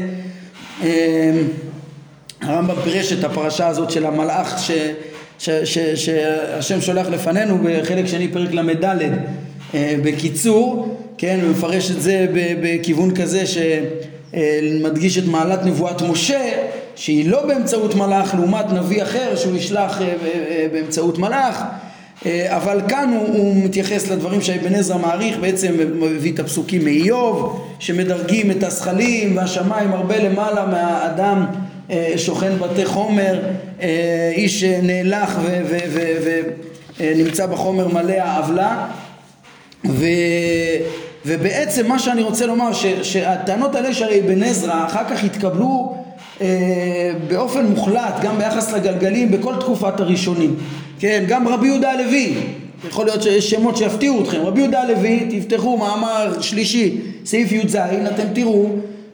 אה, 0.84 1.32
הרמב"ם 2.42 2.76
פירש 2.84 3.14
את 3.14 3.24
הפרשה 3.24 3.68
הזאת 3.68 3.92
של 3.92 4.06
המלאך 4.06 4.60
ש... 4.60 4.72
שהשם 5.96 6.82
שולח 6.82 7.08
לפנינו 7.08 7.58
בחלק 7.64 8.06
שני 8.06 8.28
פרק 8.28 8.52
ל"ד. 8.52 8.86
אה, 9.74 9.96
בקיצור, 10.04 10.96
כן, 11.18 11.40
הוא 11.42 11.52
מפרש 11.52 11.92
את 11.92 12.02
זה 12.02 12.28
בכיוון 12.62 13.16
כזה 13.16 13.44
שמדגיש 14.34 15.18
את 15.18 15.26
מעלת 15.26 15.66
נבואת 15.66 16.02
משה 16.02 16.52
שהיא 16.96 17.30
לא 17.30 17.46
באמצעות 17.46 17.96
מלאך 17.96 18.36
לעומת 18.36 18.72
נביא 18.74 19.04
אחר 19.04 19.36
שהוא 19.36 19.56
ישלח 19.56 20.02
אה, 20.02 20.08
אה, 20.08 20.68
באמצעות 20.74 21.18
מלאך. 21.18 21.64
אבל 22.48 22.82
כאן 22.88 23.14
הוא, 23.14 23.38
הוא 23.38 23.64
מתייחס 23.64 24.10
לדברים 24.10 24.42
שאבן 24.42 24.76
עזרא 24.76 24.98
מעריך, 24.98 25.38
בעצם 25.38 25.74
מביא 26.00 26.34
את 26.34 26.40
הפסוקים 26.40 26.84
מאיוב, 26.84 27.66
שמדרגים 27.80 28.52
את 28.52 28.64
הזכלים 28.64 29.38
והשמיים 29.38 29.94
הרבה 29.94 30.18
למעלה 30.18 30.66
מהאדם 30.66 31.46
אה, 31.50 31.69
שוכן 32.18 32.52
בתי 32.60 32.86
חומר, 32.86 33.40
אה, 33.82 34.32
איש 34.36 34.64
נאלח 34.64 35.40
ונמצא 37.00 37.46
בחומר 37.46 37.88
מלא 37.88 38.14
העוולה. 38.14 38.88
ו, 39.86 40.06
ובעצם 41.26 41.88
מה 41.88 42.00
שאני 42.00 42.22
רוצה 42.22 42.46
לומר 42.46 42.74
ש, 42.74 42.86
שהטענות 42.86 43.76
האלה 43.76 43.94
של 43.94 44.06
אבן 44.06 44.44
עזרא 44.44 44.86
אחר 44.86 45.04
כך 45.10 45.24
התקבלו 45.24 45.96
אה, 46.42 47.12
באופן 47.28 47.66
מוחלט 47.66 48.14
גם 48.22 48.38
ביחס 48.38 48.74
לגלגלים 48.74 49.32
בכל 49.32 49.56
תקופת 49.60 50.00
הראשונים. 50.00 50.56
כן 51.00 51.24
גם 51.28 51.48
רבי 51.48 51.68
יהודה 51.68 51.92
הלוי 51.92 52.34
יכול 52.88 53.06
להיות 53.06 53.24
שיש 53.24 53.50
שמות 53.50 53.78
שיפתיעו 53.78 54.22
אתכם 54.24 54.42
רבי 54.42 54.62
יהודה 54.62 54.82
הלוי 54.82 55.28
תפתחו 55.32 55.78
מאמר 55.78 56.42
שלישי 56.42 56.98
סעיף 57.26 57.52
י"ז 57.52 57.76
אתם 57.76 58.24
תראו 58.34 58.70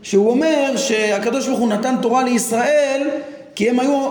שהוא 0.06 0.30
אומר 0.30 0.78
שהקדוש 0.78 1.48
ברוך 1.48 1.60
הוא 1.60 1.70
נתן 1.70 1.96
תורה 2.02 2.24
לישראל 2.24 3.08
כי 3.56 3.70
הם 3.70 3.80
היו, 3.80 4.10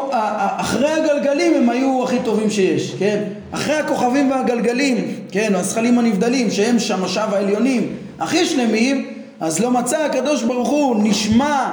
אחרי 0.56 0.90
הגלגלים 0.90 1.54
הם 1.54 1.70
היו 1.70 2.04
הכי 2.04 2.16
טובים 2.24 2.50
שיש, 2.50 2.94
כן? 2.98 3.22
אחרי 3.50 3.74
הכוכבים 3.74 4.30
והגלגלים, 4.30 5.14
כן? 5.30 5.54
הזכלים 5.54 5.98
הנבדלים 5.98 6.50
שהם 6.50 6.78
שמשיו 6.78 7.28
העליונים 7.32 7.96
הכי 8.20 8.46
שלמים, 8.46 9.14
אז 9.40 9.60
לא 9.60 9.70
מצא 9.70 10.04
הקדוש 10.04 10.42
ברוך 10.42 10.68
הוא 10.68 10.96
נשמע 11.02 11.70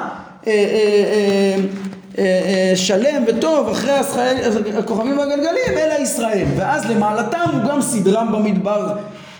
אה, 0.47 0.51
אה, 0.51 1.55
אה, 2.17 2.23
אה, 2.23 2.75
שלם 2.75 3.23
וטוב 3.27 3.69
אחרי 3.69 3.93
הכוכבים 4.77 5.17
והגלגלים 5.17 5.77
אלא 5.77 5.93
ישראל 5.93 6.45
ואז 6.57 6.85
למעלתם 6.85 7.45
הוא 7.53 7.69
גם 7.69 7.81
סדרם 7.81 8.31
במדבר 8.31 8.93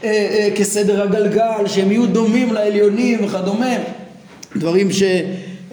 אה, 0.03 0.09
אה, 0.09 0.49
כסדר 0.55 1.01
הגלגל 1.01 1.67
שהם 1.67 1.91
יהיו 1.91 2.05
דומים 2.05 2.53
לעליונים 2.53 3.25
וכדומה 3.25 3.75
דברים 4.55 4.91
ש... 4.91 5.03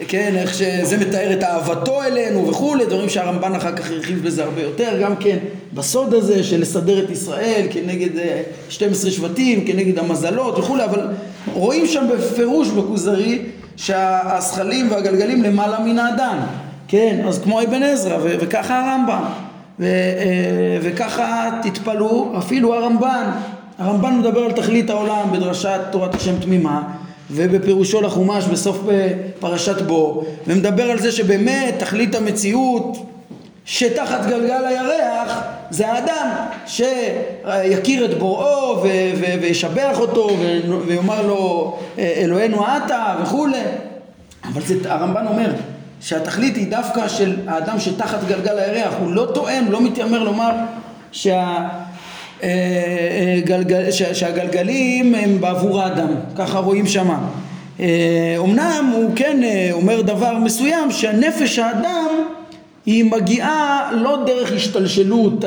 כן, 0.09 0.33
איך 0.37 0.55
שזה 0.55 0.97
מתאר 0.99 1.33
את 1.33 1.43
אהבתו 1.43 2.03
אלינו 2.03 2.49
וכולי, 2.49 2.87
דברים 2.87 3.09
שהרמב"ן 3.09 3.55
אחר 3.55 3.76
כך 3.76 3.91
הרחיב 3.91 4.24
בזה 4.24 4.45
הרבה 4.45 4.62
יותר, 4.62 5.01
גם 5.03 5.16
כן 5.16 5.37
בסוד 5.74 6.14
הזה 6.14 6.45
של 6.45 6.61
לסדר 6.61 7.05
את 7.05 7.11
ישראל 7.11 7.66
כנגד 7.70 8.11
12 8.68 9.11
אה, 9.11 9.16
שבטים, 9.16 9.64
כנגד 9.66 9.99
המזלות 9.99 10.59
וכולי, 10.59 10.85
אבל 10.85 11.09
רואים 11.53 11.87
שם 11.87 12.07
בפירוש 12.12 12.68
בכוזרי 12.68 13.43
שהזכלים 13.76 14.91
והגלגלים 14.91 15.43
למעלה 15.43 15.79
מן 15.81 15.99
האדם, 15.99 16.39
כן, 16.89 17.20
אז 17.29 17.39
כמו 17.39 17.62
אבן 17.62 17.83
עזרא 17.83 18.18
וככה 18.22 18.91
הרמב"ם, 18.91 19.22
ו- 19.81 19.85
אה, 19.85 20.79
וככה 20.83 21.51
תתפלאו, 21.62 22.39
אפילו 22.39 22.74
הרמב"ן, 22.74 23.31
הרמב"ן 23.79 24.18
מדבר 24.18 24.41
על 24.41 24.53
תכלית 24.53 24.91
העולם 24.91 25.33
בדרשת 25.33 25.81
תורת 25.91 26.14
השם 26.14 26.41
תמימה 26.41 26.83
ובפירושו 27.31 28.01
לחומש 28.01 28.45
בסוף 28.45 28.79
פרשת 29.41 29.83
בו 29.83 30.24
ומדבר 30.47 30.91
על 30.91 30.99
זה 30.99 31.12
שבאמת 31.12 31.74
תכלית 31.79 32.14
המציאות 32.14 32.99
שתחת 33.64 34.26
גלגל 34.26 34.64
הירח 34.64 35.41
זה 35.70 35.89
האדם 35.89 36.29
שיכיר 36.66 38.05
את 38.05 38.18
בוראו 38.18 38.83
וישבח 39.41 40.01
אותו 40.01 40.31
ויאמר 40.87 41.26
לו 41.26 41.76
אלוהינו 41.99 42.64
אתה 42.66 43.16
וכולי. 43.22 43.62
אבל 44.45 44.62
זה, 44.62 44.74
הרמב"ן 44.85 45.26
אומר 45.26 45.51
שהתכלית 46.01 46.57
היא 46.57 46.70
דווקא 46.70 47.09
של 47.09 47.37
האדם 47.47 47.81
שתחת 47.81 48.18
גלגל 48.29 48.59
הירח 48.59 48.95
הוא 49.01 49.12
לא 49.12 49.26
טוען, 49.35 49.64
לא 49.68 49.81
מתיימר 49.81 50.22
לומר 50.24 50.51
שה... 51.12 51.68
אה, 52.43 52.49
אה, 52.49 53.41
גלגל, 53.45 53.91
שהגלגלים 53.91 55.14
הם 55.14 55.41
בעבור 55.41 55.82
האדם, 55.82 56.09
ככה 56.36 56.59
רואים 56.59 56.86
שמה. 56.86 57.18
אומנם 58.36 58.93
הוא 58.95 59.11
כן 59.16 59.41
אומר 59.72 60.01
דבר 60.01 60.39
מסוים 60.39 60.91
שהנפש 60.91 61.59
האדם 61.59 62.09
היא 62.86 63.05
מגיעה 63.05 63.91
לא 63.95 64.22
דרך 64.26 64.53
השתלשלות, 64.53 65.45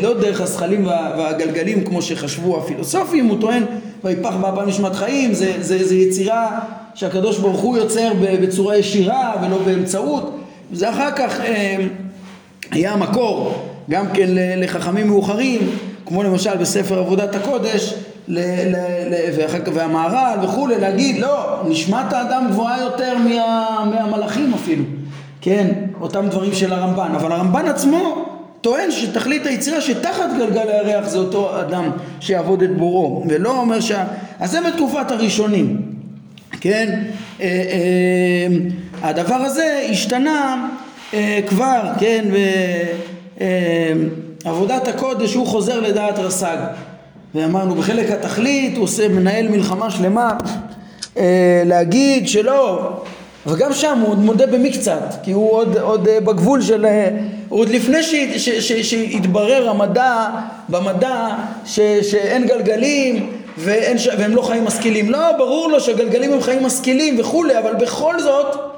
לא 0.00 0.20
דרך 0.20 0.40
הזכלים 0.40 0.86
והגלגלים 0.86 1.84
כמו 1.84 2.02
שחשבו 2.02 2.58
הפילוסופים, 2.58 3.26
הוא 3.26 3.40
טוען 3.40 3.64
ויפח 4.04 4.34
באפה 4.40 4.64
נשמת 4.64 4.94
חיים, 4.94 5.34
זה, 5.34 5.52
זה, 5.60 5.88
זה 5.88 5.94
יצירה 5.94 6.58
שהקדוש 6.94 7.38
ברוך 7.38 7.60
הוא 7.60 7.76
יוצר 7.76 8.12
בצורה 8.42 8.76
ישירה 8.76 9.34
ולא 9.42 9.58
באמצעות, 9.58 10.38
זה 10.72 10.90
אחר 10.90 11.10
כך 11.10 11.40
היה 12.70 12.92
המקור 12.92 13.54
גם 13.90 14.06
כן 14.14 14.28
לחכמים 14.32 15.06
מאוחרים, 15.06 15.60
כמו 16.06 16.22
למשל 16.22 16.56
בספר 16.56 16.98
עבודת 16.98 17.34
הקודש, 17.34 17.94
ל, 18.28 18.38
ל, 18.38 18.76
ל, 19.10 19.14
והמהר"ל 19.74 20.38
וכולי, 20.44 20.80
להגיד 20.80 21.18
לא, 21.18 21.62
נשמת 21.68 22.12
האדם 22.12 22.46
גבוהה 22.50 22.80
יותר 22.80 23.18
מה, 23.18 23.84
מהמלאכים 23.90 24.54
אפילו, 24.54 24.84
כן, 25.40 25.68
אותם 26.00 26.28
דברים 26.28 26.54
של 26.54 26.72
הרמב"ן, 26.72 27.12
אבל 27.14 27.32
הרמב"ן 27.32 27.66
עצמו 27.66 28.26
טוען 28.60 28.90
שתכלית 28.90 29.46
היצירה 29.46 29.80
שתחת 29.80 30.28
גלגל 30.38 30.68
הירח 30.68 31.08
זה 31.08 31.18
אותו 31.18 31.60
אדם 31.60 31.90
שיעבוד 32.20 32.62
את 32.62 32.76
בוראו, 32.76 33.24
ולא 33.28 33.60
אומר 33.60 33.80
שה... 33.80 34.04
אז 34.40 34.50
זה 34.50 34.58
בתקופת 34.60 35.10
הראשונים, 35.10 35.82
כן, 36.60 37.02
אה, 37.40 37.46
אה, 37.46 38.46
הדבר 39.02 39.34
הזה 39.34 39.86
השתנה 39.90 40.68
אה, 41.14 41.40
כבר, 41.48 41.82
כן, 41.98 42.24
בעבודת 44.44 44.88
הקודש 44.88 45.34
הוא 45.34 45.46
חוזר 45.46 45.80
לדעת 45.80 46.18
רס"ג. 46.18 46.56
ואמרנו 47.34 47.74
בחלק 47.74 48.10
התכלית 48.10 48.76
הוא 48.76 48.84
עושה 48.84 49.08
מנהל 49.08 49.48
מלחמה 49.48 49.90
שלמה 49.90 50.36
אה, 51.16 51.62
להגיד 51.66 52.28
שלא 52.28 52.90
וגם 53.46 53.72
שם 53.72 53.98
הוא 54.06 54.14
מודה 54.14 54.46
במקצת 54.46 55.14
כי 55.22 55.32
הוא 55.32 55.52
עוד, 55.52 55.78
עוד 55.78 56.08
אה, 56.08 56.20
בגבול 56.20 56.62
של 56.62 56.86
עוד 57.48 57.68
לפני 57.68 58.02
שהתברר 58.82 59.70
המדע 59.70 60.28
במדע 60.68 61.28
ש, 61.64 61.80
שאין 61.80 62.46
גלגלים 62.46 63.32
ואין, 63.58 63.96
והם 64.18 64.36
לא 64.36 64.42
חיים 64.42 64.64
משכילים. 64.64 65.10
לא 65.10 65.32
ברור 65.38 65.68
לו 65.68 65.80
שהגלגלים 65.80 66.32
הם 66.32 66.40
חיים 66.40 66.64
משכילים 66.64 67.20
וכולי 67.20 67.58
אבל 67.58 67.74
בכל 67.74 68.20
זאת 68.20 68.69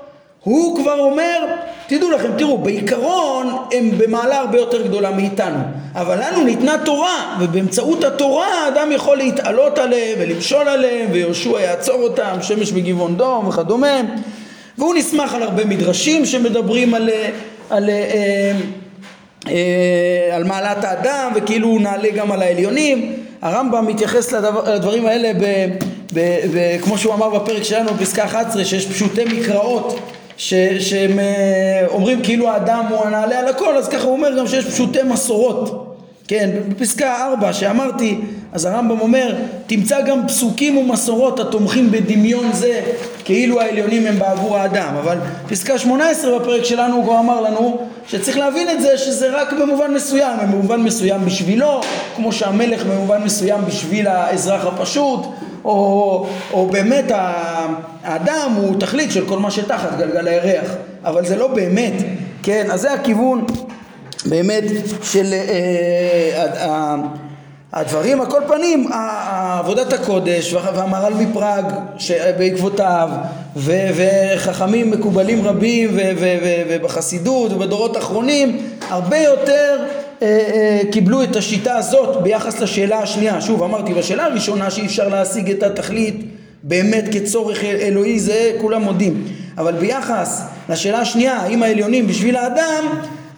הוא 0.44 0.76
כבר 0.76 0.98
אומר, 0.98 1.46
תדעו 1.86 2.10
לכם, 2.10 2.28
תראו, 2.38 2.58
בעיקרון 2.58 3.56
הם 3.72 3.90
במעלה 3.98 4.38
הרבה 4.38 4.58
יותר 4.58 4.86
גדולה 4.86 5.10
מאיתנו, 5.10 5.58
אבל 5.94 6.20
לנו 6.22 6.44
ניתנה 6.44 6.76
תורה, 6.84 7.36
ובאמצעות 7.40 8.04
התורה 8.04 8.46
האדם 8.46 8.92
יכול 8.92 9.16
להתעלות 9.16 9.78
עליהם 9.78 10.18
ולמשול 10.20 10.68
עליהם, 10.68 11.08
ויהושע 11.12 11.60
יעצור 11.60 12.02
אותם, 12.02 12.36
שמש 12.40 12.72
בגבעון 12.72 13.16
דום 13.16 13.48
וכדומה, 13.48 14.00
והוא 14.78 14.94
נסמך 14.94 15.34
על 15.34 15.42
הרבה 15.42 15.64
מדרשים 15.64 16.26
שמדברים 16.26 16.94
על, 16.94 17.02
על, 17.02 17.10
על, 17.70 17.90
אה, 17.90 18.52
אה, 19.48 20.36
על 20.36 20.44
מעלת 20.44 20.84
האדם, 20.84 21.32
וכאילו 21.34 21.68
הוא 21.68 21.80
נעלה 21.80 22.10
גם 22.10 22.32
על 22.32 22.42
העליונים. 22.42 23.12
הרמב"ם 23.42 23.86
מתייחס 23.86 24.32
לדבר, 24.32 24.74
לדברים 24.74 25.06
האלה 25.06 25.32
ב, 25.40 25.66
ב, 26.14 26.76
כמו 26.82 26.98
שהוא 26.98 27.14
אמר 27.14 27.30
בפרק 27.30 27.62
שלנו 27.62 27.94
בפסקה 27.94 28.24
11 28.24 28.64
שיש 28.64 28.86
פשוטי 28.86 29.24
מקראות 29.24 29.98
ש, 30.36 30.54
שהם 30.80 31.18
אה, 31.18 31.86
אומרים 31.88 32.22
כאילו 32.22 32.48
האדם 32.50 32.84
הוא 32.90 33.04
הנעלה 33.04 33.38
על 33.38 33.48
הכל, 33.48 33.76
אז 33.76 33.88
ככה 33.88 34.04
הוא 34.04 34.12
אומר 34.12 34.38
גם 34.38 34.46
שיש 34.46 34.64
פשוטי 34.64 35.02
מסורות. 35.02 35.88
כן, 36.28 36.50
בפסקה 36.68 37.26
4 37.32 37.52
שאמרתי, 37.52 38.18
אז 38.52 38.64
הרמב"ם 38.64 39.00
אומר, 39.00 39.34
תמצא 39.66 40.00
גם 40.00 40.28
פסוקים 40.28 40.78
ומסורות 40.78 41.40
התומכים 41.40 41.90
בדמיון 41.90 42.52
זה, 42.52 42.80
כאילו 43.24 43.60
העליונים 43.60 44.06
הם 44.06 44.18
בעבור 44.18 44.56
האדם. 44.56 44.94
אבל 45.00 45.18
פסקה 45.48 45.78
18 45.78 46.38
בפרק 46.38 46.64
שלנו 46.64 46.96
הוא 46.96 47.04
כבר 47.04 47.18
אמר 47.18 47.40
לנו 47.40 47.78
שצריך 48.08 48.38
להבין 48.38 48.70
את 48.70 48.82
זה 48.82 48.98
שזה 48.98 49.30
רק 49.30 49.52
במובן 49.52 49.94
מסוים, 49.94 50.38
במובן 50.42 50.80
מסוים 50.80 51.24
בשבילו, 51.24 51.80
כמו 52.16 52.32
שהמלך 52.32 52.84
במובן 52.86 53.22
מסוים 53.22 53.60
בשביל 53.66 54.06
האזרח 54.06 54.66
הפשוט, 54.66 55.20
או, 55.64 56.26
או 56.52 56.66
באמת 56.66 57.04
האדם 58.04 58.52
הוא 58.56 58.80
תכלית 58.80 59.12
של 59.12 59.28
כל 59.28 59.38
מה 59.38 59.50
שתחת 59.50 59.98
גלגל 59.98 60.28
הירח, 60.28 60.70
אבל 61.04 61.26
זה 61.26 61.36
לא 61.36 61.48
באמת, 61.48 61.92
כן, 62.42 62.66
אז 62.70 62.80
זה 62.80 62.92
הכיוון 62.92 63.44
באמת 64.26 64.64
של 65.02 65.32
אה, 65.32 66.46
אה, 66.56 66.96
הדברים, 67.72 68.20
על 68.20 68.30
כל 68.30 68.40
פנים, 68.48 68.88
עבודת 68.92 69.92
הקודש 69.92 70.52
והמהר"ל 70.52 71.14
מפראג 71.14 71.64
בעקבותיו 72.38 73.10
וחכמים 73.56 74.90
מקובלים 74.90 75.44
רבים 75.44 75.90
ובחסידות 76.68 77.52
ובדורות 77.52 77.96
האחרונים 77.96 78.68
הרבה 78.88 79.18
יותר 79.18 79.84
קיבלו 80.90 81.22
את 81.22 81.36
השיטה 81.36 81.76
הזאת 81.76 82.22
ביחס 82.22 82.60
לשאלה 82.60 82.98
השנייה. 82.98 83.40
שוב, 83.40 83.62
אמרתי, 83.62 83.94
בשאלה 83.94 84.24
הראשונה 84.24 84.70
שאי 84.70 84.86
אפשר 84.86 85.08
להשיג 85.08 85.50
את 85.50 85.62
התכלית 85.62 86.16
באמת 86.62 87.04
כצורך 87.12 87.64
אלוהי, 87.64 88.18
זה 88.18 88.52
כולם 88.60 88.82
מודים. 88.82 89.24
אבל 89.58 89.72
ביחס 89.72 90.42
לשאלה 90.68 90.98
השנייה, 90.98 91.36
האם 91.36 91.62
העליונים 91.62 92.06
בשביל 92.06 92.36
האדם, 92.36 92.84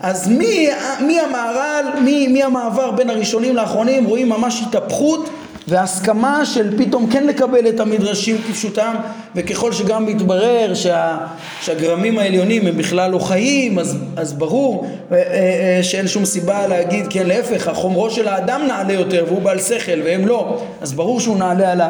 אז 0.01 0.29
מי, 0.29 0.69
מי 1.01 1.21
המהר"ל, 1.21 2.01
מי, 2.01 2.27
מי 2.27 2.43
המעבר 2.43 2.91
בין 2.91 3.11
הראשונים 3.11 3.57
לאחרונים, 3.57 4.05
רואים 4.05 4.29
ממש 4.29 4.63
התהפכות 4.63 5.31
והסכמה 5.69 6.47
של 6.47 6.79
פתאום 6.79 7.07
כן 7.07 7.27
לקבל 7.27 7.69
את 7.69 7.81
המדרשים 7.81 8.37
כפשוטם 8.49 8.95
וככל 9.35 9.73
שגם 9.73 10.07
מתברר 10.07 10.75
שה, 10.75 11.17
שהגרמים 11.61 12.19
העליונים 12.19 12.67
הם 12.67 12.77
בכלל 12.77 13.11
לא 13.11 13.19
חיים 13.19 13.79
אז, 13.79 13.97
אז 14.17 14.33
ברור 14.33 14.87
אה, 15.13 15.17
אה, 15.17 15.83
שאין 15.83 16.09
שום 16.09 16.25
סיבה 16.25 16.67
להגיד 16.67 17.07
כן 17.11 17.27
להפך 17.27 17.69
החומרו 17.69 18.11
של 18.11 18.29
האדם 18.29 18.61
נעלה 18.69 18.93
יותר 18.93 19.25
והוא 19.29 19.43
בעל 19.43 19.61
שכל 19.61 20.01
והם 20.05 20.27
לא. 20.27 20.61
אז 20.81 20.93
ברור 20.93 21.21
שהוא 21.21 21.37
נעלה 21.37 21.73
על, 21.73 21.81
ה, 21.81 21.89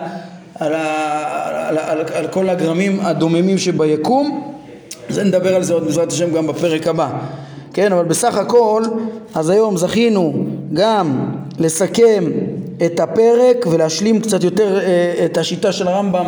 על, 0.59 0.75
ה, 0.75 1.69
על, 1.69 1.79
ה, 1.79 1.91
על, 1.91 1.99
על 2.15 2.27
כל 2.29 2.49
הגרמים 2.49 3.01
הדוממים 3.03 3.59
שביקום. 3.59 4.55
זה 5.09 5.25
נדבר 5.25 5.55
על 5.55 5.63
זה 5.63 5.75
עוד 5.75 5.85
בעזרת 5.85 6.13
השם 6.13 6.35
גם 6.35 6.47
בפרק 6.47 6.87
הבא. 6.87 7.09
כן 7.73 7.93
אבל 7.93 8.05
בסך 8.05 8.37
הכל 8.37 8.83
אז 9.35 9.51
היום 9.51 9.77
זכינו 9.77 10.35
גם 10.73 11.35
לסכם 11.59 12.25
את 12.87 13.01
הפרק 13.01 13.67
ולהשלים 13.71 14.21
קצת 14.21 14.45
יותר 14.45 14.81
אה, 14.81 15.25
את 15.25 15.39
השיטה 15.39 15.73
של 15.73 15.89
הרמב"ם 15.89 16.27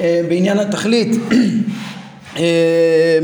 אה, 0.00 0.20
בעניין 0.28 0.58
התכלית. 0.58 1.16
אה, 2.36 3.18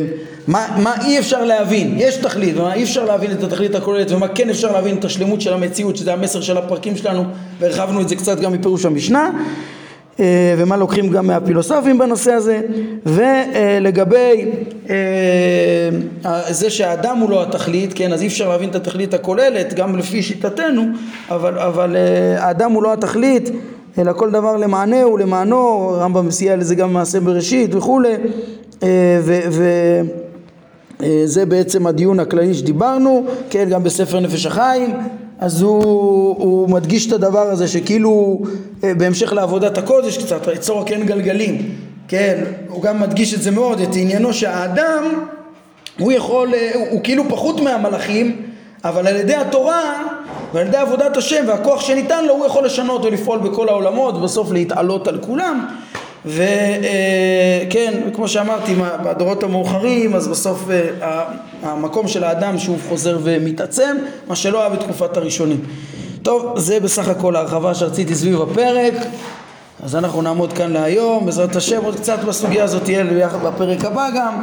מה, 0.46 0.66
מה 0.82 0.94
אי 1.04 1.18
אפשר 1.18 1.44
להבין, 1.44 1.94
יש 1.96 2.16
תכלית 2.16 2.56
ומה 2.56 2.74
אי 2.74 2.82
אפשר 2.82 3.04
להבין 3.04 3.32
את 3.32 3.42
התכלית 3.42 3.74
הכוללת 3.74 4.10
ומה 4.10 4.28
כן 4.28 4.50
אפשר 4.50 4.72
להבין 4.72 4.96
את 4.96 5.04
השלמות 5.04 5.40
של 5.40 5.52
המציאות 5.52 5.96
שזה 5.96 6.12
המסר 6.12 6.40
של 6.40 6.56
הפרקים 6.56 6.96
שלנו 6.96 7.24
והרחבנו 7.58 8.00
את 8.00 8.08
זה 8.08 8.16
קצת 8.16 8.40
גם 8.40 8.52
מפירוש 8.52 8.84
המשנה 8.84 9.30
ומה 10.58 10.76
לוקחים 10.76 11.08
גם 11.08 11.26
מהפילוסופים 11.26 11.98
בנושא 11.98 12.32
הזה 12.32 12.60
ולגבי 13.06 14.44
אה, 14.90 14.94
זה 16.50 16.70
שהאדם 16.70 17.18
הוא 17.18 17.30
לא 17.30 17.42
התכלית 17.42 17.92
כן 17.94 18.12
אז 18.12 18.22
אי 18.22 18.26
אפשר 18.26 18.48
להבין 18.48 18.70
את 18.70 18.74
התכלית 18.74 19.14
הכוללת 19.14 19.74
גם 19.74 19.96
לפי 19.96 20.22
שיטתנו 20.22 20.82
אבל, 21.30 21.58
אבל 21.58 21.96
אה, 21.96 22.44
האדם 22.44 22.72
הוא 22.72 22.82
לא 22.82 22.92
התכלית 22.92 23.50
אלא 23.98 24.12
כל 24.12 24.30
דבר 24.30 24.56
למענהו 24.56 25.12
ולמענו 25.12 25.90
רמב"ם 26.00 26.30
סייע 26.30 26.56
לזה 26.56 26.74
גם 26.74 26.88
במעשה 26.88 27.20
בראשית 27.20 27.74
וכולי 27.74 28.14
וזה 31.00 31.46
בעצם 31.46 31.86
הדיון 31.86 32.20
הכללי 32.20 32.54
שדיברנו 32.54 33.26
כן 33.50 33.68
גם 33.70 33.82
בספר 33.82 34.20
נפש 34.20 34.46
החיים 34.46 34.94
אז 35.38 35.62
הוא, 35.62 36.36
הוא 36.38 36.70
מדגיש 36.70 37.06
את 37.06 37.12
הדבר 37.12 37.50
הזה 37.50 37.68
שכאילו 37.68 38.40
אה, 38.84 38.94
בהמשך 38.94 39.32
לעבודת 39.32 39.78
הקודש 39.78 40.18
קצת, 40.18 40.46
ליצור 40.46 40.84
כן 40.86 41.02
גלגלים, 41.06 41.74
כן, 42.08 42.44
הוא 42.68 42.82
גם 42.82 43.00
מדגיש 43.00 43.34
את 43.34 43.42
זה 43.42 43.50
מאוד, 43.50 43.80
את 43.80 43.88
עניינו 43.96 44.32
שהאדם 44.32 45.04
הוא 45.98 46.12
יכול, 46.12 46.54
אה, 46.54 46.70
הוא, 46.74 46.86
הוא 46.90 47.00
כאילו 47.04 47.24
פחות 47.28 47.60
מהמלאכים, 47.60 48.42
אבל 48.84 49.06
על 49.06 49.16
ידי 49.16 49.34
התורה 49.34 50.02
ועל 50.54 50.66
ידי 50.66 50.76
עבודת 50.76 51.16
השם 51.16 51.44
והכוח 51.46 51.80
שניתן 51.80 52.24
לו 52.24 52.34
הוא 52.34 52.46
יכול 52.46 52.64
לשנות 52.64 53.04
ולפעול 53.04 53.38
בכל 53.38 53.68
העולמות 53.68 54.14
ובסוף 54.14 54.52
להתעלות 54.52 55.08
על 55.08 55.18
כולם 55.20 55.66
וכן, 56.28 58.00
כמו 58.14 58.28
שאמרתי, 58.28 58.74
בדורות 59.04 59.42
המאוחרים, 59.42 60.14
אז 60.14 60.28
בסוף 60.28 60.70
אה, 60.70 61.24
המקום 61.62 62.08
של 62.08 62.24
האדם 62.24 62.58
שוב 62.58 62.82
חוזר 62.88 63.18
ומתעצם, 63.22 63.96
מה 64.28 64.36
שלא 64.36 64.60
היה 64.60 64.68
בתקופת 64.68 65.16
הראשונים. 65.16 65.60
טוב, 66.22 66.58
זה 66.58 66.80
בסך 66.80 67.08
הכל 67.08 67.36
ההרחבה 67.36 67.74
שרציתי 67.74 68.14
סביב 68.14 68.42
הפרק, 68.42 68.94
אז 69.82 69.96
אנחנו 69.96 70.22
נעמוד 70.22 70.52
כאן 70.52 70.72
להיום, 70.72 71.26
בעזרת 71.26 71.56
השם 71.56 71.84
עוד 71.84 71.96
קצת 71.96 72.18
בסוגיה 72.18 72.64
הזאת 72.64 72.84
תהיה 72.84 73.04
בפרק 73.44 73.84
הבא 73.84 74.08
גם, 74.16 74.42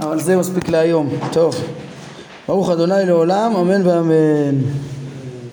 אבל 0.00 0.20
זה 0.20 0.36
מספיק 0.36 0.68
להיום. 0.68 1.08
טוב, 1.32 1.54
ברוך 2.48 2.70
אדוני 2.70 3.06
לעולם, 3.06 3.56
אמן 3.56 3.86
ואמן. 3.86 4.93